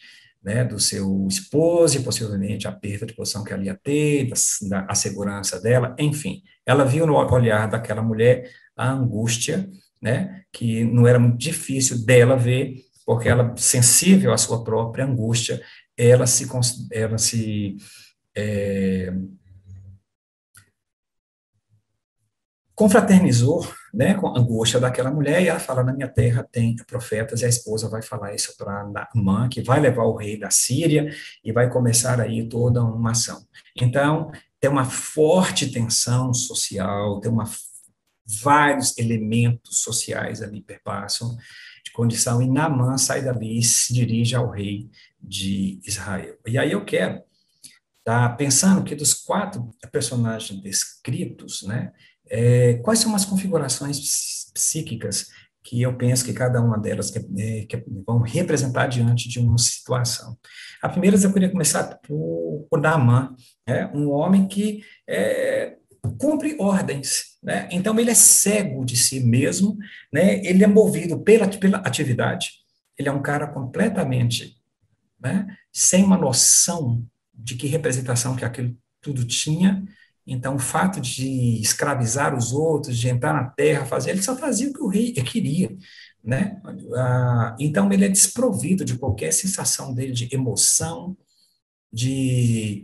né, 0.43 0.61
do 0.61 0.77
seu 0.77 1.25
esposo 1.25 1.95
e 1.97 2.03
possivelmente 2.03 2.67
a 2.67 2.71
perda 2.73 3.05
de 3.05 3.13
posição 3.13 3.45
que 3.45 3.53
ela 3.53 3.63
ia 3.63 3.79
ter, 3.81 4.27
da, 4.27 4.35
da, 4.67 4.85
a 4.89 4.93
segurança 4.93 5.61
dela, 5.61 5.95
enfim. 5.97 6.41
Ela 6.65 6.83
viu 6.83 7.07
no 7.07 7.15
olhar 7.15 7.69
daquela 7.69 8.03
mulher 8.03 8.51
a 8.75 8.91
angústia, 8.91 9.69
né, 10.01 10.41
que 10.51 10.83
não 10.83 11.07
era 11.07 11.17
muito 11.17 11.37
difícil 11.37 12.05
dela 12.05 12.35
ver, 12.35 12.75
porque 13.05 13.29
ela, 13.29 13.55
sensível 13.55 14.33
à 14.33 14.37
sua 14.37 14.65
própria 14.65 15.05
angústia, 15.05 15.61
ela 15.97 16.27
se, 16.27 16.45
ela 16.91 17.17
se 17.17 17.77
é, 18.35 19.13
confraternizou 22.75 23.67
né, 23.93 24.13
com 24.13 24.27
a 24.27 24.39
angústia 24.39 24.79
daquela 24.79 25.11
mulher, 25.11 25.41
e 25.41 25.47
ela 25.47 25.59
fala, 25.59 25.83
na 25.83 25.93
minha 25.93 26.07
terra 26.07 26.47
tem 26.49 26.75
profetas, 26.87 27.41
e 27.41 27.45
a 27.45 27.49
esposa 27.49 27.89
vai 27.89 28.01
falar 28.01 28.33
isso 28.33 28.55
para 28.57 28.87
Naamã, 28.87 29.49
que 29.49 29.61
vai 29.61 29.79
levar 29.79 30.03
o 30.03 30.15
rei 30.15 30.39
da 30.39 30.49
Síria, 30.49 31.13
e 31.43 31.51
vai 31.51 31.69
começar 31.69 32.19
aí 32.19 32.47
toda 32.47 32.83
uma 32.83 33.11
ação. 33.11 33.45
Então, 33.75 34.31
tem 34.59 34.69
uma 34.69 34.85
forte 34.85 35.69
tensão 35.71 36.33
social, 36.33 37.19
tem 37.19 37.31
uma, 37.31 37.49
vários 38.41 38.97
elementos 38.97 39.79
sociais 39.81 40.41
ali 40.41 40.61
perpassam 40.61 41.35
de 41.83 41.91
condição, 41.91 42.41
e 42.41 42.49
Naamã 42.49 42.97
sai 42.97 43.21
dali 43.21 43.59
e 43.59 43.63
se 43.63 43.93
dirige 43.93 44.35
ao 44.35 44.49
rei 44.49 44.89
de 45.21 45.79
Israel. 45.85 46.37
E 46.47 46.57
aí 46.57 46.71
eu 46.71 46.85
quero 46.85 47.21
tá 48.03 48.29
pensando 48.29 48.83
que 48.83 48.95
dos 48.95 49.13
quatro 49.13 49.69
personagens 49.91 50.59
descritos, 50.59 51.61
né, 51.63 51.91
é, 52.31 52.75
quais 52.75 52.99
são 52.99 53.13
as 53.13 53.25
configurações 53.25 53.99
psíquicas 54.53 55.27
que 55.63 55.81
eu 55.81 55.95
penso 55.95 56.25
que 56.25 56.33
cada 56.33 56.59
uma 56.61 56.77
delas 56.79 57.11
que, 57.11 57.19
é, 57.37 57.65
que 57.65 57.83
vão 58.07 58.19
representar 58.19 58.87
diante 58.87 59.29
de 59.29 59.39
uma 59.39 59.57
situação. 59.57 60.35
A 60.81 60.89
primeira, 60.89 61.17
eu 61.17 61.31
queria 61.31 61.51
começar 61.51 61.99
por, 62.07 62.65
por 62.69 62.81
Naaman, 62.81 63.35
né, 63.67 63.91
um 63.93 64.09
homem 64.09 64.47
que 64.47 64.81
é, 65.07 65.77
cumpre 66.17 66.55
ordens, 66.59 67.37
né? 67.43 67.67
Então 67.71 67.99
ele 67.99 68.09
é 68.09 68.15
cego 68.15 68.83
de 68.83 68.95
si 68.95 69.19
mesmo, 69.19 69.77
né? 70.11 70.43
Ele 70.43 70.63
é 70.63 70.67
movido 70.67 71.19
pela, 71.19 71.47
pela 71.47 71.77
atividade. 71.79 72.51
Ele 72.97 73.09
é 73.09 73.11
um 73.11 73.21
cara 73.21 73.47
completamente, 73.47 74.57
né? 75.19 75.45
Sem 75.71 76.03
uma 76.03 76.17
noção 76.17 77.05
de 77.33 77.55
que 77.55 77.67
representação 77.67 78.35
que 78.35 78.45
aquilo 78.45 78.75
tudo 78.99 79.25
tinha. 79.25 79.83
Então, 80.31 80.55
o 80.55 80.59
fato 80.59 81.01
de 81.01 81.59
escravizar 81.61 82.33
os 82.33 82.53
outros, 82.53 82.97
de 82.97 83.09
entrar 83.09 83.33
na 83.33 83.49
terra, 83.49 83.85
fazer, 83.85 84.11
ele 84.11 84.21
só 84.21 84.33
fazia 84.37 84.69
o 84.69 84.73
que 84.73 84.81
o 84.81 84.87
rei 84.87 85.11
queria, 85.11 85.75
né? 86.23 86.61
Ah, 86.95 87.53
então, 87.59 87.91
ele 87.91 88.05
é 88.05 88.09
desprovido 88.09 88.85
de 88.85 88.97
qualquer 88.97 89.33
sensação 89.33 89.93
dele 89.93 90.13
de 90.13 90.33
emoção, 90.33 91.17
de 91.91 92.83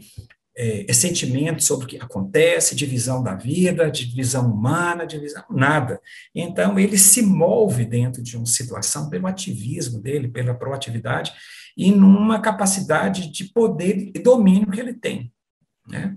é, 0.57 0.91
sentimento 0.91 1.63
sobre 1.63 1.85
o 1.85 1.87
que 1.87 1.95
acontece, 1.95 2.75
de 2.75 2.85
visão 2.85 3.23
da 3.23 3.33
vida, 3.33 3.89
de 3.89 4.03
visão 4.13 4.51
humana, 4.51 5.07
de 5.07 5.17
visão 5.17 5.45
nada. 5.49 6.01
Então, 6.35 6.77
ele 6.77 6.97
se 6.97 7.21
move 7.21 7.85
dentro 7.85 8.21
de 8.21 8.35
uma 8.35 8.45
situação 8.45 9.09
pelo 9.09 9.25
ativismo 9.25 10.01
dele, 10.01 10.27
pela 10.27 10.53
proatividade, 10.53 11.31
e 11.77 11.91
numa 11.91 12.41
capacidade 12.41 13.31
de 13.31 13.45
poder 13.45 14.11
e 14.13 14.19
domínio 14.19 14.69
que 14.69 14.81
ele 14.81 14.93
tem. 14.93 15.31
Né? 15.87 16.13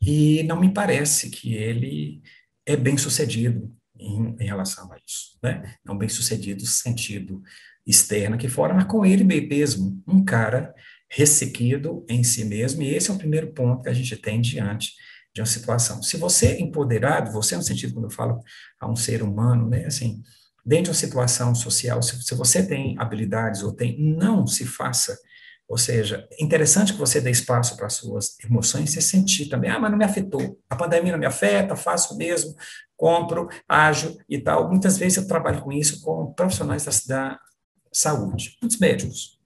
E 0.00 0.42
não 0.44 0.60
me 0.60 0.72
parece 0.72 1.30
que 1.30 1.54
ele 1.54 2.22
é 2.64 2.76
bem 2.76 2.96
sucedido 2.96 3.72
em, 3.98 4.36
em 4.38 4.46
relação 4.46 4.92
a 4.92 4.96
isso. 4.96 5.38
Né? 5.42 5.74
Não 5.84 5.96
bem 5.96 6.08
sucedido 6.08 6.60
no 6.60 6.66
sentido 6.66 7.42
externo 7.86 8.36
aqui 8.36 8.48
fora, 8.48 8.74
mas 8.74 8.84
com 8.84 9.04
ele 9.04 9.24
mesmo, 9.24 10.02
um 10.06 10.22
cara 10.24 10.74
ressequido 11.10 12.04
em 12.08 12.22
si 12.22 12.44
mesmo, 12.44 12.82
e 12.82 12.94
esse 12.94 13.10
é 13.10 13.14
o 13.14 13.18
primeiro 13.18 13.52
ponto 13.52 13.82
que 13.82 13.88
a 13.88 13.94
gente 13.94 14.14
tem 14.16 14.40
diante 14.40 14.92
de 15.34 15.40
uma 15.40 15.46
situação. 15.46 16.02
Se 16.02 16.18
você 16.18 16.48
é 16.48 16.60
empoderado, 16.60 17.32
você 17.32 17.56
no 17.56 17.62
sentido 17.62 17.94
quando 17.94 18.04
eu 18.04 18.10
falo 18.10 18.40
a 18.78 18.90
um 18.90 18.94
ser 18.94 19.22
humano, 19.22 19.68
né, 19.68 19.86
assim, 19.86 20.22
dentro 20.64 20.84
de 20.84 20.90
uma 20.90 20.94
situação 20.94 21.54
social, 21.54 22.02
se, 22.02 22.22
se 22.22 22.34
você 22.34 22.66
tem 22.66 22.94
habilidades 22.98 23.62
ou 23.62 23.72
tem, 23.72 23.98
não 23.98 24.46
se 24.46 24.66
faça 24.66 25.18
ou 25.68 25.76
seja, 25.76 26.26
interessante 26.40 26.94
que 26.94 26.98
você 26.98 27.20
dê 27.20 27.30
espaço 27.30 27.76
para 27.76 27.86
as 27.86 27.94
suas 27.94 28.38
emoções 28.42 28.96
e 28.96 29.02
sentir 29.02 29.50
também. 29.50 29.70
Ah, 29.70 29.78
mas 29.78 29.90
não 29.90 29.98
me 29.98 30.04
afetou. 30.04 30.58
A 30.70 30.74
pandemia 30.74 31.12
não 31.12 31.18
me 31.18 31.26
afeta, 31.26 31.76
faço 31.76 32.16
mesmo, 32.16 32.56
compro, 32.96 33.48
ajo 33.68 34.16
e 34.26 34.38
tal. 34.38 34.70
Muitas 34.70 34.96
vezes 34.96 35.18
eu 35.18 35.28
trabalho 35.28 35.60
com 35.60 35.70
isso 35.70 36.00
com 36.00 36.32
profissionais 36.32 36.84
da, 36.84 36.92
da 37.06 37.40
saúde, 37.92 38.56
muitos 38.62 38.78
médicos. 38.78 39.37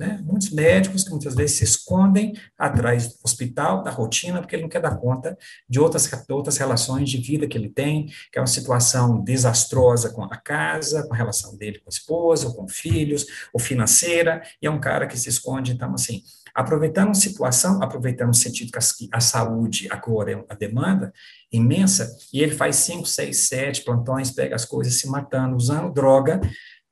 Né? 0.00 0.18
Muitos 0.24 0.48
médicos 0.48 1.04
que 1.04 1.10
muitas 1.10 1.34
vezes 1.34 1.58
se 1.58 1.64
escondem 1.64 2.32
atrás 2.56 3.08
do 3.08 3.14
hospital, 3.22 3.82
da 3.82 3.90
rotina, 3.90 4.40
porque 4.40 4.56
ele 4.56 4.62
não 4.62 4.68
quer 4.70 4.80
dar 4.80 4.96
conta 4.96 5.36
de 5.68 5.78
outras, 5.78 6.10
outras 6.30 6.56
relações 6.56 7.10
de 7.10 7.18
vida 7.18 7.46
que 7.46 7.58
ele 7.58 7.68
tem, 7.68 8.06
que 8.32 8.38
é 8.38 8.40
uma 8.40 8.46
situação 8.46 9.22
desastrosa 9.22 10.08
com 10.08 10.24
a 10.24 10.38
casa, 10.38 11.06
com 11.06 11.12
a 11.12 11.16
relação 11.18 11.54
dele 11.54 11.80
com 11.80 11.90
a 11.90 11.92
esposa, 11.92 12.46
ou 12.46 12.54
com 12.54 12.66
filhos, 12.66 13.26
ou 13.52 13.60
financeira, 13.60 14.40
e 14.62 14.66
é 14.66 14.70
um 14.70 14.80
cara 14.80 15.06
que 15.06 15.18
se 15.18 15.28
esconde, 15.28 15.72
então, 15.72 15.92
assim, 15.92 16.22
aproveitando 16.54 17.10
a 17.10 17.14
situação, 17.14 17.82
aproveitando 17.82 18.30
o 18.30 18.34
sentido 18.34 18.72
que 18.72 18.78
a, 19.12 19.20
saúde 19.20 19.86
agora 19.90 20.32
é 20.32 20.44
a 20.48 20.54
demanda 20.54 21.12
imensa, 21.52 22.10
e 22.32 22.40
ele 22.42 22.54
faz 22.54 22.76
cinco, 22.76 23.06
seis, 23.06 23.40
sete 23.40 23.82
plantões, 23.82 24.30
pega 24.30 24.56
as 24.56 24.64
coisas 24.64 24.94
se 24.94 25.06
matando, 25.10 25.54
usando 25.54 25.92
droga, 25.92 26.40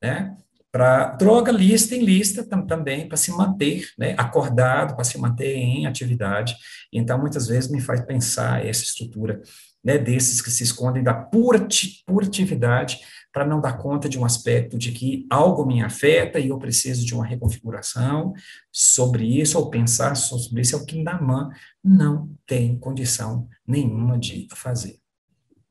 né? 0.03 0.37
Para 0.71 1.13
droga 1.17 1.51
lista 1.51 1.95
em 1.95 2.05
lista 2.05 2.45
tam, 2.45 2.67
também 2.67 3.09
para 3.09 3.17
se 3.17 3.31
manter 3.31 3.89
né, 3.99 4.15
acordado, 4.19 4.95
para 4.95 5.05
se 5.05 5.19
manter 5.19 5.55
em 5.55 5.87
atividade. 5.87 6.55
Então, 6.93 7.19
muitas 7.19 7.47
vezes 7.49 7.71
me 7.71 7.81
faz 7.81 8.01
pensar 8.03 8.65
essa 8.65 8.83
estrutura 8.83 9.41
né, 9.83 9.97
desses 9.97 10.43
que 10.43 10.51
se 10.51 10.63
escondem 10.63 11.03
da 11.03 11.15
pura, 11.15 11.67
pura 12.07 12.27
atividade 12.27 13.01
para 13.33 13.47
não 13.47 13.61
dar 13.61 13.79
conta 13.79 14.09
de 14.09 14.19
um 14.19 14.25
aspecto 14.25 14.77
de 14.77 14.93
que 14.93 15.27
algo 15.31 15.65
me 15.65 15.83
afeta 15.83 16.39
e 16.39 16.49
eu 16.49 16.59
preciso 16.59 17.05
de 17.05 17.15
uma 17.15 17.25
reconfiguração 17.25 18.33
sobre 18.73 19.25
isso, 19.25 19.59
ou 19.59 19.71
pensar 19.71 20.15
sobre 20.17 20.63
isso, 20.63 20.75
é 20.75 20.79
o 20.79 20.85
que 20.85 21.03
Naman 21.03 21.51
não 21.83 22.35
tem 22.47 22.79
condição 22.79 23.49
nenhuma 23.67 24.19
de 24.19 24.49
fazer. 24.55 24.99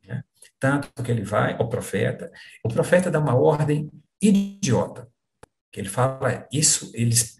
Né? 0.07 0.23
Tanto 0.59 0.89
que 1.03 1.11
ele 1.11 1.23
vai 1.23 1.55
ao 1.57 1.67
profeta, 1.67 2.31
o 2.63 2.69
profeta 2.69 3.11
dá 3.11 3.19
uma 3.19 3.35
ordem 3.35 3.89
idiota. 4.21 5.07
Que 5.71 5.79
ele 5.79 5.89
fala 5.89 6.47
isso, 6.51 6.91
eles, 6.93 7.37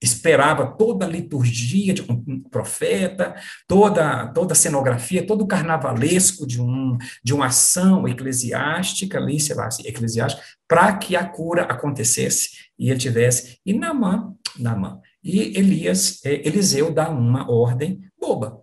esperava 0.00 0.66
toda 0.66 1.04
a 1.04 1.08
liturgia 1.08 1.92
de 1.92 2.02
um 2.02 2.40
profeta, 2.40 3.34
toda 3.66 4.28
toda 4.28 4.52
a 4.52 4.56
cenografia, 4.56 5.26
todo 5.26 5.42
o 5.42 5.46
carnavalesco 5.46 6.46
de 6.46 6.60
um 6.60 6.96
de 7.22 7.34
uma 7.34 7.46
ação 7.46 8.06
eclesiástica 8.06 9.18
ali, 9.18 9.40
sei 9.40 9.56
lá, 9.56 9.68
eclesiástica, 9.84 10.42
para 10.68 10.96
que 10.96 11.16
a 11.16 11.26
cura 11.26 11.62
acontecesse 11.62 12.50
e 12.78 12.90
ele 12.90 12.98
tivesse 12.98 13.58
e 13.66 13.72
Namã, 13.72 14.34
Namã. 14.58 15.00
E 15.22 15.58
Elias, 15.58 16.24
é, 16.24 16.46
Eliseu 16.46 16.92
dá 16.92 17.10
uma 17.10 17.50
ordem 17.50 18.00
boba. 18.18 18.62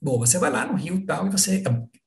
Boba, 0.00 0.26
você 0.26 0.38
vai 0.38 0.50
lá 0.50 0.64
no 0.64 0.74
rio 0.74 1.04
tal 1.04 1.26
e 1.26 1.30
você 1.30 1.62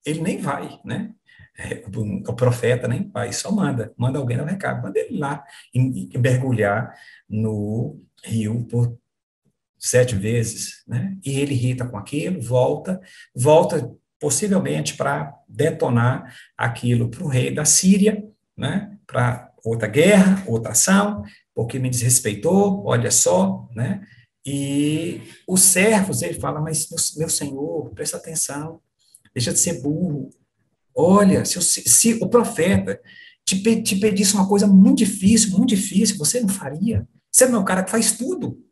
ele 0.06 0.22
nem 0.22 0.40
vai, 0.40 0.80
né? 0.86 1.12
É, 1.58 1.84
o, 2.28 2.34
profeta 2.34 2.88
nem 2.88 3.04
pai, 3.04 3.32
só 3.32 3.52
manda, 3.52 3.94
manda 3.98 4.20
alguém 4.20 4.38
no 4.38 4.44
recado, 4.44 4.84
manda 4.84 5.00
ele 5.00 5.18
lá 5.18 5.44
e, 5.74 6.10
e 6.14 6.18
mergulhar 6.18 6.94
no 7.30 8.00
rio 8.24 8.66
por 8.66 8.98
sete 9.78 10.16
vezes, 10.16 10.84
né? 10.88 11.16
E 11.24 11.40
ele 11.40 11.54
irrita 11.54 11.86
com 11.86 11.98
aquilo, 11.98 12.42
volta, 12.42 13.00
volta 13.34 13.90
possivelmente 14.20 14.96
para 14.96 15.34
detonar 15.48 16.36
aquilo 16.58 17.10
para 17.10 17.24
o 17.24 17.28
rei 17.28 17.54
da 17.54 17.64
Síria, 17.64 18.24
né? 18.58 18.98
Para 19.08 19.52
outra 19.64 19.88
guerra, 19.88 20.44
outra 20.48 20.72
ação, 20.72 21.24
porque 21.54 21.80
me 21.80 21.90
desrespeitou, 21.90 22.84
olha 22.86 23.12
só, 23.12 23.70
né? 23.74 24.06
E 24.46 25.22
os 25.48 25.62
servos, 25.62 26.22
ele 26.22 26.40
fala, 26.40 26.60
mas 26.60 26.88
meu 27.18 27.30
senhor, 27.30 27.90
presta 27.92 28.18
atenção, 28.18 28.80
deixa 29.34 29.54
de 29.54 29.60
ser 29.60 29.82
burro, 29.82 30.30
Olha, 30.96 31.44
se, 31.44 31.62
se 31.62 32.14
o 32.22 32.30
profeta 32.30 33.02
te, 33.44 33.62
te 33.84 33.96
pedisse 33.98 34.34
uma 34.34 34.48
coisa 34.48 34.66
muito 34.66 35.00
difícil, 35.00 35.52
muito 35.52 35.70
difícil, 35.70 36.18
você 36.18 36.40
não 36.40 36.48
faria? 36.50 37.08
Você 37.30 37.46
não 37.46 37.60
é 37.60 37.62
o 37.62 37.66
cara 37.66 37.84
que 37.84 37.92
faz 37.92 38.14
tudo. 38.14 38.64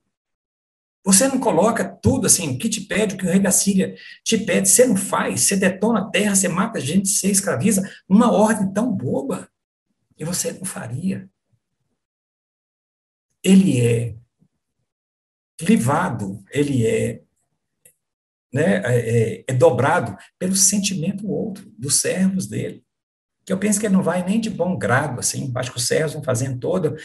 Você 1.06 1.28
não 1.28 1.38
coloca 1.38 1.84
tudo 1.84 2.28
assim, 2.28 2.56
o 2.56 2.58
que 2.58 2.70
te 2.70 2.80
pede, 2.80 3.16
o 3.16 3.18
que 3.18 3.26
o 3.26 3.30
rei 3.30 3.40
da 3.40 3.52
Síria 3.52 3.94
te 4.24 4.38
pede, 4.38 4.70
você 4.70 4.88
não 4.88 4.96
faz, 4.96 5.42
você 5.42 5.58
detona 5.58 6.00
a 6.00 6.10
terra, 6.10 6.34
você 6.34 6.48
mata 6.48 6.80
gente, 6.80 7.10
você 7.10 7.30
escraviza, 7.30 7.88
uma 8.08 8.32
ordem 8.32 8.72
tão 8.72 8.90
boba, 8.90 9.50
e 10.18 10.24
você 10.24 10.54
não 10.54 10.64
faria. 10.64 11.30
Ele 13.44 13.82
é 13.82 14.16
livado, 15.62 16.42
ele 16.52 16.88
é 16.88 17.23
né, 18.54 18.82
é, 18.86 19.00
é, 19.00 19.44
é, 19.48 19.54
dobrado 19.54 20.16
pelo 20.38 20.56
sentimento 20.56 21.28
outro, 21.28 21.66
dos 21.78 21.96
servos 21.96 22.48
dele. 22.48 22.84
Que 23.46 23.52
eu 23.52 23.58
penso 23.58 23.80
que 23.80 23.88
ele 23.88 23.96
não 23.96 24.04
vai 24.04 24.24
nem 24.24 24.40
de 24.40 24.50
bom 24.50 24.78
grado, 24.78 25.20
assim, 25.20 25.52
acho 25.56 25.72
que 25.72 25.78
os 25.78 25.88
servos 25.88 26.14
vão 26.14 26.24
fazendo 26.24 26.60
todo, 26.60 26.96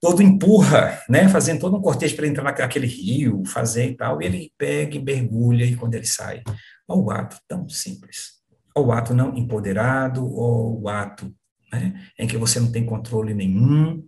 todo 0.00 0.22
empurra, 0.22 1.02
né, 1.08 1.28
fazendo 1.28 1.60
todo 1.60 1.76
um 1.76 1.82
cortejo 1.82 2.16
para 2.16 2.26
entrar 2.26 2.44
naquele 2.44 2.86
rio, 2.86 3.42
fazer 3.44 3.90
e 3.90 3.96
tal, 3.96 4.22
e 4.22 4.26
ele 4.26 4.52
pega 4.56 4.96
e 4.96 5.02
mergulha, 5.02 5.64
e 5.64 5.76
quando 5.76 5.94
ele 5.94 6.06
sai, 6.06 6.42
olha 6.88 7.00
o 7.00 7.10
ato 7.10 7.36
tão 7.48 7.68
simples, 7.68 8.40
olha 8.74 8.86
o 8.86 8.92
ato 8.92 9.12
não 9.12 9.36
empoderado, 9.36 10.24
ou 10.24 10.82
o 10.82 10.88
ato 10.88 11.34
né, 11.72 12.00
em 12.18 12.26
que 12.26 12.38
você 12.38 12.58
não 12.58 12.72
tem 12.72 12.86
controle 12.86 13.34
nenhum, 13.34 14.02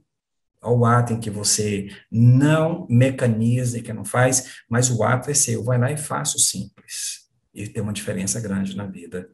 ao 0.63 0.85
ato 0.85 1.13
em 1.13 1.21
que 1.21 1.29
você 1.29 1.89
não 2.11 2.87
mecaniza 2.89 3.79
e 3.79 3.83
que 3.83 3.93
não 3.93 4.05
faz, 4.05 4.63
mas 4.71 4.91
o 4.91 5.03
ato 5.03 5.29
é 5.29 5.35
seu. 5.35 5.65
Vai 5.65 5.79
lá 5.79 5.91
e 5.91 5.97
faça 5.97 6.37
o 6.37 6.41
simples. 6.41 7.29
E 7.53 7.69
tem 7.69 7.83
uma 7.83 7.93
diferença 7.93 8.41
grande 8.41 8.77
na 8.77 8.87
vida 8.87 9.29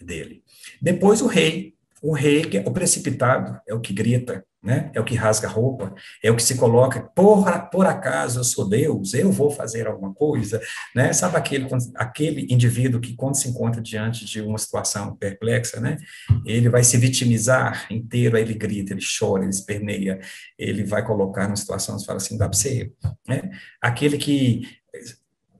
dele. 0.00 0.44
Depois 0.80 1.22
o 1.22 1.26
rei. 1.26 1.74
O 2.02 2.12
rei, 2.12 2.42
que 2.44 2.58
é 2.58 2.60
o 2.60 2.72
precipitado, 2.72 3.58
é 3.66 3.74
o 3.74 3.80
que 3.80 3.92
grita, 3.92 4.44
né? 4.66 4.90
É 4.92 5.00
o 5.00 5.04
que 5.04 5.14
rasga 5.14 5.46
a 5.46 5.50
roupa, 5.50 5.94
é 6.20 6.28
o 6.28 6.34
que 6.34 6.42
se 6.42 6.56
coloca, 6.56 7.00
por, 7.14 7.46
por 7.70 7.86
acaso 7.86 8.40
eu 8.40 8.44
sou 8.44 8.68
Deus, 8.68 9.14
eu 9.14 9.30
vou 9.30 9.48
fazer 9.48 9.86
alguma 9.86 10.12
coisa, 10.12 10.60
né? 10.92 11.12
Sabe 11.12 11.36
aquele, 11.36 11.68
aquele 11.94 12.52
indivíduo 12.52 13.00
que 13.00 13.14
quando 13.14 13.36
se 13.36 13.48
encontra 13.48 13.80
diante 13.80 14.24
de 14.24 14.40
uma 14.40 14.58
situação 14.58 15.14
perplexa, 15.14 15.80
né? 15.80 15.96
Ele 16.44 16.68
vai 16.68 16.82
se 16.82 16.96
vitimizar 16.96 17.86
inteiro, 17.88 18.36
aí 18.36 18.42
ele 18.42 18.54
grita, 18.54 18.92
ele 18.92 19.02
chora, 19.18 19.44
ele 19.44 19.50
esperneia, 19.50 20.18
ele 20.58 20.82
vai 20.82 21.04
colocar 21.04 21.44
numa 21.44 21.54
situação 21.54 21.96
e 21.96 22.04
fala 22.04 22.16
assim, 22.16 22.36
dá 22.36 22.48
para 22.48 22.58
ser, 22.58 22.92
né? 23.28 23.50
Aquele 23.80 24.18
que 24.18 24.68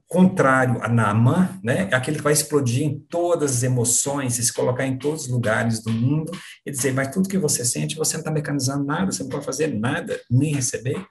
contrário 0.08 0.80
a 0.82 0.88
Naaman, 0.88 1.58
né, 1.62 1.88
é 1.90 1.94
aquele 1.94 2.18
que 2.18 2.22
vai 2.22 2.32
explodir 2.32 2.84
em 2.84 2.98
todas 2.98 3.56
as 3.56 3.62
emoções 3.62 4.34
se 4.34 4.52
colocar 4.52 4.86
em 4.86 4.98
todos 4.98 5.24
os 5.24 5.28
lugares 5.28 5.82
do 5.82 5.90
mundo 5.90 6.30
e 6.64 6.70
dizer, 6.70 6.92
mas 6.92 7.12
tudo 7.12 7.28
que 7.28 7.38
você 7.38 7.64
sente, 7.64 7.96
você 7.96 8.14
não 8.14 8.20
está 8.20 8.30
mecanizando 8.30 8.84
nada, 8.84 9.10
você 9.10 9.22
não 9.22 9.30
pode 9.30 9.44
fazer 9.44 9.74
nada, 9.74 10.20
nem 10.30 10.54
receber. 10.54 11.04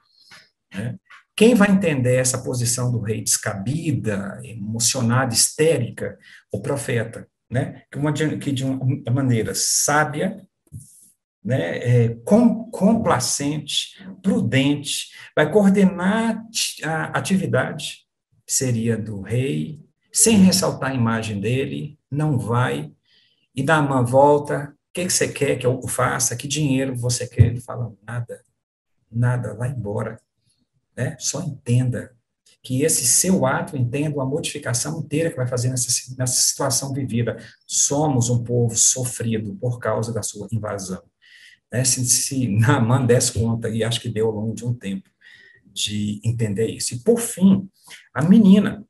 Né? 0.72 0.96
Quem 1.36 1.54
vai 1.54 1.70
entender 1.70 2.16
essa 2.16 2.38
posição 2.38 2.90
do 2.90 3.00
rei 3.00 3.22
descabida, 3.22 4.40
emocionada, 4.42 5.34
histérica? 5.34 6.18
O 6.50 6.62
profeta, 6.62 7.28
né? 7.50 7.82
que, 7.92 7.98
uma, 7.98 8.12
que 8.12 8.50
de 8.50 8.64
uma 8.64 9.12
maneira 9.12 9.52
sábia, 9.54 10.40
né, 11.44 11.78
é, 11.78 12.08
com, 12.24 12.68
complacente, 12.70 14.02
prudente, 14.20 15.10
vai 15.34 15.48
coordenar 15.48 16.42
a 16.82 17.04
atividade, 17.16 18.05
seria 18.46 18.96
do 18.96 19.20
rei, 19.20 19.84
sem 20.12 20.38
ressaltar 20.38 20.90
a 20.90 20.94
imagem 20.94 21.40
dele, 21.40 21.98
não 22.10 22.38
vai, 22.38 22.92
e 23.54 23.62
dá 23.62 23.80
uma 23.80 24.02
volta, 24.02 24.74
o 24.90 24.92
que, 24.94 25.06
que 25.06 25.12
você 25.12 25.28
quer 25.28 25.56
que 25.56 25.66
eu 25.66 25.80
faça, 25.88 26.36
que 26.36 26.46
dinheiro 26.46 26.94
você 26.96 27.26
quer? 27.26 27.46
Ele 27.46 27.60
fala, 27.60 27.92
nada, 28.06 28.42
nada, 29.10 29.54
vai 29.54 29.70
embora. 29.70 30.20
Né? 30.96 31.16
Só 31.18 31.42
entenda 31.42 32.14
que 32.62 32.82
esse 32.82 33.06
seu 33.06 33.46
ato 33.46 33.76
entenda 33.76 34.20
a 34.20 34.26
modificação 34.26 34.98
inteira 34.98 35.30
que 35.30 35.36
vai 35.36 35.46
fazer 35.46 35.68
nessa, 35.68 35.88
nessa 36.18 36.40
situação 36.40 36.92
vivida. 36.92 37.36
Somos 37.66 38.28
um 38.28 38.42
povo 38.42 38.76
sofrido 38.76 39.54
por 39.56 39.78
causa 39.78 40.12
da 40.12 40.22
sua 40.22 40.48
invasão. 40.50 41.02
Né? 41.72 41.84
Se, 41.84 42.04
se 42.06 42.48
Naaman 42.48 43.06
desse 43.06 43.32
conta, 43.32 43.68
e 43.68 43.84
acho 43.84 44.00
que 44.00 44.08
deu 44.08 44.26
ao 44.26 44.32
longo 44.32 44.54
de 44.54 44.64
um 44.64 44.74
tempo, 44.74 45.08
de 45.84 46.20
entender 46.24 46.68
isso. 46.68 46.94
E, 46.94 46.98
por 46.98 47.20
fim, 47.20 47.68
a 48.14 48.22
menina, 48.22 48.84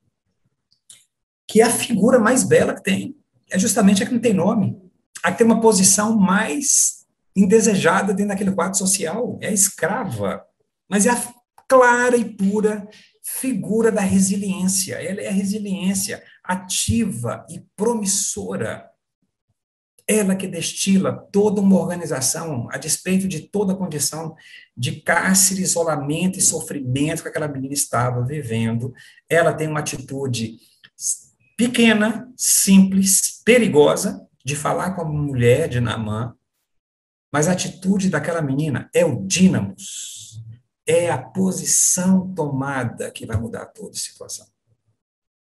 que 1.49 1.61
é 1.61 1.65
a 1.65 1.71
figura 1.71 2.19
mais 2.19 2.45
bela 2.45 2.75
que 2.75 2.83
tem, 2.83 3.17
é 3.51 3.59
justamente 3.59 4.03
a 4.03 4.07
que 4.07 4.13
não 4.13 4.21
tem 4.21 4.33
nome, 4.33 4.77
a 5.23 5.33
que 5.33 5.39
tem 5.39 5.47
uma 5.47 5.61
posição 5.61 6.17
mais 6.17 7.07
indesejada 7.35 8.15
dentro 8.15 8.29
daquele 8.29 8.53
quadro 8.53 8.79
social, 8.79 9.39
é 9.43 9.53
escrava, 9.53 10.45
mas 10.89 11.05
é 11.07 11.11
a 11.11 11.35
clara 11.69 12.17
e 12.17 12.25
pura 12.25 12.89
figura 13.23 13.91
da 13.91 14.01
resiliência. 14.01 14.95
Ela 14.95 15.21
é 15.21 15.29
a 15.29 15.33
resiliência 15.33 16.23
ativa 16.43 17.45
e 17.51 17.61
promissora. 17.77 18.89
Ela 20.09 20.37
que 20.37 20.47
destila 20.47 21.13
toda 21.33 21.61
uma 21.61 21.77
organização, 21.77 22.69
a 22.71 22.79
despeito 22.79 23.27
de 23.27 23.41
toda 23.41 23.73
a 23.73 23.77
condição 23.77 24.37
de 24.77 25.01
cárcere, 25.01 25.63
isolamento 25.63 26.39
e 26.39 26.43
sofrimento 26.43 27.23
que 27.23 27.29
aquela 27.29 27.49
menina 27.49 27.75
estava 27.75 28.25
vivendo. 28.25 28.95
Ela 29.29 29.53
tem 29.53 29.67
uma 29.67 29.81
atitude 29.81 30.59
pequena, 31.57 32.33
simples, 32.37 33.43
perigosa, 33.45 34.25
de 34.45 34.55
falar 34.55 34.93
com 34.93 35.03
a 35.03 35.05
mulher 35.05 35.69
de 35.69 35.81
Namã, 35.81 36.35
mas 37.33 37.49
a 37.49 37.53
atitude 37.53 38.09
daquela 38.09 38.41
menina 38.41 38.89
é 38.95 39.05
o 39.05 39.27
dínamos 39.27 40.27
é 40.87 41.11
a 41.11 41.19
posição 41.19 42.33
tomada 42.33 43.11
que 43.11 43.27
vai 43.27 43.37
mudar 43.37 43.67
toda 43.67 43.91
a 43.91 43.99
situação. 43.99 44.47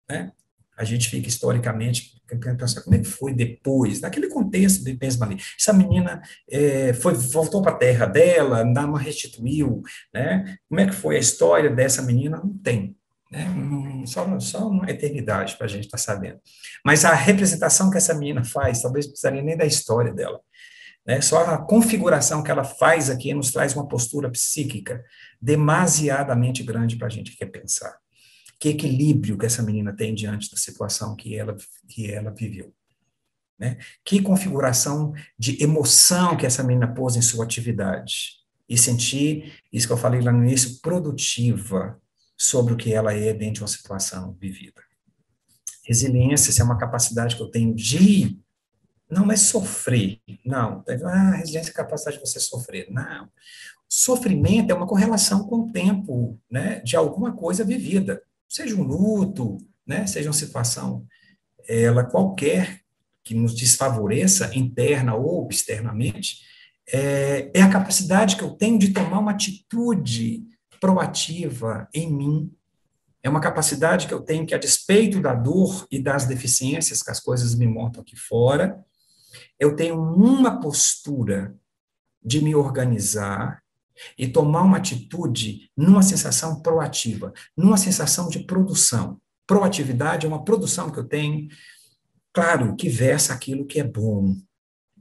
Né? 0.09 0.33
A 0.77 0.85
gente 0.85 1.09
fica 1.09 1.29
historicamente 1.29 2.15
pensando 2.27 2.83
como 2.85 2.97
é 2.97 2.99
que 2.99 3.05
foi 3.05 3.33
depois, 3.33 4.01
naquele 4.01 4.29
contexto 4.29 4.83
de 4.83 4.95
pensa 4.95 5.25
ali. 5.25 5.37
Essa 5.59 5.73
menina 5.73 6.23
é, 6.51 6.93
foi, 6.95 7.15
voltou 7.15 7.63
para 7.63 7.73
a 7.73 7.77
terra 7.77 8.07
dela, 8.07 8.65
Nama 8.65 8.99
restituiu, 8.99 9.83
né? 10.13 10.59
Como 10.69 10.81
é 10.81 10.87
que 10.87 10.95
foi 10.95 11.17
a 11.17 11.21
história 11.21 11.71
dessa 11.71 12.03
menina? 12.03 12.39
Não 12.39 12.57
tem. 12.59 12.97
Né? 13.31 13.47
Só, 14.07 14.39
só 14.41 14.69
uma 14.69 14.89
eternidade 14.91 15.57
para 15.57 15.67
a 15.67 15.69
gente 15.69 15.85
estar 15.85 15.99
tá 15.99 16.03
sabendo. 16.03 16.41
Mas 16.85 17.05
a 17.05 17.15
representação 17.15 17.91
que 17.91 17.97
essa 17.97 18.15
menina 18.15 18.45
faz, 18.45 18.83
talvez 18.83 19.07
precisaria 19.07 19.43
nem 19.43 19.57
da 19.57 19.67
história 19.67 20.13
dela. 20.13 20.41
Né? 21.07 21.21
Só 21.21 21.45
a 21.45 21.59
configuração 21.59 22.43
que 22.43 22.51
ela 22.51 22.65
faz 22.65 23.11
aqui 23.11 23.35
nos 23.35 23.51
traz 23.51 23.75
uma 23.75 23.87
postura 23.87 24.31
psíquica 24.31 25.05
demasiadamente 25.41 26.63
grande 26.63 26.97
para 26.97 27.09
a 27.09 27.11
gente 27.11 27.37
quer 27.37 27.47
pensar. 27.47 27.99
Que 28.65 28.71
equilíbrio 28.71 29.37
que 29.37 29.45
essa 29.45 29.63
menina 29.63 29.95
tem 29.95 30.15
diante 30.15 30.51
da 30.51 30.57
situação 30.57 31.15
que 31.15 31.37
ela, 31.37 31.55
que 31.87 32.11
ela 32.11 32.31
viveu. 32.31 32.73
Né? 33.59 33.77
Que 34.03 34.23
configuração 34.23 35.13
de 35.39 35.63
emoção 35.63 36.35
que 36.35 36.47
essa 36.47 36.63
menina 36.63 36.89
pôs 36.89 37.15
em 37.15 37.21
sua 37.21 37.45
atividade. 37.45 38.39
E 38.67 38.79
sentir, 38.79 39.53
isso 39.71 39.87
que 39.87 39.93
eu 39.93 39.99
falei 39.99 40.23
lá 40.23 40.33
no 40.33 40.43
início, 40.43 40.81
produtiva 40.81 42.01
sobre 42.39 42.73
o 42.73 42.77
que 42.79 42.91
ela 42.91 43.13
é 43.13 43.35
dentro 43.35 43.57
de 43.57 43.61
uma 43.61 43.69
situação 43.69 44.33
vivida. 44.41 44.81
Resiliência 45.85 46.59
é 46.59 46.65
uma 46.65 46.79
capacidade 46.79 47.37
que 47.37 47.43
eu 47.43 47.51
tenho 47.51 47.75
de 47.75 48.41
não 49.11 49.31
é 49.31 49.37
sofrer, 49.37 50.23
não. 50.43 50.83
Ah, 51.05 51.33
resiliência 51.33 51.69
é 51.69 51.73
a 51.73 51.77
capacidade 51.77 52.17
de 52.17 52.27
você 52.27 52.41
sofrer. 52.41 52.91
Não. 52.91 53.29
Sofrimento 53.87 54.71
é 54.71 54.75
uma 54.75 54.87
correlação 54.87 55.47
com 55.47 55.57
o 55.57 55.71
tempo, 55.71 56.41
né, 56.51 56.81
de 56.81 56.97
alguma 56.97 57.37
coisa 57.37 57.63
vivida, 57.63 58.23
seja 58.49 58.77
um 58.77 58.83
luto, 58.83 59.59
né, 59.87 60.07
seja 60.07 60.29
uma 60.29 60.35
situação, 60.35 61.07
ela 61.69 62.05
qualquer 62.05 62.81
que 63.23 63.35
nos 63.35 63.55
desfavoreça, 63.55 64.51
interna 64.55 65.15
ou 65.15 65.49
externamente, 65.51 66.41
é, 66.93 67.51
é 67.55 67.63
a 67.63 67.71
capacidade 67.71 68.37
que 68.37 68.43
eu 68.43 68.51
tenho 68.51 68.79
de 68.79 68.93
tomar 68.93 69.19
uma 69.19 69.31
atitude 69.31 70.45
proativa 70.79 71.89
em 71.95 72.13
mim. 72.13 72.53
É 73.23 73.31
uma 73.31 73.41
capacidade 73.41 74.07
que 74.07 74.13
eu 74.13 74.21
tenho 74.21 74.45
que, 74.45 74.55
a 74.55 74.59
despeito 74.59 75.21
da 75.21 75.35
dor 75.35 75.87
e 75.91 75.99
das 75.99 76.27
deficiências 76.27 77.03
que 77.03 77.11
as 77.11 77.21
coisas 77.21 77.55
me 77.55 77.67
montam 77.67 78.03
aqui 78.03 78.17
fora, 78.17 78.85
eu 79.59 79.75
tenho 79.75 79.99
uma 79.99 80.61
postura 80.61 81.57
de 82.23 82.43
me 82.43 82.55
organizar 82.55 83.64
e 84.19 84.29
tomar 84.29 84.63
uma 84.63 84.77
atitude 84.77 85.71
numa 85.77 86.03
sensação 86.03 86.61
proativa, 86.61 87.33
numa 87.57 87.77
sensação 87.77 88.29
de 88.29 88.41
produção. 88.41 89.21
Proatividade 89.47 90.27
é 90.27 90.29
uma 90.29 90.45
produção 90.45 90.91
que 90.91 90.99
eu 90.99 91.05
tenho, 91.05 91.49
claro, 92.33 92.75
que 92.77 92.89
versa 92.89 93.33
aquilo 93.33 93.67
que 93.67 93.81
é 93.81 93.85
bom, 93.85 94.37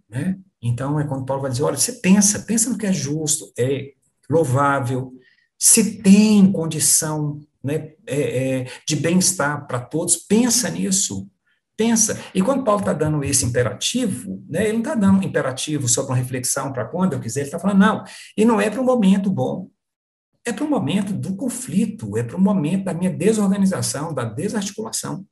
né? 0.10 0.40
Então, 0.62 0.98
é 1.00 1.06
quando 1.06 1.26
Paulo 1.26 1.42
vai 1.42 1.52
dizer, 1.52 1.64
olha, 1.64 1.76
você 1.76 1.94
pensa, 1.94 2.40
pensa 2.40 2.70
no 2.70 2.78
que 2.78 2.86
é 2.86 2.94
justo, 2.94 3.52
é 3.58 3.94
louvável, 4.30 5.14
se 5.60 6.02
tem 6.02 6.50
condição 6.52 7.42
né, 7.64 7.94
é, 8.06 8.62
é, 8.62 8.72
de 8.88 8.96
bem-estar 8.96 9.66
para 9.68 9.80
todos, 9.80 10.18
pensa 10.18 10.70
nisso, 10.70 11.30
Pensa. 11.76 12.20
E 12.34 12.42
quando 12.42 12.64
Paulo 12.64 12.82
está 12.82 12.94
dando 12.94 13.24
esse 13.24 13.46
imperativo, 13.46 14.44
né, 14.48 14.64
ele 14.64 14.74
não 14.74 14.80
está 14.80 14.96
dando 14.96 15.20
um 15.20 15.24
imperativo 15.24 15.88
só 15.88 16.06
para 16.06 16.16
reflexão, 16.16 16.72
para 16.72 16.86
quando 16.86 17.14
eu 17.14 17.20
quiser, 17.20 17.42
ele 17.42 17.48
está 17.48 17.60
falando, 17.60 17.80
não, 17.80 18.04
e 18.38 18.46
não 18.46 18.62
é 18.62 18.70
para 18.70 18.80
um 18.80 18.86
momento 18.86 19.32
bom, 19.32 19.70
é 20.46 20.52
para 20.52 20.66
o 20.66 20.70
momento 20.70 21.14
do 21.14 21.36
conflito, 21.36 22.18
é 22.18 22.24
para 22.24 22.36
o 22.36 22.42
momento 22.42 22.86
da 22.86 22.94
minha 22.94 23.12
desorganização, 23.12 24.14
da 24.14 24.24
desarticulação. 24.24 25.26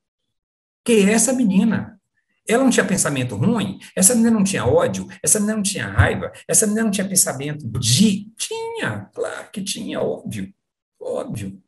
Que 0.84 0.94
é 0.94 1.12
essa 1.12 1.34
menina. 1.34 2.00
Ela 2.48 2.64
não 2.64 2.72
tinha 2.72 2.86
pensamento 2.86 3.36
ruim, 3.36 3.78
essa 3.96 4.16
menina 4.16 4.32
não 4.32 4.44
tinha 4.44 4.66
ódio, 4.66 5.08
essa 5.22 5.40
menina 5.40 5.58
não 5.58 5.64
tinha 5.64 5.88
raiva, 5.88 6.32
essa 6.48 6.66
menina 6.66 6.86
não 6.86 6.92
tinha 6.92 7.08
pensamento 7.08 7.68
de. 7.80 8.28
Tinha, 8.36 9.10
claro 9.14 9.52
que 9.52 9.62
tinha, 9.64 10.02
óbvio, 10.02 10.52
óbvio. 11.00 11.62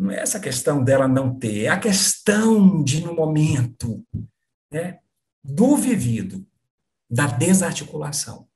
Não 0.00 0.10
é 0.10 0.20
essa 0.20 0.40
questão 0.40 0.82
dela 0.82 1.06
não 1.06 1.38
ter, 1.38 1.64
é 1.64 1.68
a 1.68 1.78
questão 1.78 2.82
de, 2.82 3.04
no 3.04 3.14
momento, 3.14 4.02
né, 4.72 4.98
do 5.44 5.76
vivido, 5.76 6.46
da 7.10 7.26
desarticulação, 7.26 8.48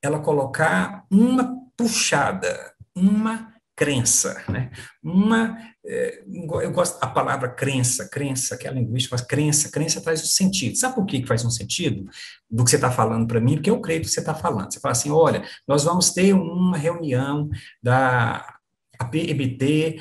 ela 0.00 0.20
colocar 0.20 1.04
uma 1.10 1.58
puxada, 1.76 2.72
uma 2.94 3.52
crença, 3.74 4.44
né? 4.48 4.70
Uma, 5.02 5.58
é, 5.84 6.22
eu 6.62 6.70
gosto 6.70 7.00
da 7.00 7.06
palavra 7.08 7.48
crença, 7.48 8.08
crença, 8.08 8.56
que 8.56 8.68
é 8.68 8.70
a 8.70 8.72
linguística, 8.72 9.16
mas 9.16 9.26
crença, 9.26 9.72
crença 9.72 10.00
traz 10.00 10.22
um 10.22 10.26
sentido. 10.26 10.76
Sabe 10.76 10.94
por 10.94 11.06
que 11.06 11.26
faz 11.26 11.44
um 11.44 11.50
sentido 11.50 12.08
do 12.48 12.62
que 12.62 12.70
você 12.70 12.76
está 12.76 12.92
falando 12.92 13.26
para 13.26 13.40
mim? 13.40 13.54
Porque 13.54 13.70
eu 13.70 13.80
creio 13.80 14.02
que 14.02 14.08
você 14.08 14.20
está 14.20 14.34
falando. 14.34 14.72
Você 14.72 14.78
fala 14.78 14.92
assim, 14.92 15.10
olha, 15.10 15.42
nós 15.66 15.82
vamos 15.82 16.10
ter 16.10 16.32
uma 16.32 16.76
reunião 16.76 17.48
da 17.82 18.60
PBT 19.04 20.00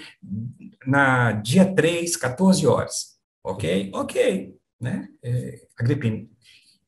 na 0.85 1.31
dia 1.31 1.65
3, 1.73 2.15
14 2.17 2.67
horas. 2.67 3.17
Ok? 3.43 3.91
Ok. 3.93 4.55
Né? 4.79 5.07
É, 5.23 5.61
Agripino, 5.79 6.27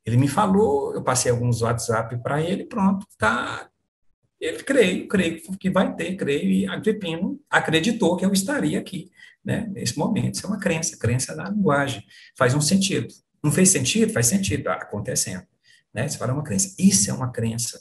ele 0.05 0.17
me 0.17 0.27
falou, 0.27 0.93
eu 0.93 1.03
passei 1.03 1.31
alguns 1.31 1.61
WhatsApp 1.61 2.17
para 2.21 2.41
ele, 2.41 2.65
pronto, 2.65 3.05
tá. 3.17 3.69
Ele 4.39 4.61
creio, 4.61 5.07
creio 5.07 5.41
que 5.57 5.69
vai 5.69 5.95
ter, 5.95 6.15
creio, 6.17 6.51
e 6.51 6.67
Agripino 6.67 7.39
acreditou 7.49 8.17
que 8.17 8.25
eu 8.25 8.33
estaria 8.33 8.77
aqui, 8.77 9.09
né, 9.43 9.69
nesse 9.71 9.97
momento. 9.97 10.35
Isso 10.35 10.45
é 10.45 10.49
uma 10.49 10.59
crença, 10.59 10.97
crença 10.97 11.35
da 11.35 11.49
linguagem. 11.49 12.03
Faz 12.37 12.53
um 12.53 12.59
sentido. 12.59 13.07
Não 13.41 13.51
fez 13.51 13.69
sentido? 13.69 14.11
Faz 14.11 14.27
sentido, 14.27 14.59
está 14.59 14.73
acontecendo. 14.73 15.45
Né? 15.93 16.07
Você 16.07 16.17
fala 16.17 16.31
é 16.31 16.33
uma 16.33 16.43
crença. 16.43 16.75
Isso 16.77 17.09
é 17.09 17.13
uma 17.13 17.31
crença 17.31 17.79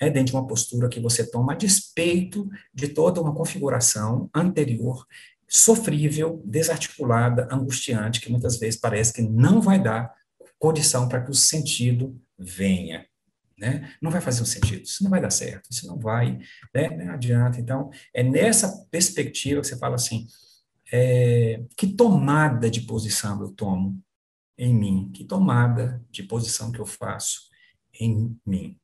é 0.00 0.10
dentro 0.10 0.32
de 0.32 0.36
uma 0.36 0.46
postura 0.46 0.88
que 0.88 1.00
você 1.00 1.28
toma 1.28 1.52
a 1.52 1.56
despeito 1.56 2.48
de 2.72 2.88
toda 2.88 3.20
uma 3.20 3.34
configuração 3.34 4.28
anterior 4.34 5.06
sofrível, 5.48 6.42
desarticulada, 6.44 7.48
angustiante, 7.50 8.20
que 8.20 8.30
muitas 8.30 8.58
vezes 8.58 8.78
parece 8.78 9.12
que 9.12 9.22
não 9.22 9.60
vai 9.60 9.80
dar 9.80 10.12
condição 10.58 11.08
para 11.08 11.22
que 11.22 11.30
o 11.30 11.34
sentido 11.34 12.20
venha. 12.38 13.06
Né? 13.56 13.94
Não 14.02 14.10
vai 14.10 14.20
fazer 14.20 14.42
um 14.42 14.46
sentido, 14.46 14.82
isso 14.82 15.04
não 15.04 15.10
vai 15.10 15.20
dar 15.20 15.30
certo, 15.30 15.70
isso 15.70 15.86
não 15.86 15.96
vai, 15.96 16.40
né? 16.74 16.88
não 16.88 17.14
adianta. 17.14 17.60
Então, 17.60 17.88
é 18.12 18.22
nessa 18.22 18.84
perspectiva 18.90 19.60
que 19.60 19.68
você 19.68 19.78
fala 19.78 19.94
assim, 19.94 20.26
é, 20.92 21.62
que 21.76 21.86
tomada 21.86 22.68
de 22.68 22.80
posição 22.80 23.40
eu 23.40 23.50
tomo 23.50 24.02
em 24.58 24.74
mim? 24.74 25.10
Que 25.14 25.24
tomada 25.24 26.04
de 26.10 26.24
posição 26.24 26.72
que 26.72 26.80
eu 26.80 26.86
faço 26.86 27.42
em 28.00 28.36
mim? 28.44 28.76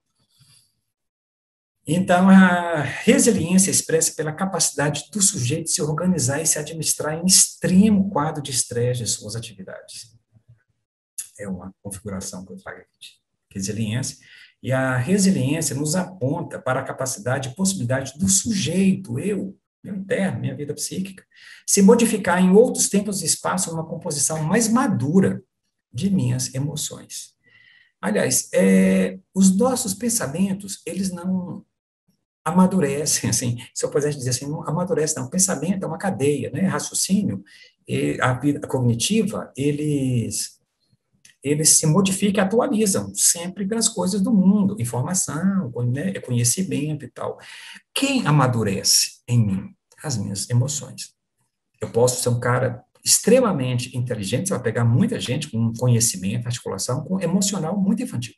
Então, 1.92 2.28
a 2.28 2.82
resiliência 2.82 3.68
expressa 3.68 4.12
pela 4.14 4.32
capacidade 4.32 5.06
do 5.10 5.20
sujeito 5.20 5.70
se 5.70 5.82
organizar 5.82 6.40
e 6.40 6.46
se 6.46 6.56
administrar 6.56 7.14
em 7.14 7.26
extremo 7.26 8.08
quadro 8.10 8.40
de 8.40 8.52
estresse 8.52 9.02
de 9.02 9.08
suas 9.08 9.34
atividades. 9.34 10.16
É 11.36 11.48
uma 11.48 11.74
configuração 11.82 12.46
que 12.46 12.52
eu 12.52 12.56
trago 12.58 12.78
aqui 12.78 13.20
resiliência. 13.52 14.18
E 14.62 14.70
a 14.70 14.96
resiliência 14.98 15.74
nos 15.74 15.96
aponta 15.96 16.60
para 16.60 16.78
a 16.78 16.84
capacidade 16.84 17.48
e 17.48 17.54
possibilidade 17.56 18.16
do 18.16 18.28
sujeito, 18.28 19.18
eu, 19.18 19.58
meu 19.82 19.96
interno, 19.96 20.38
minha 20.38 20.54
vida 20.54 20.72
psíquica, 20.72 21.24
se 21.66 21.82
modificar 21.82 22.40
em 22.40 22.52
outros 22.52 22.88
tempos 22.88 23.20
e 23.20 23.26
espaços 23.26 23.72
numa 23.72 23.84
composição 23.84 24.44
mais 24.44 24.68
madura 24.68 25.42
de 25.92 26.08
minhas 26.08 26.54
emoções. 26.54 27.34
Aliás, 28.00 28.48
é, 28.54 29.18
os 29.34 29.56
nossos 29.56 29.92
pensamentos, 29.92 30.80
eles 30.86 31.10
não 31.10 31.64
amadurecem, 32.44 33.30
assim, 33.30 33.58
se 33.74 33.84
eu 33.84 33.90
pudesse 33.90 34.16
dizer 34.16 34.30
assim, 34.30 34.46
não 34.48 34.66
amadurece, 34.66 35.16
não, 35.16 35.28
pensamento 35.28 35.84
é 35.84 35.86
uma 35.86 35.98
cadeia, 35.98 36.50
né, 36.50 36.62
raciocínio, 36.62 37.44
a 38.20 38.32
vida 38.34 38.66
cognitiva, 38.66 39.52
eles 39.56 40.60
eles 41.42 41.70
se 41.70 41.86
modificam 41.86 42.44
e 42.44 42.46
atualizam 42.46 43.14
sempre 43.14 43.66
pelas 43.66 43.88
coisas 43.88 44.20
do 44.20 44.30
mundo, 44.30 44.76
informação, 44.78 45.72
né, 45.86 46.12
conhecimento 46.20 47.04
e 47.04 47.08
tal. 47.08 47.38
Quem 47.94 48.26
amadurece 48.26 49.22
em 49.26 49.46
mim? 49.46 49.74
As 50.02 50.18
minhas 50.18 50.48
emoções. 50.50 51.14
Eu 51.80 51.90
posso 51.90 52.22
ser 52.22 52.28
um 52.28 52.38
cara 52.38 52.84
extremamente 53.02 53.96
inteligente, 53.96 54.48
você 54.48 54.54
vai 54.54 54.62
pegar 54.62 54.84
muita 54.84 55.18
gente 55.18 55.50
com 55.50 55.72
conhecimento, 55.72 56.46
articulação, 56.46 57.02
com 57.04 57.18
emocional 57.18 57.74
muito 57.74 58.02
infantil. 58.02 58.34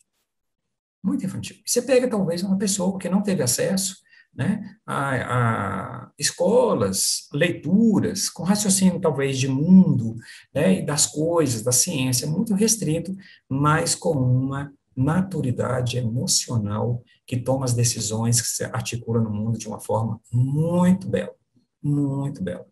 Muito 1.02 1.26
infantil. 1.26 1.56
Você 1.66 1.82
pega, 1.82 2.08
talvez, 2.08 2.42
uma 2.42 2.56
pessoa 2.56 2.98
que 2.98 3.08
não 3.08 3.22
teve 3.22 3.42
acesso 3.42 3.96
né, 4.34 4.76
a, 4.86 6.06
a, 6.06 6.10
escolas, 6.18 7.28
leituras, 7.32 8.30
com 8.30 8.42
raciocínio 8.42 9.00
talvez 9.00 9.38
de 9.38 9.48
mundo, 9.48 10.16
né, 10.54 10.78
e 10.78 10.86
das 10.86 11.06
coisas, 11.06 11.62
da 11.62 11.72
ciência, 11.72 12.26
muito 12.26 12.54
restrito, 12.54 13.14
mas 13.48 13.94
com 13.94 14.12
uma 14.12 14.72
maturidade 14.96 15.98
emocional 15.98 17.02
que 17.26 17.36
toma 17.36 17.64
as 17.64 17.74
decisões, 17.74 18.40
que 18.40 18.48
se 18.48 18.64
articula 18.64 19.20
no 19.20 19.30
mundo 19.30 19.58
de 19.58 19.68
uma 19.68 19.80
forma 19.80 20.20
muito 20.30 21.08
bela, 21.08 21.34
muito 21.82 22.42
bela. 22.42 22.66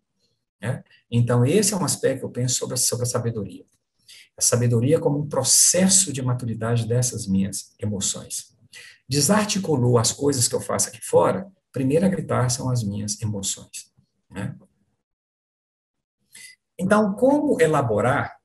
Né? 0.61 0.83
Então, 1.11 1.45
esse 1.45 1.73
é 1.73 1.77
um 1.77 1.85
aspecto 1.85 2.21
que 2.21 2.25
eu 2.27 2.31
penso 2.31 2.57
sobre, 2.57 2.77
sobre 2.77 3.05
a 3.05 3.09
sabedoria. 3.09 3.65
A 4.39 4.43
sabedoria 4.43 4.99
como 4.99 5.19
um 5.19 5.29
processo 5.29 6.13
de 6.13 6.23
maturidade 6.23 6.87
dessas 6.87 7.27
minhas 7.27 7.75
emoções 7.79 8.51
desarticulou 9.11 9.99
as 9.99 10.13
coisas 10.13 10.47
que 10.47 10.55
eu 10.55 10.61
faço 10.61 10.89
aqui 10.89 11.05
fora, 11.05 11.51
primeiro 11.73 12.07
a 12.07 12.09
gritar 12.09 12.49
são 12.49 12.71
as 12.71 12.85
minhas 12.85 13.21
emoções. 13.21 13.93
Né? 14.31 14.57
Então, 16.79 17.13
como 17.15 17.61
elaborar 17.61 18.39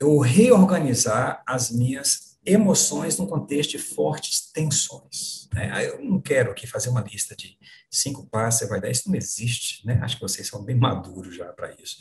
ou 0.00 0.20
reorganizar 0.20 1.42
as 1.44 1.72
minhas 1.72 2.38
emoções 2.46 3.18
num 3.18 3.26
contexto 3.26 3.72
de 3.72 3.78
fortes 3.78 4.50
tensões? 4.52 5.48
Né? 5.52 5.88
Eu 5.88 6.04
não 6.04 6.20
quero 6.20 6.52
aqui 6.52 6.64
fazer 6.68 6.88
uma 6.88 7.02
lista 7.02 7.34
de 7.34 7.58
cinco 7.90 8.24
passos, 8.28 8.60
você 8.60 8.68
vai 8.68 8.80
dar, 8.80 8.90
isso 8.90 9.08
não 9.08 9.16
existe, 9.16 9.84
né? 9.84 9.98
acho 10.04 10.16
que 10.16 10.22
vocês 10.22 10.46
são 10.46 10.62
bem 10.62 10.76
maduros 10.76 11.34
já 11.34 11.52
para 11.52 11.74
isso. 11.82 11.96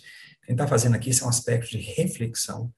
Quem 0.49 0.55
está 0.55 0.65
fazendo 0.65 0.95
aqui 0.95 1.13
são 1.13 1.29
aspectos 1.29 1.69
de 1.69 1.77
reflexão 1.77 2.73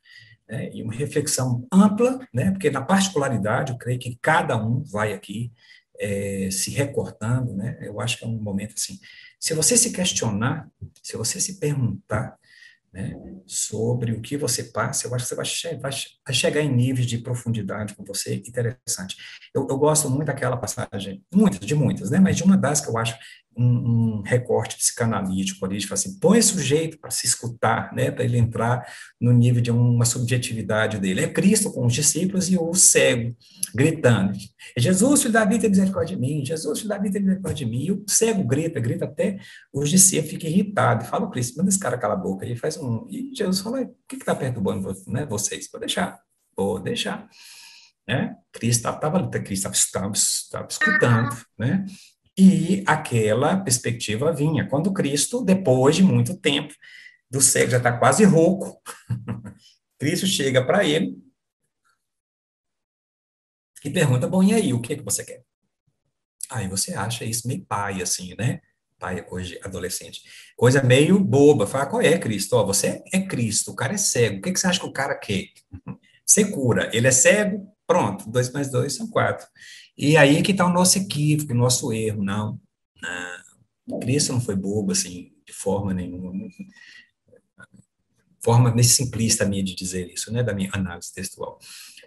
né, 0.46 0.70
e 0.74 0.84
uma 0.84 0.92
reflexão 0.92 1.66
ampla, 1.72 2.20
né, 2.34 2.52
porque 2.52 2.70
na 2.70 2.82
particularidade, 2.82 3.72
eu 3.72 3.78
creio 3.78 3.98
que 3.98 4.20
cada 4.22 4.62
um 4.62 4.84
vai 4.84 5.14
aqui 5.14 5.54
é, 5.98 6.50
se 6.52 6.70
recortando, 6.70 7.54
né, 7.54 7.78
eu 7.82 8.02
acho 8.02 8.18
que 8.18 8.26
é 8.26 8.28
um 8.28 8.38
momento 8.42 8.74
assim, 8.76 9.00
se 9.40 9.54
você 9.54 9.78
se 9.78 9.94
questionar, 9.94 10.70
se 11.02 11.16
você 11.16 11.40
se 11.40 11.62
perguntar, 11.62 12.38
né, 12.92 13.16
sobre 13.46 14.12
o 14.12 14.20
que 14.20 14.36
você 14.36 14.66
passa, 14.66 15.08
eu 15.08 15.16
acho 15.16 15.24
que 15.24 15.30
você 15.30 15.36
vai, 15.36 15.46
che 15.46 15.76
vai, 15.78 15.92
vai 16.26 16.36
chegar 16.36 16.60
em 16.60 16.76
níveis 16.76 17.08
de 17.08 17.20
profundidade 17.20 17.96
com 17.96 18.04
você 18.04 18.36
interessante. 18.36 19.16
Eu, 19.56 19.66
eu 19.70 19.78
gosto 19.78 20.10
muito 20.10 20.28
daquela 20.28 20.58
passagem, 20.58 21.24
muitas, 21.34 21.66
de 21.66 21.74
muitas, 21.74 22.12
né, 22.12 22.20
mas 22.20 22.36
de 22.36 22.44
uma 22.44 22.58
das 22.58 22.82
que 22.82 22.90
eu 22.90 22.98
acho 22.98 23.18
um, 23.58 24.20
um 24.20 24.22
recorte 24.22 24.78
psicanalítico 24.78 25.66
ali, 25.66 25.82
falar 25.82 25.96
assim, 25.96 26.18
põe 26.20 26.40
o 26.40 26.44
sujeito 26.44 26.98
para 27.00 27.12
se 27.12 27.26
escutar, 27.26 27.94
né, 27.94 28.10
para 28.10 28.24
ele 28.24 28.38
entrar 28.38 28.86
no 29.20 29.32
nível 29.32 29.62
de 29.62 29.72
uma 29.72 30.06
subjetividade 30.06 31.00
dele. 31.00 31.22
É 31.22 31.28
Cristo 31.28 31.72
com 31.72 31.86
os 31.86 31.94
discípulos 31.94 32.50
e 32.50 32.58
o 32.58 32.74
cego 32.74 33.36
gritando, 33.74 34.38
Jesus, 34.78 35.22
filho 35.22 35.34
da 35.34 35.46
vida, 35.46 35.62
tem 35.62 35.70
misericórdia 35.70 36.16
de 36.16 36.22
mim, 36.22 36.46
Jesus, 36.46 36.80
filho 36.80 36.90
da 36.90 36.98
vida, 36.98 37.14
tem 37.14 37.22
misericórdia 37.22 37.66
de 37.66 37.72
mim, 37.72 37.86
e 37.86 37.92
o 37.92 38.04
cego 38.08 38.44
grita, 38.44 38.80
grita 38.80 39.06
até 39.06 39.40
os 39.74 39.90
discípulos 39.90 40.32
ficam 40.32 40.50
irritados, 40.50 41.08
fala 41.08 41.30
Cristo, 41.30 41.58
manda 41.58 41.70
esse 41.70 41.80
cara 41.80 41.98
calar 41.98 42.18
a 42.18 42.22
boca, 42.22 42.46
e 42.46 42.56
faz 42.56 42.78
um, 42.78 43.08
e 43.10 43.34
Jesus 43.36 43.60
fala, 43.60 43.82
o 43.82 43.96
que 44.08 44.16
está 44.16 44.36
perturbando 44.36 44.94
né, 45.08 45.26
vocês? 45.26 45.70
Vou 45.72 45.80
deixar, 45.80 46.20
vou 46.56 46.80
deixar. 46.80 47.30
Né? 48.08 48.36
Cristo 48.52 48.90
estava 48.90 49.30
Cristo 49.42 49.72
estava 49.72 50.68
escutando, 50.70 51.38
né? 51.58 51.86
E 52.38 52.84
aquela 52.88 53.58
perspectiva 53.58 54.34
vinha. 54.34 54.68
Quando 54.68 54.94
Cristo, 54.94 55.44
depois 55.44 55.96
de 55.96 56.04
muito 56.04 56.38
tempo, 56.38 56.74
do 57.30 57.42
cego 57.42 57.72
já 57.72 57.78
está 57.78 57.98
quase 57.98 58.24
rouco, 58.24 58.82
Cristo 60.00 60.26
chega 60.26 60.66
para 60.66 60.84
ele 60.84 61.18
e 63.84 63.90
pergunta: 63.90 64.28
Bom, 64.28 64.44
e 64.44 64.54
aí, 64.54 64.74
o 64.74 64.82
que, 64.82 64.94
é 64.94 64.96
que 64.96 65.04
você 65.04 65.24
quer? 65.24 65.44
Aí 66.50 66.68
você 66.68 66.94
acha 66.94 67.24
isso 67.24 67.48
meio 67.48 67.66
pai, 67.66 68.02
assim, 68.02 68.36
né? 68.38 68.60
Pai 69.00 69.20
é 69.20 69.22
coisa 69.22 69.50
de 69.50 69.60
adolescente. 69.64 70.22
Coisa 70.56 70.84
meio 70.84 71.20
boba. 71.20 71.66
Fala, 71.66 71.88
qual 71.88 72.02
é 72.02 72.18
Cristo? 72.20 72.56
Ó, 72.56 72.66
você 72.66 73.02
é 73.12 73.20
Cristo, 73.22 73.72
o 73.72 73.76
cara 73.76 73.94
é 73.94 73.98
cego. 73.98 74.38
O 74.38 74.42
que, 74.42 74.52
que 74.52 74.60
você 74.60 74.68
acha 74.68 74.80
que 74.80 74.86
o 74.86 74.94
cara 74.94 75.16
quer? 75.16 75.46
Você 76.24 76.46
cura. 76.50 76.90
Ele 76.94 77.08
é 77.08 77.12
cego, 77.12 77.68
pronto. 77.86 78.30
Dois 78.30 78.52
mais 78.52 78.72
dois 78.72 78.96
são 78.96 79.10
quatro. 79.10 79.46
E 79.98 80.18
aí 80.18 80.42
que 80.42 80.52
está 80.52 80.66
o 80.66 80.74
nosso 80.74 80.98
equívoco, 80.98 81.54
o 81.54 81.58
nosso 81.58 81.92
erro, 81.94 82.24
não. 82.24 82.60
não. 83.88 84.00
Cristo 84.00 84.34
não 84.34 84.42
foi 84.42 84.56
bobo, 84.56 84.92
assim, 84.92 85.34
de 85.46 85.54
forma 85.54 85.94
nenhuma. 85.94 86.32
Forma 88.44 88.74
nesse 88.74 88.96
simplista 88.96 89.46
minha 89.46 89.64
de 89.64 89.76
dizer 89.76 90.12
isso, 90.12 90.32
né, 90.32 90.42
da 90.42 90.54
minha 90.54 90.70
análise 90.74 91.14
textual. 91.14 91.60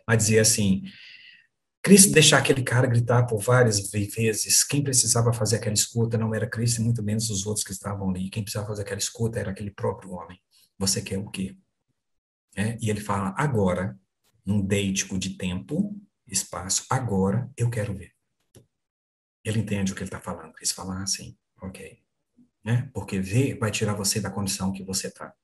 Mas 0.07 0.18
dizer 0.18 0.41
assim, 0.41 0.82
Cristo 1.85 2.12
deixar 2.12 2.39
aquele 2.39 2.62
cara 2.62 2.87
gritar 2.87 3.24
por 3.24 3.41
várias 3.41 3.91
vezes, 3.91 4.64
quem 4.64 4.82
precisava 4.82 5.32
fazer 5.32 5.57
aquela 5.57 5.74
escuta 5.74 6.16
não 6.16 6.35
era 6.35 6.49
Cristo, 6.49 6.82
muito 6.82 7.03
menos 7.03 7.28
os 7.28 7.47
outros 7.47 7.64
que 7.64 7.72
estavam 7.72 8.09
ali. 8.09 8.30
Quem 8.30 8.43
precisava 8.43 8.66
fazer 8.66 8.82
aquela 8.82 8.99
escuta 8.99 9.39
era 9.39 9.51
aquele 9.51 9.70
próprio 9.70 10.12
homem. 10.12 10.41
Você 10.78 11.03
quer 11.03 11.18
o 11.18 11.30
quê? 11.30 11.57
É, 12.57 12.78
e 12.80 12.89
ele 12.89 13.01
fala, 13.01 13.35
agora, 13.37 13.99
num 14.47 14.61
deítico 14.61 15.18
de 15.18 15.37
tempo, 15.37 15.95
espaço, 16.27 16.87
agora 16.91 17.51
eu 17.57 17.70
quero 17.70 17.95
ver. 17.95 18.12
Ele 19.45 19.61
entende 19.61 19.93
o 19.93 19.95
que 19.95 20.01
ele 20.01 20.09
está 20.09 20.20
falando. 20.20 20.55
Eles 20.57 20.72
falam 20.72 21.03
assim, 21.03 21.37
ok. 21.61 21.99
Né? 22.64 22.91
Porque 22.95 23.20
ver 23.20 23.59
vai 23.59 23.70
tirar 23.70 23.95
você 23.95 24.20
da 24.20 24.31
condição 24.31 24.72
que 24.72 24.83
você 24.83 25.09
está. 25.09 25.35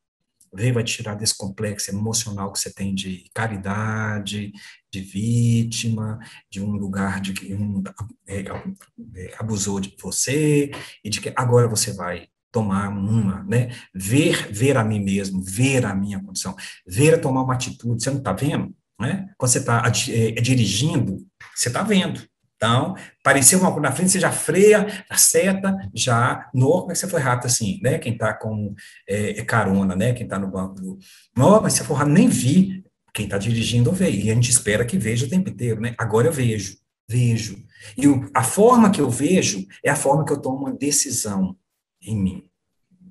Ver 0.52 0.72
vai 0.72 0.82
tirar 0.82 1.14
desse 1.14 1.36
complexo 1.36 1.90
emocional 1.90 2.52
que 2.52 2.58
você 2.58 2.72
tem 2.72 2.94
de 2.94 3.30
caridade, 3.32 4.52
de 4.90 5.00
vítima, 5.00 6.18
de 6.50 6.60
um 6.60 6.72
lugar 6.72 7.20
de 7.20 7.32
que 7.32 7.54
um 7.54 7.82
é, 8.26 8.40
é, 8.40 9.34
abusou 9.38 9.78
de 9.78 9.94
você 10.00 10.70
e 11.04 11.10
de 11.10 11.20
que 11.20 11.32
agora 11.36 11.68
você 11.68 11.92
vai 11.92 12.28
tomar 12.50 12.88
uma, 12.88 13.44
né? 13.44 13.68
Ver, 13.94 14.52
ver 14.52 14.76
a 14.76 14.82
mim 14.82 14.98
mesmo, 14.98 15.40
ver 15.40 15.86
a 15.86 15.94
minha 15.94 16.20
condição, 16.20 16.56
ver 16.84 17.14
a 17.14 17.20
tomar 17.20 17.42
uma 17.42 17.54
atitude. 17.54 18.02
Você 18.02 18.10
não 18.10 18.18
está 18.18 18.32
vendo? 18.32 18.74
Né? 19.00 19.30
Quando 19.38 19.50
você 19.50 19.58
está 19.58 19.82
é, 20.10 20.30
dirigindo, 20.40 21.26
você 21.54 21.68
está 21.68 21.82
vendo. 21.82 22.22
Então, 22.56 22.94
apareceu 23.20 23.58
uma 23.58 23.72
coisa 23.72 23.88
na 23.88 23.92
frente, 23.92 24.12
você 24.12 24.20
já 24.20 24.30
freia, 24.30 24.86
a 25.08 25.16
seta, 25.16 25.74
já, 25.94 26.50
no, 26.52 26.70
como 26.80 26.90
é 26.90 26.92
que 26.92 26.98
você 26.98 27.08
foi 27.08 27.20
rápido 27.20 27.46
assim, 27.46 27.80
né? 27.82 27.98
Quem 27.98 28.12
está 28.12 28.34
com 28.34 28.74
é, 29.08 29.42
carona, 29.44 29.96
né? 29.96 30.12
Quem 30.12 30.24
está 30.24 30.38
no 30.38 30.50
banco 30.50 30.74
do... 30.74 30.98
Não, 31.34 31.62
mas 31.62 31.72
se 31.72 31.84
for 31.84 31.94
rápido, 31.94 32.12
nem 32.12 32.28
vi. 32.28 32.84
Quem 33.14 33.24
está 33.24 33.38
dirigindo 33.38 33.90
vê, 33.90 34.10
e 34.10 34.30
a 34.30 34.34
gente 34.34 34.50
espera 34.50 34.84
que 34.84 34.98
veja 34.98 35.24
o 35.24 35.28
tempo 35.28 35.48
inteiro, 35.48 35.80
né? 35.80 35.94
Agora 35.96 36.28
eu 36.28 36.32
vejo, 36.32 36.76
vejo. 37.08 37.56
E 37.96 38.06
o, 38.06 38.30
a 38.34 38.42
forma 38.42 38.90
que 38.90 39.00
eu 39.00 39.08
vejo 39.08 39.66
é 39.82 39.90
a 39.90 39.96
forma 39.96 40.24
que 40.24 40.32
eu 40.32 40.40
tomo 40.40 40.58
uma 40.58 40.72
decisão 40.72 41.56
em 42.02 42.14
mim. 42.14 42.44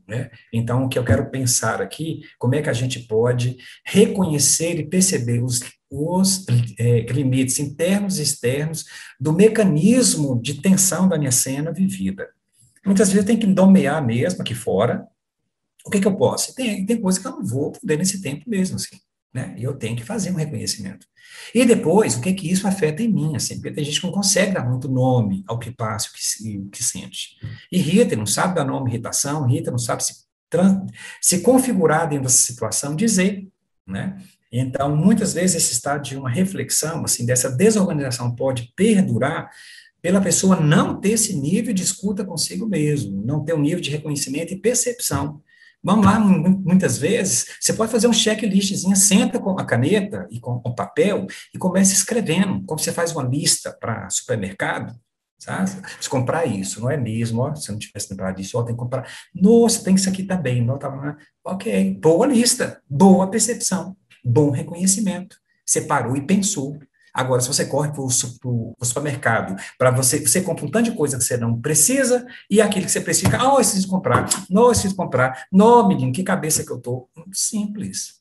Né? 0.07 0.29
Então, 0.53 0.85
o 0.85 0.89
que 0.89 0.97
eu 0.97 1.03
quero 1.03 1.29
pensar 1.29 1.81
aqui, 1.81 2.21
como 2.37 2.55
é 2.55 2.61
que 2.61 2.69
a 2.69 2.73
gente 2.73 2.99
pode 3.01 3.57
reconhecer 3.85 4.79
e 4.79 4.87
perceber 4.87 5.43
os, 5.43 5.59
os 5.89 6.45
é, 6.77 7.01
limites 7.11 7.59
internos 7.59 8.19
e 8.19 8.23
externos 8.23 8.85
do 9.19 9.33
mecanismo 9.33 10.39
de 10.41 10.61
tensão 10.61 11.07
da 11.07 11.17
minha 11.17 11.31
cena 11.31 11.71
vivida. 11.71 12.29
Muitas 12.85 13.11
vezes 13.11 13.25
tem 13.25 13.37
que 13.37 13.47
nomear 13.47 14.05
mesmo 14.05 14.41
aqui 14.41 14.53
fora, 14.53 15.07
o 15.85 15.89
que, 15.89 15.99
que 15.99 16.07
eu 16.07 16.15
posso? 16.15 16.53
Tem, 16.53 16.85
tem 16.85 17.01
coisa 17.01 17.19
que 17.19 17.27
eu 17.27 17.31
não 17.31 17.43
vou 17.43 17.71
poder 17.71 17.97
nesse 17.97 18.21
tempo 18.21 18.47
mesmo, 18.47 18.75
assim, 18.75 18.97
né? 19.33 19.55
E 19.57 19.63
eu 19.63 19.73
tenho 19.75 19.95
que 19.95 20.03
fazer 20.03 20.31
um 20.31 20.35
reconhecimento. 20.35 21.07
E 21.53 21.65
depois, 21.65 22.15
o 22.15 22.21
que 22.21 22.33
que 22.33 22.51
isso 22.51 22.67
afeta 22.67 23.01
em 23.01 23.07
mim, 23.07 23.35
assim, 23.35 23.55
porque 23.55 23.71
tem 23.71 23.83
gente 23.83 23.99
que 23.99 24.05
não 24.05 24.13
consegue 24.13 24.53
dar 24.53 24.67
muito 24.67 24.87
nome 24.87 25.43
ao 25.47 25.57
que 25.57 25.71
passa, 25.71 26.09
o 26.09 26.11
que, 26.13 26.57
o 26.57 26.69
que 26.69 26.83
sente. 26.83 27.37
Irrita, 27.71 28.15
não 28.15 28.25
sabe 28.25 28.55
dar 28.55 28.65
nome 28.65 28.89
irritação, 28.89 29.49
irrita, 29.49 29.71
não 29.71 29.79
sabe 29.79 30.03
se, 30.03 30.13
se 31.21 31.41
configurar 31.41 32.07
dentro 32.07 32.25
dessa 32.25 32.37
situação, 32.37 32.95
dizer, 32.95 33.47
né? 33.87 34.17
Então, 34.51 34.95
muitas 34.95 35.33
vezes, 35.33 35.57
esse 35.57 35.73
estado 35.73 36.03
de 36.03 36.17
uma 36.17 36.29
reflexão, 36.29 37.03
assim, 37.03 37.25
dessa 37.25 37.49
desorganização 37.49 38.33
pode 38.35 38.73
perdurar 38.75 39.49
pela 40.01 40.21
pessoa 40.21 40.59
não 40.59 40.99
ter 40.99 41.11
esse 41.11 41.35
nível 41.35 41.73
de 41.73 41.83
escuta 41.83 42.25
consigo 42.25 42.65
mesmo, 42.65 43.21
não 43.23 43.43
ter 43.43 43.53
um 43.53 43.61
nível 43.61 43.81
de 43.81 43.91
reconhecimento 43.91 44.53
e 44.53 44.59
percepção. 44.59 45.41
Vamos 45.81 46.05
lá, 46.05 46.19
muitas 46.19 46.97
vezes, 46.97 47.45
você 47.59 47.71
pode 47.71 47.91
fazer 47.91 48.07
um 48.07 48.13
checklistzinho, 48.13 48.95
senta 48.95 49.39
com 49.39 49.57
a 49.57 49.65
caneta 49.65 50.27
e 50.29 50.39
com 50.39 50.61
o 50.65 50.75
papel 50.75 51.25
e 51.53 51.57
começa 51.57 51.93
escrevendo, 51.93 52.63
como 52.65 52.79
você 52.79 52.91
faz 52.91 53.13
uma 53.13 53.23
lista 53.23 53.71
para 53.79 54.09
supermercado, 54.09 54.93
sabe? 55.37 55.71
Se 56.01 56.09
comprar 56.09 56.45
isso, 56.45 56.81
não 56.81 56.91
é 56.91 56.97
mesmo, 56.97 57.41
ó, 57.41 57.55
se 57.55 57.69
eu 57.69 57.73
não 57.73 57.79
tivesse 57.79 58.09
lembrado 58.09 58.35
disso, 58.35 58.57
ó, 58.57 58.63
tem 58.63 58.75
que 58.75 58.79
comprar, 58.79 59.09
nossa, 59.33 59.81
tem 59.81 59.95
isso 59.95 60.09
aqui 60.09 60.23
também, 60.23 60.63
não, 60.63 60.77
tá, 60.77 61.15
ok, 61.45 61.97
boa 62.01 62.27
lista, 62.27 62.81
boa 62.89 63.29
percepção, 63.31 63.95
bom 64.23 64.51
reconhecimento, 64.51 65.37
você 65.65 65.81
parou 65.81 66.15
e 66.15 66.21
pensou, 66.21 66.79
Agora, 67.13 67.41
se 67.41 67.47
você 67.47 67.65
corre 67.65 67.91
para 67.91 68.01
o 68.01 68.09
supermercado, 68.81 69.55
para 69.77 69.91
você, 69.91 70.19
você 70.19 70.41
compra 70.41 70.65
um 70.65 70.71
tanto 70.71 70.91
de 70.91 70.95
coisa 70.95 71.17
que 71.17 71.23
você 71.23 71.37
não 71.37 71.59
precisa, 71.59 72.25
e 72.49 72.61
aquilo 72.61 72.85
que 72.85 72.91
você 72.91 73.01
precisa, 73.01 73.35
ah, 73.37 73.47
oh, 73.47 73.51
eu 73.51 73.55
preciso 73.55 73.87
comprar, 73.87 74.29
não, 74.49 74.63
eu 74.63 74.69
preciso 74.69 74.95
comprar, 74.95 75.47
não, 75.51 75.87
menino, 75.87 76.13
que 76.13 76.23
cabeça 76.23 76.63
que 76.63 76.71
eu 76.71 76.77
estou. 76.77 77.09
Simples. 77.33 78.19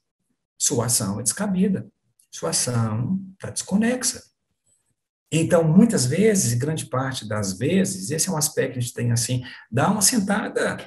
Sua 0.59 0.86
ação 0.86 1.20
é 1.20 1.22
descabida. 1.22 1.86
Sua 2.30 2.51
ação 2.51 3.20
está 3.34 3.51
desconexa. 3.51 4.22
Então, 5.30 5.62
muitas 5.62 6.07
vezes, 6.07 6.55
grande 6.55 6.86
parte 6.86 7.28
das 7.28 7.57
vezes, 7.57 8.11
esse 8.11 8.28
é 8.28 8.32
um 8.32 8.36
aspecto 8.36 8.72
que 8.72 8.78
a 8.78 8.82
gente 8.82 8.94
tem 8.94 9.12
assim, 9.12 9.42
dá 9.70 9.90
uma 9.90 10.01
sentada, 10.01 10.78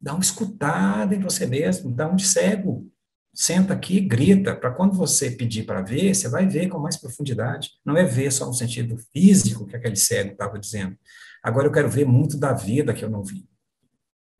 dá 0.00 0.14
uma 0.14 0.22
escutada 0.22 1.14
em 1.14 1.20
você 1.20 1.46
mesmo, 1.46 1.94
dá 1.94 2.08
um 2.08 2.16
de 2.16 2.26
cego, 2.26 2.90
senta 3.34 3.72
aqui, 3.72 4.00
grita, 4.00 4.54
para 4.54 4.70
quando 4.70 4.94
você 4.94 5.30
pedir 5.30 5.64
para 5.64 5.80
ver, 5.80 6.14
você 6.14 6.28
vai 6.28 6.46
ver 6.46 6.68
com 6.68 6.78
mais 6.78 6.96
profundidade. 6.96 7.70
Não 7.84 7.96
é 7.96 8.04
ver 8.04 8.30
só 8.30 8.46
no 8.46 8.52
sentido 8.52 8.96
físico 9.12 9.66
que 9.66 9.76
aquele 9.76 9.96
cego 9.96 10.32
estava 10.32 10.58
dizendo. 10.58 10.96
Agora 11.42 11.66
eu 11.66 11.72
quero 11.72 11.88
ver 11.88 12.04
muito 12.04 12.38
da 12.38 12.52
vida 12.52 12.92
que 12.92 13.04
eu 13.04 13.10
não 13.10 13.24
vi. 13.24 13.48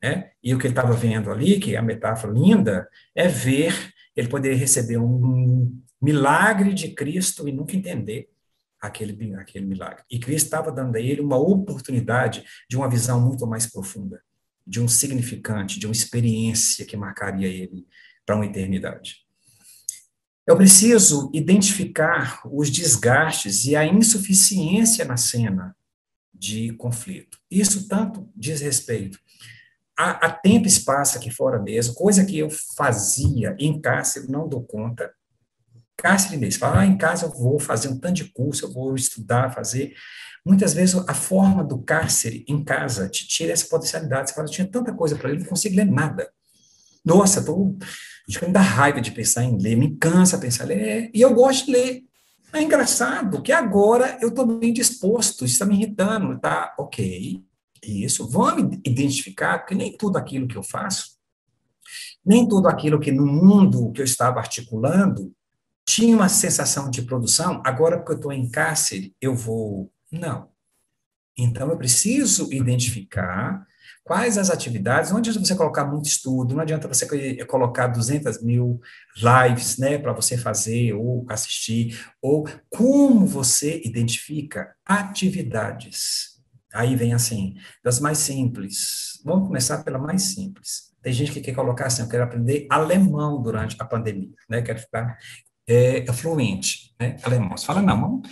Né? 0.02 0.32
E 0.42 0.54
o 0.54 0.58
que 0.58 0.66
ele 0.66 0.72
estava 0.72 0.92
vendo 0.92 1.30
ali, 1.30 1.58
que 1.58 1.74
é 1.74 1.78
a 1.78 1.82
metáfora 1.82 2.32
linda, 2.32 2.88
é 3.14 3.28
ver 3.28 3.92
ele 4.14 4.28
poder 4.28 4.54
receber 4.54 4.98
um 4.98 5.72
milagre 6.00 6.74
de 6.74 6.88
Cristo 6.88 7.48
e 7.48 7.52
nunca 7.52 7.74
entender 7.74 8.28
aquele, 8.80 9.34
aquele 9.36 9.64
milagre. 9.64 10.02
E 10.10 10.18
Cristo 10.18 10.46
estava 10.46 10.70
dando 10.70 10.96
a 10.96 11.00
ele 11.00 11.20
uma 11.20 11.38
oportunidade 11.38 12.44
de 12.68 12.76
uma 12.76 12.90
visão 12.90 13.20
muito 13.20 13.46
mais 13.46 13.66
profunda, 13.66 14.20
de 14.66 14.80
um 14.80 14.88
significante, 14.88 15.78
de 15.78 15.86
uma 15.86 15.92
experiência 15.92 16.84
que 16.84 16.96
marcaria 16.96 17.48
ele 17.48 17.86
para 18.24 18.36
uma 18.36 18.46
eternidade. 18.46 19.22
Eu 20.46 20.56
preciso 20.56 21.30
identificar 21.32 22.40
os 22.44 22.70
desgastes 22.70 23.64
e 23.64 23.76
a 23.76 23.86
insuficiência 23.86 25.04
na 25.04 25.16
cena 25.16 25.76
de 26.34 26.72
conflito. 26.72 27.38
Isso 27.50 27.88
tanto 27.88 28.28
diz 28.34 28.60
respeito 28.60 29.18
a, 29.96 30.26
a 30.26 30.30
tempo 30.30 30.66
e 30.66 30.68
espaço 30.68 31.16
aqui 31.16 31.30
fora 31.30 31.60
mesmo, 31.60 31.94
coisa 31.94 32.24
que 32.24 32.38
eu 32.38 32.50
fazia 32.50 33.54
em 33.58 33.80
eu 34.16 34.28
não 34.28 34.48
dou 34.48 34.62
conta. 34.62 35.12
Cárcere 35.96 36.36
mesmo, 36.36 36.58
falar, 36.58 36.80
ah, 36.80 36.86
em 36.86 36.96
casa 36.98 37.26
eu 37.26 37.30
vou 37.30 37.60
fazer 37.60 37.88
um 37.88 37.98
tanto 37.98 38.14
de 38.14 38.24
curso, 38.24 38.64
eu 38.64 38.72
vou 38.72 38.94
estudar, 38.96 39.54
fazer. 39.54 39.94
Muitas 40.44 40.74
vezes 40.74 40.96
a 41.06 41.14
forma 41.14 41.62
do 41.62 41.78
cárcere 41.78 42.44
em 42.48 42.64
casa 42.64 43.08
te 43.08 43.28
tira 43.28 43.52
essa 43.52 43.66
potencialidade. 43.66 44.30
Você 44.30 44.34
fala, 44.34 44.48
eu 44.48 44.52
tinha 44.52 44.66
tanta 44.66 44.92
coisa 44.92 45.14
para 45.14 45.30
ler, 45.30 45.38
não 45.38 45.46
consigo 45.46 45.76
ler 45.76 45.86
nada. 45.86 46.28
Nossa, 47.04 47.38
estou 47.38 47.78
Acho 48.28 48.46
me 48.46 48.52
dá 48.52 48.60
raiva 48.60 49.00
de 49.00 49.10
pensar 49.10 49.44
em 49.44 49.58
ler, 49.58 49.76
me 49.76 49.96
cansa 49.96 50.38
pensar 50.38 50.64
em 50.64 50.68
ler, 50.68 51.10
e 51.12 51.20
eu 51.20 51.34
gosto 51.34 51.66
de 51.66 51.72
ler. 51.72 52.02
É 52.52 52.62
engraçado 52.62 53.42
que 53.42 53.50
agora 53.50 54.18
eu 54.20 54.28
estou 54.28 54.46
bem 54.46 54.72
disposto, 54.72 55.44
isso 55.44 55.54
está 55.54 55.64
me 55.64 55.74
irritando, 55.74 56.38
tá? 56.38 56.74
Ok, 56.78 57.42
isso, 57.82 58.28
vamos 58.28 58.78
identificar, 58.84 59.58
porque 59.58 59.74
nem 59.74 59.96
tudo 59.96 60.18
aquilo 60.18 60.46
que 60.46 60.56
eu 60.56 60.62
faço, 60.62 61.16
nem 62.24 62.46
tudo 62.46 62.68
aquilo 62.68 63.00
que 63.00 63.10
no 63.10 63.26
mundo 63.26 63.90
que 63.92 64.00
eu 64.00 64.04
estava 64.04 64.38
articulando 64.38 65.32
tinha 65.84 66.14
uma 66.14 66.28
sensação 66.28 66.90
de 66.90 67.02
produção, 67.02 67.60
agora 67.64 67.96
porque 67.96 68.12
eu 68.12 68.16
estou 68.16 68.32
em 68.32 68.48
cárcere, 68.48 69.14
eu 69.20 69.34
vou. 69.34 69.90
Não. 70.10 70.48
Então, 71.36 71.70
eu 71.70 71.76
preciso 71.76 72.52
identificar 72.52 73.66
Quais 74.04 74.36
as 74.36 74.50
atividades? 74.50 75.10
Não 75.10 75.18
adianta 75.18 75.38
você 75.38 75.54
colocar 75.54 75.84
muito 75.84 76.06
estudo, 76.06 76.54
não 76.54 76.62
adianta 76.62 76.88
você 76.88 77.44
colocar 77.46 77.86
200 77.86 78.42
mil 78.42 78.80
lives, 79.16 79.78
né, 79.78 79.96
para 79.96 80.12
você 80.12 80.36
fazer 80.36 80.92
ou 80.92 81.24
assistir, 81.28 82.04
ou 82.20 82.48
como 82.68 83.24
você 83.26 83.80
identifica 83.84 84.74
atividades. 84.84 86.32
Aí 86.74 86.96
vem 86.96 87.14
assim, 87.14 87.54
das 87.84 88.00
mais 88.00 88.18
simples. 88.18 89.20
Vamos 89.24 89.46
começar 89.46 89.84
pela 89.84 89.98
mais 89.98 90.22
simples. 90.22 90.92
Tem 91.00 91.12
gente 91.12 91.30
que 91.30 91.40
quer 91.40 91.54
colocar 91.54 91.86
assim, 91.86 92.02
eu 92.02 92.08
quero 92.08 92.24
aprender 92.24 92.66
alemão 92.70 93.40
durante 93.40 93.76
a 93.78 93.84
pandemia, 93.84 94.34
né, 94.48 94.62
quero 94.62 94.80
ficar 94.80 95.16
é, 95.68 96.04
fluente, 96.12 96.92
né, 97.00 97.16
alemão. 97.22 97.56
Você 97.56 97.66
fala, 97.66 97.80
não, 97.80 98.00
vamos, 98.00 98.28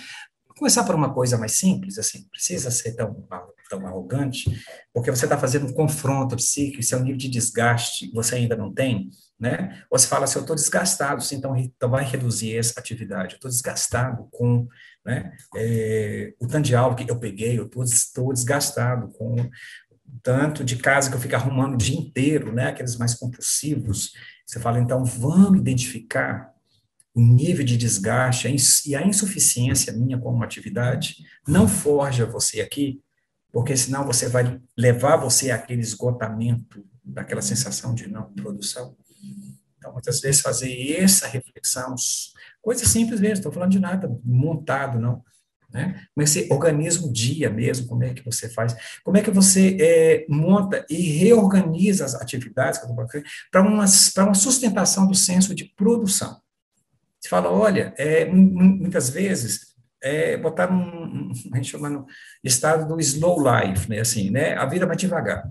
começar 0.60 0.84
por 0.84 0.94
uma 0.94 1.12
coisa 1.12 1.38
mais 1.38 1.52
simples, 1.52 1.98
assim, 1.98 2.28
precisa 2.30 2.70
ser 2.70 2.92
tão, 2.92 3.26
tão 3.68 3.86
arrogante, 3.86 4.62
porque 4.92 5.10
você 5.10 5.24
está 5.24 5.38
fazendo 5.38 5.66
um 5.66 5.72
confronto 5.72 6.36
psíquico, 6.36 6.80
esse 6.80 6.92
é 6.92 6.98
um 6.98 7.02
nível 7.02 7.16
de 7.16 7.30
desgaste 7.30 8.08
que 8.08 8.14
você 8.14 8.34
ainda 8.34 8.54
não 8.54 8.72
tem, 8.72 9.08
né? 9.38 9.82
Ou 9.90 9.98
você 9.98 10.06
fala 10.06 10.24
assim, 10.24 10.38
eu 10.38 10.42
estou 10.42 10.54
desgastado, 10.54 11.24
então, 11.32 11.56
então 11.56 11.90
vai 11.90 12.04
reduzir 12.04 12.58
essa 12.58 12.78
atividade, 12.78 13.32
eu 13.32 13.36
estou 13.36 13.50
desgastado 13.50 14.28
com 14.30 14.68
né, 15.04 15.32
é, 15.56 16.34
o 16.38 16.46
tanto 16.46 16.66
de 16.66 16.76
aula 16.76 16.94
que 16.94 17.10
eu 17.10 17.18
peguei, 17.18 17.58
eu 17.58 17.70
estou 17.82 18.32
desgastado 18.34 19.08
com 19.12 19.34
tanto 20.22 20.62
de 20.62 20.76
casa 20.76 21.08
que 21.08 21.16
eu 21.16 21.20
fico 21.20 21.36
arrumando 21.36 21.74
o 21.74 21.78
dia 21.78 21.98
inteiro, 21.98 22.52
né, 22.52 22.68
aqueles 22.68 22.98
mais 22.98 23.14
compulsivos, 23.14 24.12
você 24.44 24.60
fala, 24.60 24.78
então, 24.78 25.04
vamos 25.04 25.60
identificar 25.60 26.52
o 27.14 27.20
nível 27.20 27.64
de 27.64 27.76
desgaste 27.76 28.48
e 28.86 28.94
a 28.94 29.06
insuficiência 29.06 29.92
minha 29.92 30.18
como 30.18 30.42
atividade 30.44 31.16
não 31.46 31.66
forja 31.66 32.24
você 32.24 32.60
aqui, 32.60 33.00
porque 33.52 33.76
senão 33.76 34.04
você 34.04 34.28
vai 34.28 34.60
levar 34.76 35.16
você 35.16 35.50
àquele 35.50 35.80
esgotamento, 35.80 36.84
daquela 37.02 37.42
sensação 37.42 37.94
de 37.94 38.08
não 38.08 38.32
produção. 38.32 38.96
Então, 39.76 39.92
muitas 39.92 40.20
vezes 40.20 40.40
fazer 40.40 40.92
essa 40.92 41.26
reflexão, 41.26 41.94
coisa 42.62 42.84
simples 42.86 43.20
mesmo, 43.20 43.36
estou 43.36 43.52
falando 43.52 43.72
de 43.72 43.80
nada 43.80 44.08
montado, 44.24 45.00
não. 45.00 45.24
Né? 45.72 46.04
Que 46.16 46.26
você 46.26 46.48
organiza 46.50 47.04
o 47.04 47.12
dia 47.12 47.48
mesmo, 47.48 47.86
como 47.86 48.04
é 48.04 48.12
que 48.12 48.24
você 48.24 48.48
faz, 48.48 48.76
como 49.04 49.16
é 49.16 49.22
que 49.22 49.30
você 49.30 49.76
é, 49.80 50.26
monta 50.28 50.84
e 50.90 50.96
reorganiza 50.96 52.04
as 52.04 52.14
atividades 52.14 52.80
para 53.50 53.62
uma, 53.62 53.84
uma 53.84 54.34
sustentação 54.34 55.06
do 55.06 55.14
senso 55.14 55.54
de 55.54 55.64
produção. 55.64 56.40
Você 57.20 57.28
fala, 57.28 57.50
olha, 57.50 57.94
é, 57.98 58.24
muitas 58.24 59.10
vezes 59.10 59.70
é, 60.02 60.36
botar 60.36 60.72
um, 60.72 61.30
a 61.52 61.56
gente 61.56 61.70
chama 61.70 61.90
no 61.90 62.06
estado 62.42 62.88
do 62.88 62.98
slow 63.00 63.38
life, 63.42 63.88
né, 63.88 64.00
assim, 64.00 64.30
né, 64.30 64.54
a 64.54 64.64
vida 64.64 64.86
vai 64.86 64.96
devagar. 64.96 65.50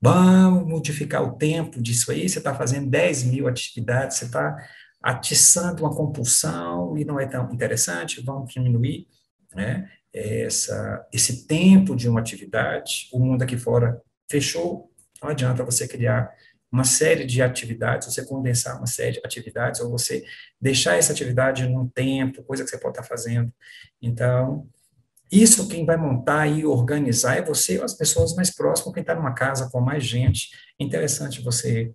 Vamos 0.00 0.68
modificar 0.68 1.22
o 1.22 1.32
tempo 1.36 1.82
disso 1.82 2.12
aí, 2.12 2.28
você 2.28 2.38
está 2.38 2.54
fazendo 2.54 2.88
10 2.88 3.24
mil 3.24 3.48
atividades, 3.48 4.18
você 4.18 4.26
está 4.26 4.56
atiçando 5.02 5.82
uma 5.82 5.94
compulsão 5.94 6.96
e 6.96 7.04
não 7.04 7.18
é 7.18 7.26
tão 7.26 7.52
interessante, 7.52 8.22
vamos 8.22 8.52
diminuir, 8.52 9.08
né, 9.54 9.90
essa, 10.12 11.06
esse 11.12 11.46
tempo 11.46 11.96
de 11.96 12.08
uma 12.08 12.20
atividade, 12.20 13.08
o 13.12 13.18
mundo 13.18 13.42
aqui 13.42 13.56
fora 13.56 14.00
fechou, 14.30 14.90
não 15.20 15.30
adianta 15.30 15.64
você 15.64 15.88
criar 15.88 16.30
uma 16.70 16.84
série 16.84 17.24
de 17.24 17.40
atividades, 17.42 18.12
você 18.12 18.24
condensar 18.24 18.76
uma 18.76 18.86
série 18.86 19.12
de 19.12 19.20
atividades, 19.24 19.80
ou 19.80 19.90
você 19.90 20.24
deixar 20.60 20.96
essa 20.96 21.12
atividade 21.12 21.66
num 21.66 21.88
tempo, 21.88 22.42
coisa 22.42 22.64
que 22.64 22.70
você 22.70 22.78
pode 22.78 22.98
estar 22.98 23.08
fazendo. 23.08 23.52
Então, 24.02 24.68
Isso 25.30 25.66
quem 25.68 25.84
vai 25.84 25.96
montar 25.96 26.46
e 26.46 26.64
organizar 26.64 27.36
é 27.36 27.42
você 27.42 27.78
ou 27.78 27.84
as 27.84 27.94
pessoas 27.94 28.34
mais 28.34 28.50
próximas, 28.50 28.94
quem 28.94 29.00
está 29.00 29.14
numa 29.14 29.34
casa 29.34 29.68
com 29.70 29.80
mais 29.80 30.04
gente. 30.04 30.50
Interessante 30.78 31.42
você 31.42 31.92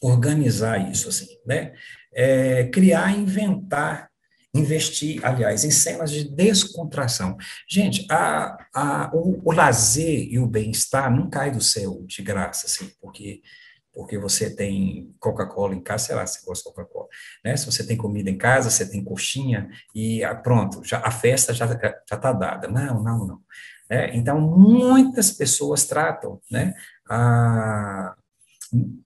organizar 0.00 0.90
isso, 0.90 1.08
assim, 1.08 1.38
né? 1.46 1.72
É, 2.12 2.64
criar, 2.64 3.16
inventar, 3.16 4.10
investir, 4.52 5.24
aliás, 5.24 5.64
em 5.64 5.70
cenas 5.70 6.10
de 6.10 6.28
descontração. 6.28 7.36
Gente, 7.68 8.06
a, 8.10 8.56
a, 8.74 9.10
o, 9.14 9.40
o 9.44 9.52
lazer 9.52 10.26
e 10.28 10.38
o 10.38 10.46
bem-estar 10.46 11.10
não 11.14 11.30
cai 11.30 11.50
do 11.50 11.60
céu 11.60 12.02
de 12.06 12.22
graça, 12.22 12.66
assim, 12.66 12.90
porque 13.00 13.42
porque 13.96 14.18
você 14.18 14.50
tem 14.50 15.14
Coca-Cola 15.18 15.74
em 15.74 15.80
casa, 15.80 16.04
sei 16.04 16.14
lá, 16.14 16.26
você 16.26 16.44
gosta 16.44 16.68
de 16.68 16.76
Coca-Cola, 16.76 17.08
né? 17.42 17.56
Se 17.56 17.64
você 17.64 17.82
tem 17.82 17.96
comida 17.96 18.28
em 18.28 18.36
casa, 18.36 18.68
você 18.68 18.86
tem 18.86 19.02
coxinha 19.02 19.70
e 19.94 20.22
ah, 20.22 20.34
pronto, 20.34 20.84
já 20.84 20.98
a 20.98 21.10
festa 21.10 21.54
já 21.54 21.66
já 21.66 21.94
está 22.12 22.30
dada. 22.30 22.68
Não, 22.68 23.02
não, 23.02 23.26
não. 23.26 23.40
É, 23.88 24.14
então 24.14 24.38
muitas 24.38 25.30
pessoas 25.30 25.86
tratam, 25.86 26.38
né? 26.50 26.74
A, 27.08 28.14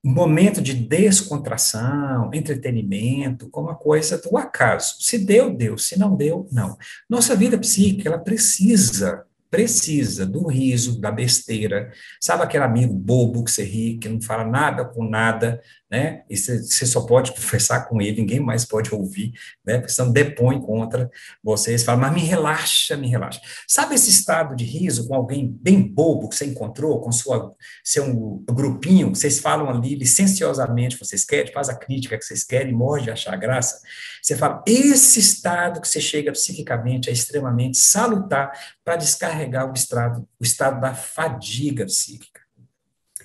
momento 0.02 0.60
de 0.60 0.74
descontração, 0.74 2.30
entretenimento, 2.34 3.48
como 3.50 3.68
uma 3.68 3.76
coisa 3.76 4.18
do 4.18 4.36
acaso. 4.36 4.96
Se 4.98 5.18
deu, 5.18 5.54
deu. 5.54 5.78
Se 5.78 5.96
não 5.96 6.16
deu, 6.16 6.48
não. 6.50 6.76
Nossa 7.08 7.36
vida 7.36 7.56
psíquica, 7.56 8.08
ela 8.08 8.18
precisa 8.18 9.24
precisa 9.50 10.24
do 10.24 10.46
riso, 10.46 11.00
da 11.00 11.10
besteira. 11.10 11.92
Sabe 12.20 12.44
aquele 12.44 12.64
amigo 12.64 12.94
bobo 12.94 13.44
que 13.44 13.50
você 13.50 13.64
ri, 13.64 13.98
que 13.98 14.08
não 14.08 14.20
fala 14.20 14.44
nada 14.44 14.84
com 14.84 15.08
nada, 15.08 15.60
né? 15.90 16.22
E 16.30 16.36
você 16.36 16.86
só 16.86 17.00
pode 17.00 17.32
conversar 17.32 17.88
com 17.88 18.00
ele, 18.00 18.20
ninguém 18.20 18.38
mais 18.38 18.64
pode 18.64 18.94
ouvir, 18.94 19.32
né? 19.64 19.78
Porque 19.78 19.92
senão 19.92 20.12
depõe 20.12 20.60
contra 20.60 21.10
vocês, 21.42 21.82
fala, 21.82 21.98
mas 21.98 22.14
me 22.14 22.20
relaxa, 22.20 22.96
me 22.96 23.08
relaxa. 23.08 23.40
Sabe 23.66 23.96
esse 23.96 24.08
estado 24.08 24.54
de 24.54 24.64
riso 24.64 25.08
com 25.08 25.14
alguém 25.14 25.48
bem 25.60 25.82
bobo 25.82 26.28
que 26.28 26.36
você 26.36 26.46
encontrou, 26.46 27.00
com 27.00 27.10
sua, 27.10 27.52
seu 27.82 28.44
grupinho, 28.48 29.08
vocês 29.08 29.40
falam 29.40 29.68
ali 29.68 29.96
licenciosamente, 29.96 30.96
vocês 30.96 31.24
querem, 31.24 31.52
faz 31.52 31.68
a 31.68 31.74
crítica 31.74 32.16
que 32.16 32.24
vocês 32.24 32.44
querem, 32.44 32.72
morre 32.72 33.02
de 33.02 33.10
achar 33.10 33.34
graça. 33.36 33.80
Você 34.22 34.36
fala, 34.36 34.62
esse 34.66 35.18
estado 35.18 35.80
que 35.80 35.88
você 35.88 36.00
chega 36.00 36.30
psiquicamente 36.30 37.10
é 37.10 37.12
extremamente 37.12 37.78
salutar 37.78 38.52
para 38.84 38.94
descarregar 38.94 39.68
o 39.68 39.74
estado, 39.74 40.28
o 40.38 40.44
estado 40.44 40.80
da 40.80 40.94
fadiga 40.94 41.84
psíquica. 41.84 42.40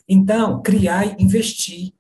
Então, 0.08 0.62
criar 0.62 1.06
e 1.06 1.24
investir 1.24 1.95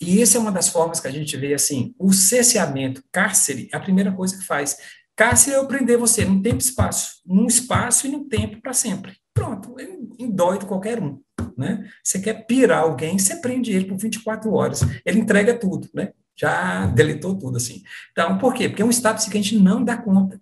e 0.00 0.22
essa 0.22 0.38
é 0.38 0.40
uma 0.40 0.52
das 0.52 0.68
formas 0.68 1.00
que 1.00 1.08
a 1.08 1.10
gente 1.10 1.36
vê 1.36 1.54
assim, 1.54 1.94
o 1.98 2.12
cerceamento, 2.12 3.02
cárcere, 3.10 3.68
é 3.72 3.76
a 3.76 3.80
primeira 3.80 4.12
coisa 4.12 4.36
que 4.36 4.44
faz. 4.44 4.76
Cárcere 5.16 5.56
é 5.56 5.58
eu 5.58 5.66
prender 5.66 5.98
você 5.98 6.24
num 6.24 6.40
tempo 6.40 6.56
e 6.56 6.58
espaço, 6.58 7.20
num 7.26 7.46
espaço 7.46 8.06
e 8.06 8.10
num 8.10 8.28
tempo 8.28 8.60
para 8.62 8.72
sempre. 8.72 9.16
Pronto, 9.34 9.74
indói 10.18 10.60
qualquer 10.60 11.02
um, 11.02 11.20
né? 11.56 11.88
Você 12.02 12.20
quer 12.20 12.46
pirar 12.46 12.82
alguém, 12.82 13.18
você 13.18 13.36
prende 13.36 13.72
ele 13.72 13.86
por 13.86 13.98
24 13.98 14.52
horas, 14.52 14.80
ele 15.04 15.18
entrega 15.18 15.58
tudo, 15.58 15.88
né? 15.92 16.12
Já 16.36 16.86
deletou 16.86 17.36
tudo, 17.36 17.56
assim. 17.56 17.82
Então, 18.12 18.38
por 18.38 18.54
quê? 18.54 18.68
Porque 18.68 18.82
é 18.82 18.84
um 18.84 18.90
estado 18.90 19.20
que 19.28 19.36
a 19.36 19.42
gente 19.42 19.58
não 19.58 19.82
dá 19.82 19.96
conta. 19.96 20.40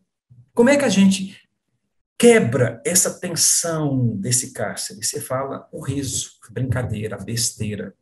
Como 0.53 0.69
é 0.69 0.77
que 0.77 0.85
a 0.85 0.91
gente 0.91 1.41
quebra 2.19 2.83
essa 2.85 3.19
tensão 3.19 4.15
desse 4.17 4.53
cárcere? 4.53 5.03
Você 5.03 5.21
fala 5.21 5.67
o 5.73 5.81
riso, 5.81 6.33
a 6.47 6.53
brincadeira, 6.53 7.17
a 7.17 7.25
besteira, 7.25 7.95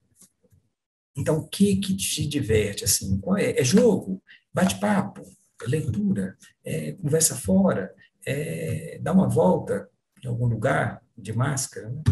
então, 1.17 1.39
o 1.39 1.49
que 1.49 1.77
que 1.77 1.97
te 1.97 2.27
diverte, 2.27 2.85
assim? 2.85 3.21
Qual 3.21 3.37
é? 3.37 3.59
É 3.59 3.65
jogo, 3.65 4.23
bate-papo, 4.53 5.23
leitura, 5.67 6.37
é 6.65 6.93
conversa 6.93 7.37
fora, 7.37 7.95
é 8.27 8.99
dar 9.01 9.13
uma 9.13 9.29
volta 9.29 9.89
em 10.23 10.27
algum 10.27 10.47
lugar 10.47 11.03
de 11.17 11.33
máscara, 11.33 11.89
né? 11.89 12.03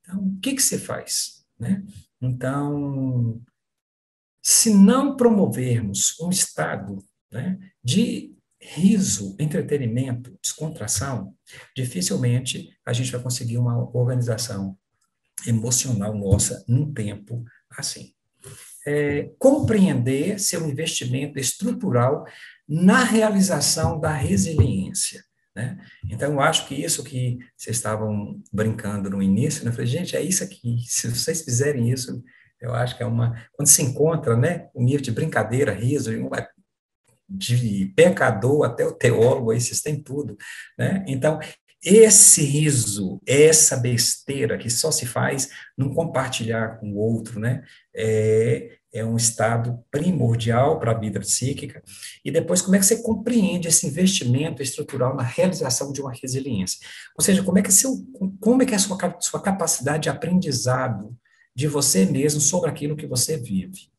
Então, 0.00 0.26
o 0.26 0.40
que 0.40 0.54
que 0.54 0.62
você 0.62 0.78
faz, 0.78 1.44
né? 1.58 1.84
Então, 2.20 3.40
se 4.42 4.74
não 4.74 5.16
promovermos 5.16 6.18
um 6.20 6.30
estado 6.30 7.04
né, 7.30 7.58
de 7.84 8.34
riso, 8.60 9.36
entretenimento, 9.38 10.36
descontração, 10.42 11.34
dificilmente 11.76 12.76
a 12.84 12.92
gente 12.92 13.12
vai 13.12 13.22
conseguir 13.22 13.58
uma 13.58 13.78
organização 13.96 14.76
emocional 15.46 16.16
nossa 16.16 16.64
num 16.66 16.92
tempo 16.92 17.44
assim 17.70 18.12
é, 18.86 19.30
compreender 19.38 20.38
seu 20.38 20.66
investimento 20.68 21.38
estrutural 21.38 22.26
na 22.68 23.02
realização 23.02 23.98
da 23.98 24.12
resiliência. 24.12 25.22
Né? 25.54 25.78
Então, 26.10 26.32
eu 26.32 26.40
acho 26.40 26.66
que 26.68 26.74
isso 26.74 27.02
que 27.02 27.38
vocês 27.56 27.76
estavam 27.76 28.40
brincando 28.52 29.10
no 29.10 29.22
início, 29.22 29.64
né? 29.64 29.70
eu 29.70 29.74
falei, 29.74 29.86
gente, 29.86 30.16
é 30.16 30.22
isso 30.22 30.44
aqui, 30.44 30.78
se 30.86 31.08
vocês 31.08 31.42
fizerem 31.42 31.90
isso, 31.90 32.22
eu 32.60 32.74
acho 32.74 32.96
que 32.96 33.02
é 33.02 33.06
uma. 33.06 33.34
Quando 33.52 33.68
se 33.68 33.82
encontra 33.82 34.36
né, 34.36 34.68
o 34.74 34.82
nível 34.82 35.00
de 35.00 35.12
brincadeira, 35.12 35.72
riso, 35.72 36.10
de 37.28 37.92
pecador 37.94 38.64
até 38.64 38.84
o 38.84 38.92
teólogo, 38.92 39.50
aí 39.50 39.60
vocês 39.60 39.80
têm 39.80 40.02
tudo. 40.02 40.36
Né? 40.76 41.04
Então, 41.06 41.38
esse 41.84 42.42
riso, 42.42 43.20
essa 43.26 43.76
besteira 43.76 44.58
que 44.58 44.68
só 44.68 44.90
se 44.90 45.06
faz 45.06 45.48
não 45.76 45.94
compartilhar 45.94 46.78
com 46.78 46.92
o 46.92 46.96
outro, 46.96 47.38
né? 47.38 47.62
É, 47.94 48.78
é 48.92 49.04
um 49.04 49.16
estado 49.16 49.78
primordial 49.90 50.80
para 50.80 50.92
a 50.92 50.98
vida 50.98 51.20
psíquica. 51.20 51.82
E 52.24 52.30
depois, 52.30 52.62
como 52.62 52.74
é 52.74 52.78
que 52.78 52.86
você 52.86 53.02
compreende 53.02 53.68
esse 53.68 53.86
investimento 53.86 54.62
estrutural 54.62 55.14
na 55.14 55.22
realização 55.22 55.92
de 55.92 56.00
uma 56.00 56.12
resiliência? 56.12 56.80
Ou 57.16 57.24
seja, 57.24 57.42
como 57.42 57.58
é 57.58 57.62
que, 57.62 57.72
seu, 57.72 57.96
como 58.40 58.62
é, 58.62 58.66
que 58.66 58.72
é 58.72 58.76
a 58.76 58.80
sua, 58.80 59.16
sua 59.20 59.40
capacidade 59.40 60.04
de 60.04 60.08
aprendizado 60.08 61.16
de 61.54 61.66
você 61.66 62.06
mesmo 62.06 62.40
sobre 62.40 62.70
aquilo 62.70 62.96
que 62.96 63.06
você 63.06 63.36
vive? 63.36 63.90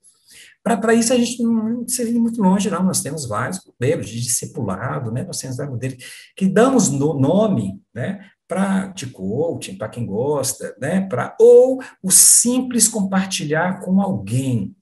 Para 0.63 0.93
isso, 0.93 1.13
a 1.13 1.17
gente 1.17 1.41
não 1.41 1.85
ir 1.87 2.19
muito 2.19 2.41
longe, 2.41 2.69
não. 2.69 2.83
Nós 2.83 3.01
temos 3.01 3.27
vários 3.27 3.63
modelos 3.65 4.09
de 4.09 4.21
discipulado, 4.21 5.11
né? 5.11 5.23
nós 5.23 5.39
temos 5.39 5.57
vários 5.57 5.73
modelos 5.73 5.97
que 6.35 6.47
damos 6.47 6.89
no 6.89 7.19
nome 7.19 7.81
né? 7.93 8.25
para 8.47 8.87
de 8.87 9.07
coaching, 9.07 9.77
para 9.77 9.89
quem 9.89 10.05
gosta, 10.05 10.75
né? 10.81 11.01
Pra, 11.01 11.35
ou 11.39 11.81
o 12.03 12.11
simples 12.11 12.87
compartilhar 12.87 13.79
com 13.79 14.01
alguém 14.01 14.75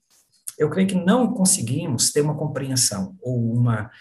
eu 0.57 0.69
creio 0.69 0.87
que 0.87 0.95
não 0.95 1.33
conseguimos 1.33 2.11
ter 2.11 2.21
uma 2.21 2.35
compreensão 2.35 3.15
ou 3.21 3.53
uma 3.53 3.91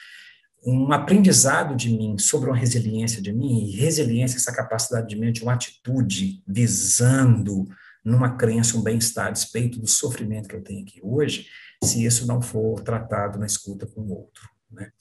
um 0.69 0.93
aprendizado 0.93 1.77
de 1.77 1.89
mim 1.91 2.19
sobre 2.19 2.51
uma 2.51 2.59
resiliência 2.59 3.23
de 3.23 3.33
mim, 3.33 3.69
e 3.69 3.77
resiliência, 3.77 4.37
essa 4.37 4.53
capacidade 4.53 5.07
de 5.07 5.15
mim 5.15 5.31
de 5.31 5.41
uma 5.45 5.53
atitude 5.53 6.43
visando 6.45 7.69
numa 8.05 8.37
crença, 8.37 8.77
um 8.77 8.83
bem-estar, 8.83 9.29
a 9.29 9.31
despeito 9.31 9.79
do 9.79 9.87
sofrimento 9.87 10.49
que 10.49 10.57
eu 10.57 10.63
tenho 10.63 10.83
aqui 10.83 10.99
hoje, 11.01 11.47
se 11.83 12.05
isso 12.05 12.27
não 12.27 12.41
for 12.41 12.81
tratado 12.83 13.39
na 13.39 13.47
escuta 13.47 13.87
com 13.87 14.03
o 14.03 14.11
outro, 14.11 14.49
né? 14.71 14.93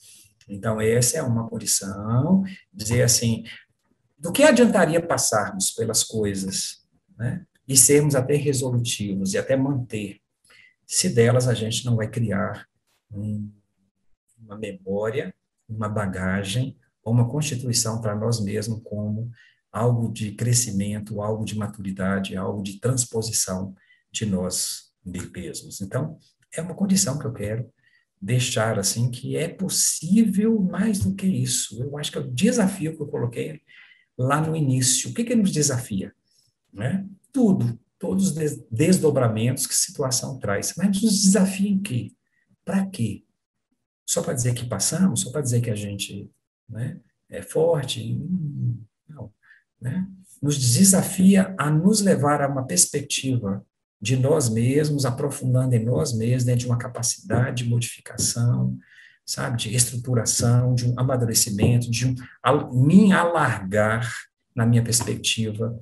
Então, 0.48 0.80
essa 0.80 1.18
é 1.18 1.22
uma 1.22 1.48
condição, 1.48 2.44
dizer 2.72 3.02
assim, 3.02 3.44
do 4.16 4.32
que 4.32 4.44
adiantaria 4.44 5.04
passarmos 5.04 5.72
pelas 5.72 6.04
coisas, 6.04 6.86
né? 7.18 7.44
E 7.66 7.76
sermos 7.76 8.14
até 8.14 8.36
resolutivos 8.36 9.34
e 9.34 9.38
até 9.38 9.56
manter 9.56 10.20
se 10.86 11.08
delas 11.08 11.48
a 11.48 11.54
gente 11.54 11.84
não 11.84 11.96
vai 11.96 12.08
criar 12.08 12.66
um, 13.10 13.50
uma 14.38 14.56
memória, 14.56 15.34
uma 15.68 15.88
bagagem 15.88 16.78
ou 17.02 17.12
uma 17.12 17.28
constituição 17.28 18.00
para 18.00 18.14
nós 18.14 18.40
mesmos 18.40 18.80
como 18.84 19.30
algo 19.72 20.12
de 20.12 20.32
crescimento, 20.32 21.20
algo 21.20 21.44
de 21.44 21.58
maturidade, 21.58 22.36
algo 22.36 22.62
de 22.62 22.78
transposição 22.78 23.74
de 24.12 24.24
nós 24.24 24.92
mesmos. 25.04 25.80
Então, 25.80 26.16
é 26.56 26.62
uma 26.62 26.74
condição 26.74 27.18
que 27.18 27.26
eu 27.26 27.32
quero 27.32 27.70
deixar 28.20 28.78
assim 28.78 29.10
que 29.10 29.36
é 29.36 29.48
possível 29.48 30.60
mais 30.60 30.98
do 30.98 31.14
que 31.14 31.26
isso. 31.26 31.82
Eu 31.82 31.96
acho 31.98 32.10
que 32.10 32.18
é 32.18 32.20
o 32.20 32.30
desafio 32.30 32.96
que 32.96 33.02
eu 33.02 33.06
coloquei 33.06 33.60
lá 34.18 34.40
no 34.40 34.56
início. 34.56 35.10
O 35.10 35.14
que 35.14 35.24
que 35.24 35.34
nos 35.34 35.52
desafia? 35.52 36.14
Né? 36.72 37.06
Tudo, 37.32 37.78
todos 37.98 38.30
os 38.30 38.56
desdobramentos 38.70 39.66
que 39.66 39.74
a 39.74 39.76
situação 39.76 40.38
traz. 40.38 40.74
Mas 40.76 41.02
nos 41.02 41.22
desafia 41.22 41.70
em 41.70 41.80
quê? 41.80 42.12
Para 42.64 42.86
quê? 42.86 43.22
Só 44.08 44.22
para 44.22 44.34
dizer 44.34 44.54
que 44.54 44.66
passamos? 44.66 45.20
Só 45.20 45.30
para 45.30 45.42
dizer 45.42 45.60
que 45.60 45.70
a 45.70 45.74
gente 45.74 46.30
né, 46.68 46.98
é 47.28 47.42
forte? 47.42 48.14
Hum, 48.14 48.82
não. 49.08 49.32
Né? 49.80 50.06
Nos 50.42 50.58
desafia 50.58 51.54
a 51.58 51.70
nos 51.70 52.00
levar 52.00 52.40
a 52.40 52.48
uma 52.48 52.66
perspectiva 52.66 53.64
de 54.00 54.16
nós 54.16 54.48
mesmos, 54.48 55.04
aprofundando 55.04 55.74
em 55.74 55.84
nós 55.84 56.12
mesmos, 56.12 56.44
dentro 56.44 56.60
de 56.60 56.66
uma 56.66 56.78
capacidade 56.78 57.64
de 57.64 57.70
modificação, 57.70 58.78
sabe, 59.24 59.56
de 59.56 59.74
estruturação, 59.74 60.74
de 60.74 60.88
um 60.88 60.98
amadurecimento, 60.98 61.90
de 61.90 62.06
um, 62.06 62.14
me 62.72 63.12
alargar 63.12 64.08
na 64.54 64.64
minha 64.64 64.82
perspectiva, 64.82 65.78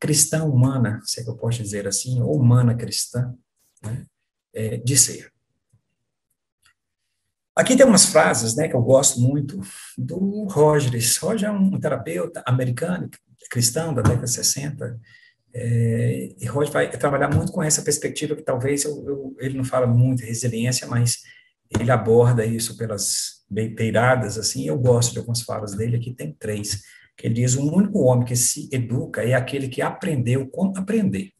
cristã 0.00 0.44
humana, 0.44 1.00
se 1.04 1.20
é 1.20 1.24
que 1.24 1.30
eu 1.30 1.36
posso 1.36 1.62
dizer 1.62 1.86
assim, 1.86 2.20
ou 2.20 2.36
humana 2.36 2.74
cristã, 2.74 3.32
né, 3.82 4.04
é, 4.52 4.76
de 4.78 4.96
ser. 4.96 5.32
Aqui 7.54 7.76
tem 7.76 7.86
umas 7.86 8.06
frases, 8.06 8.56
né, 8.56 8.66
que 8.66 8.74
eu 8.74 8.82
gosto 8.82 9.20
muito, 9.20 9.60
do 9.96 10.44
Rogers. 10.44 11.18
Roger 11.18 11.50
é 11.50 11.52
um 11.52 11.78
terapeuta 11.78 12.42
americano, 12.46 13.10
cristão, 13.50 13.94
da 13.94 14.00
década 14.00 14.24
de 14.24 14.32
60, 14.32 15.00
é, 15.54 16.34
e 16.40 16.46
Roger 16.46 16.72
vai 16.72 16.90
trabalhar 16.90 17.28
muito 17.28 17.52
com 17.52 17.62
essa 17.62 17.82
perspectiva 17.82 18.34
que 18.34 18.42
talvez 18.42 18.84
eu, 18.84 19.04
eu, 19.06 19.36
ele 19.38 19.56
não 19.56 19.64
fala 19.64 19.86
muito 19.86 20.20
de 20.20 20.26
resiliência, 20.26 20.86
mas 20.86 21.22
ele 21.78 21.90
aborda 21.90 22.44
isso 22.44 22.76
pelas 22.76 23.42
beiradas, 23.50 24.38
assim, 24.38 24.66
eu 24.66 24.78
gosto 24.78 25.12
de 25.12 25.18
algumas 25.18 25.42
falas 25.42 25.74
dele, 25.74 25.96
aqui 25.96 26.12
tem 26.12 26.32
três, 26.32 26.82
que 27.16 27.26
ele 27.26 27.34
diz, 27.34 27.54
o 27.54 27.70
único 27.70 28.00
homem 28.00 28.24
que 28.24 28.34
se 28.34 28.68
educa 28.72 29.22
é 29.22 29.34
aquele 29.34 29.68
que 29.68 29.82
aprendeu 29.82 30.48
como 30.48 30.76
aprender, 30.76 31.32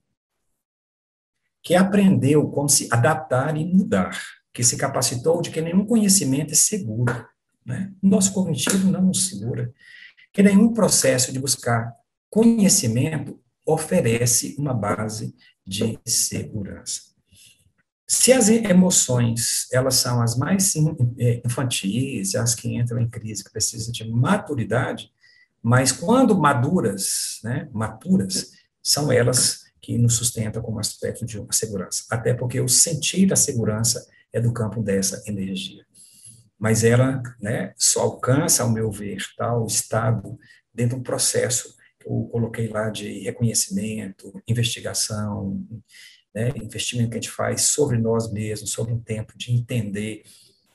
que 1.62 1.74
aprendeu 1.74 2.50
como 2.50 2.68
se 2.68 2.88
adaptar 2.90 3.56
e 3.56 3.64
mudar, 3.64 4.18
que 4.52 4.62
se 4.62 4.76
capacitou 4.76 5.40
de 5.40 5.50
que 5.50 5.62
nenhum 5.62 5.86
conhecimento 5.86 6.52
é 6.52 6.56
seguro, 6.56 7.26
né? 7.64 7.90
O 8.02 8.08
nosso 8.08 8.32
cognitivo 8.34 8.90
não 8.90 9.02
nos 9.02 9.28
segura, 9.28 9.72
que 10.32 10.42
nenhum 10.42 10.74
processo 10.74 11.32
de 11.32 11.38
buscar 11.38 11.94
conhecimento 12.28 13.41
oferece 13.64 14.54
uma 14.58 14.74
base 14.74 15.34
de 15.66 15.98
segurança. 16.06 17.12
Se 18.06 18.32
as 18.32 18.48
emoções, 18.48 19.68
elas 19.72 19.94
são 19.94 20.20
as 20.20 20.36
mais 20.36 20.74
é, 21.18 21.40
infantis, 21.46 22.34
as 22.34 22.54
que 22.54 22.76
entram 22.76 23.00
em 23.00 23.08
crise, 23.08 23.42
que 23.42 23.50
precisam 23.50 23.90
de 23.90 24.06
maturidade, 24.10 25.10
mas 25.62 25.92
quando 25.92 26.38
maduras, 26.38 27.38
né, 27.42 27.68
maturas, 27.72 28.52
são 28.82 29.10
elas 29.10 29.62
que 29.80 29.96
nos 29.96 30.14
sustentam 30.14 30.60
como 30.60 30.78
aspecto 30.78 31.24
de 31.24 31.38
uma 31.38 31.52
segurança. 31.52 32.04
Até 32.10 32.34
porque 32.34 32.60
o 32.60 32.68
sentir 32.68 33.32
a 33.32 33.36
segurança 33.36 34.06
é 34.32 34.40
do 34.40 34.52
campo 34.52 34.82
dessa 34.82 35.22
energia. 35.26 35.84
Mas 36.58 36.84
ela 36.84 37.22
né, 37.40 37.72
só 37.76 38.02
alcança, 38.02 38.62
ao 38.62 38.70
meu 38.70 38.90
ver, 38.90 39.18
tal 39.36 39.66
estado 39.66 40.38
dentro 40.72 40.96
de 40.96 41.00
um 41.00 41.02
processo 41.02 41.74
eu 42.04 42.28
coloquei 42.30 42.68
lá 42.68 42.90
de 42.90 43.20
reconhecimento, 43.20 44.42
investigação, 44.46 45.64
né, 46.34 46.50
investimento 46.56 47.10
que 47.10 47.18
a 47.18 47.20
gente 47.20 47.30
faz 47.30 47.62
sobre 47.62 47.98
nós 47.98 48.32
mesmos, 48.32 48.70
sobre 48.70 48.92
um 48.92 49.00
tempo 49.00 49.36
de 49.36 49.52
entender, 49.52 50.22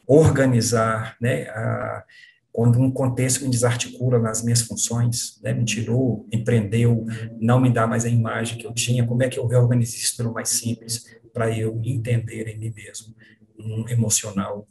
organizar, 0.06 1.18
né, 1.20 1.50
a, 1.50 2.04
quando 2.52 2.80
um 2.80 2.90
contexto 2.90 3.44
me 3.44 3.52
desarticula 3.52 4.18
nas 4.18 4.42
minhas 4.44 4.62
funções, 4.62 5.40
né, 5.44 5.54
me 5.54 5.64
tirou, 5.64 6.28
empreendeu, 6.32 7.06
não 7.40 7.60
me 7.60 7.72
dá 7.72 7.86
mais 7.86 8.04
a 8.06 8.10
imagem 8.10 8.58
que 8.58 8.66
eu 8.66 8.74
tinha, 8.74 9.06
como 9.06 9.22
é 9.22 9.30
que 9.30 9.38
eu 9.38 9.46
reorganizo 9.46 9.96
isso 9.96 10.18
pelo 10.18 10.34
mais 10.34 10.50
simples, 10.50 11.06
para 11.34 11.56
eu 11.56 11.80
entender 11.84 12.48
em 12.48 12.58
mim 12.58 12.74
mesmo 12.76 13.16
um 13.60 13.88
emocional 13.90 14.68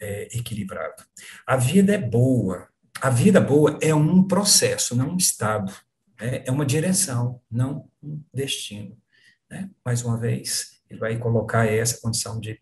é, 0.00 0.28
equilibrado. 0.34 1.02
A 1.46 1.56
vida 1.56 1.94
é 1.94 1.98
boa. 1.98 2.69
A 3.00 3.10
vida 3.10 3.40
boa 3.40 3.78
é 3.82 3.94
um 3.94 4.22
processo, 4.22 4.96
não 4.96 5.10
um 5.10 5.16
estado. 5.16 5.72
Né? 6.20 6.42
É 6.46 6.50
uma 6.50 6.64
direção, 6.64 7.40
não 7.50 7.88
um 8.02 8.20
destino. 8.32 8.96
Né? 9.50 9.68
Mais 9.84 10.04
uma 10.04 10.16
vez, 10.16 10.80
ele 10.88 10.98
vai 10.98 11.18
colocar 11.18 11.66
essa 11.66 12.00
condição 12.00 12.40
de 12.40 12.60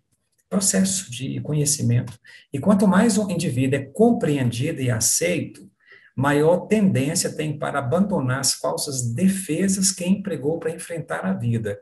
processo 0.48 1.10
de 1.10 1.40
conhecimento. 1.40 2.18
E 2.52 2.58
quanto 2.58 2.88
mais 2.88 3.18
o 3.18 3.30
indivíduo 3.30 3.78
é 3.78 3.84
compreendido 3.84 4.80
e 4.80 4.90
aceito, 4.90 5.70
maior 6.16 6.66
tendência 6.66 7.32
tem 7.34 7.58
para 7.58 7.78
abandonar 7.78 8.40
as 8.40 8.54
falsas 8.54 9.12
defesas 9.12 9.92
que 9.92 10.04
empregou 10.04 10.58
para 10.58 10.70
enfrentar 10.70 11.24
a 11.24 11.32
vida 11.32 11.80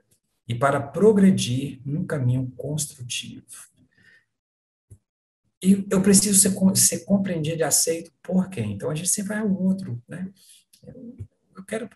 e 0.49 0.55
para 0.55 0.81
progredir 0.81 1.81
num 1.85 2.05
caminho 2.05 2.53
construtivo. 2.57 3.45
E 5.63 5.87
eu 5.91 6.03
preciso 6.03 6.39
ser, 6.39 6.55
ser 6.77 7.05
compreendido 7.05 7.61
e 7.61 7.63
aceito 7.63 8.11
por 8.23 8.49
quem? 8.49 8.73
Então 8.73 8.91
a 8.91 8.95
gente 8.95 9.09
sempre 9.09 9.35
vai 9.35 9.39
ao 9.39 9.51
outro, 9.51 10.03
né? 10.09 10.29
Eu 11.57 11.65
quero 11.65 11.89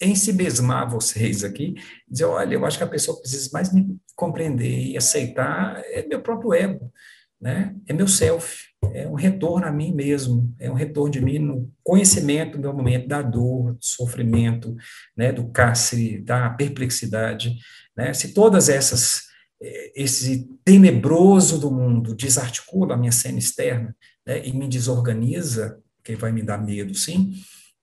ensibesmar 0.00 0.88
vocês 0.88 1.42
aqui, 1.42 1.74
dizer, 2.06 2.24
olha, 2.24 2.54
eu 2.54 2.64
acho 2.66 2.76
que 2.76 2.84
a 2.84 2.88
pessoa 2.88 3.18
precisa 3.18 3.48
mais 3.52 3.72
me 3.72 3.98
compreender 4.14 4.86
e 4.86 4.96
aceitar 4.96 5.82
é 5.86 6.06
meu 6.06 6.20
próprio 6.20 6.52
ego, 6.52 6.92
né? 7.40 7.74
É 7.86 7.92
meu 7.92 8.06
self, 8.06 8.66
é 8.92 9.08
um 9.08 9.14
retorno 9.14 9.66
a 9.66 9.72
mim 9.72 9.92
mesmo, 9.92 10.54
é 10.58 10.70
um 10.70 10.74
retorno 10.74 11.10
de 11.10 11.20
mim 11.20 11.38
no 11.38 11.72
conhecimento 11.82 12.58
do 12.58 12.60
meu 12.60 12.74
momento 12.74 13.08
da 13.08 13.22
dor, 13.22 13.74
do 13.74 13.84
sofrimento, 13.84 14.76
né, 15.16 15.32
do 15.32 15.48
cárcere, 15.48 16.18
da 16.20 16.50
perplexidade, 16.50 17.56
né? 17.96 18.12
Se 18.12 18.34
todas 18.34 18.68
essas 18.68 19.27
esse 19.60 20.48
tenebroso 20.64 21.58
do 21.58 21.70
mundo 21.70 22.14
desarticula 22.14 22.94
a 22.94 22.96
minha 22.96 23.12
cena 23.12 23.38
externa 23.38 23.94
né, 24.26 24.46
e 24.46 24.52
me 24.52 24.68
desorganiza, 24.68 25.80
que 26.04 26.14
vai 26.14 26.30
me 26.30 26.42
dar 26.42 26.58
medo, 26.58 26.94
sim. 26.94 27.32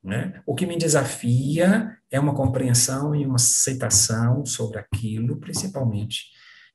Né? 0.03 0.41
O 0.45 0.55
que 0.55 0.65
me 0.65 0.77
desafia 0.77 1.97
é 2.09 2.19
uma 2.19 2.35
compreensão 2.35 3.15
e 3.15 3.25
uma 3.25 3.35
aceitação 3.35 4.45
sobre 4.45 4.79
aquilo, 4.79 5.37
principalmente, 5.37 6.25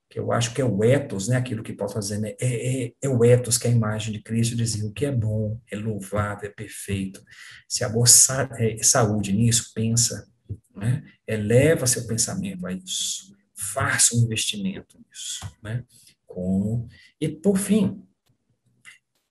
que 0.08 0.18
eu 0.18 0.32
acho 0.32 0.52
que 0.52 0.60
é 0.60 0.64
o 0.64 0.82
ethos, 0.82 1.28
né, 1.28 1.36
aquilo 1.36 1.62
que 1.62 1.72
posso 1.72 1.94
fazer, 1.94 2.20
é, 2.24 2.36
é, 2.40 2.92
é, 3.00 3.08
o 3.08 3.24
ethos, 3.24 3.56
que 3.56 3.68
é 3.68 3.70
a 3.70 3.72
imagem 3.74 4.12
de 4.12 4.20
Cristo, 4.20 4.56
dizer 4.56 4.84
o 4.84 4.92
que 4.92 5.06
é 5.06 5.12
bom, 5.12 5.60
é 5.70 5.76
louvável, 5.76 6.50
é 6.50 6.52
perfeito. 6.52 7.22
Se 7.68 7.84
há 7.84 8.06
sa 8.06 8.50
é, 8.58 8.82
saúde 8.82 9.32
nisso, 9.32 9.70
pensa, 9.72 10.26
né, 10.74 11.04
eleva 11.28 11.86
seu 11.86 12.06
pensamento 12.08 12.66
a 12.66 12.72
isso 12.72 13.30
faça 13.60 14.16
um 14.16 14.22
investimento 14.22 14.98
nisso, 14.98 15.50
né? 15.62 15.84
Como 16.26 16.88
e 17.20 17.28
por 17.28 17.58
fim, 17.58 18.02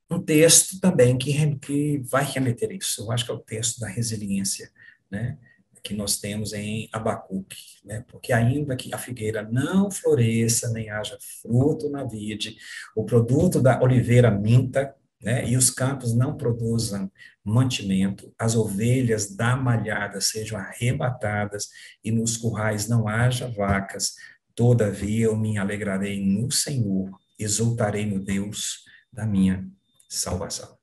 um 0.10 0.22
texto 0.22 0.80
também 0.80 1.18
que, 1.18 1.56
que 1.58 2.00
vai 2.00 2.24
remeter 2.24 2.72
isso. 2.72 3.04
Eu 3.04 3.12
acho 3.12 3.26
que 3.26 3.32
é 3.32 3.34
o 3.34 3.40
texto 3.40 3.80
da 3.80 3.88
resiliência, 3.88 4.72
né? 5.10 5.38
Que 5.82 5.94
nós 5.94 6.20
temos 6.20 6.52
em 6.52 6.90
Abacuque, 6.92 7.80
né? 7.86 8.04
Porque 8.08 8.34
ainda 8.34 8.76
que 8.76 8.94
a 8.94 8.98
figueira 8.98 9.42
não 9.44 9.90
floresça, 9.90 10.72
nem 10.72 10.90
haja 10.90 11.18
fruto 11.42 11.90
na 11.90 12.04
vide, 12.04 12.58
o 12.96 13.04
produto 13.04 13.62
da 13.62 13.82
oliveira 13.82 14.30
minta, 14.30 14.94
né? 15.22 15.48
E 15.48 15.58
os 15.58 15.70
campos 15.70 16.14
não 16.14 16.38
produzam 16.38 17.12
mantimento, 17.44 18.34
as 18.38 18.56
ovelhas 18.56 19.36
da 19.36 19.56
malhada 19.56 20.22
sejam 20.22 20.58
arrebatadas 20.58 21.70
e 22.04 22.12
nos 22.12 22.38
currais 22.38 22.88
não 22.88 23.08
haja 23.08 23.48
vacas. 23.50 24.14
Todavia 24.56 25.26
eu 25.26 25.36
me 25.36 25.58
alegrarei 25.58 26.24
no 26.26 26.52
Senhor, 26.52 27.10
exultarei 27.38 28.06
no 28.06 28.20
Deus 28.20 28.86
da 29.12 29.26
minha 29.26 29.68
salvação. 30.08 30.78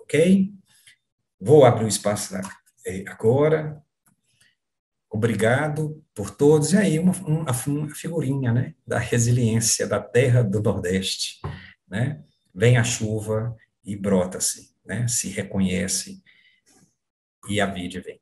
Ok? 0.00 0.52
Vou 1.40 1.64
abrir 1.64 1.84
o 1.84 1.88
espaço 1.88 2.34
eh, 2.86 3.04
agora. 3.06 3.82
Obrigado 5.10 6.04
por 6.14 6.30
todos. 6.30 6.72
E 6.72 6.76
aí, 6.76 6.98
uma, 6.98 7.12
uma, 7.26 7.94
figurinha 7.94 8.52
né, 8.52 8.74
da 8.86 8.98
resiliência 8.98 9.86
da 9.86 10.00
terra 10.00 10.42
do 10.42 10.62
Nordeste. 10.62 11.40
Né? 11.88 12.22
Vem 12.54 12.76
a 12.76 12.84
chuva 12.84 13.56
e 13.84 13.96
brota-se 13.96 14.70
né, 14.90 15.06
se 15.06 15.28
reconhece 15.28 16.20
e 17.48 17.60
a 17.60 17.66
vida 17.66 18.00
vem. 18.00 18.18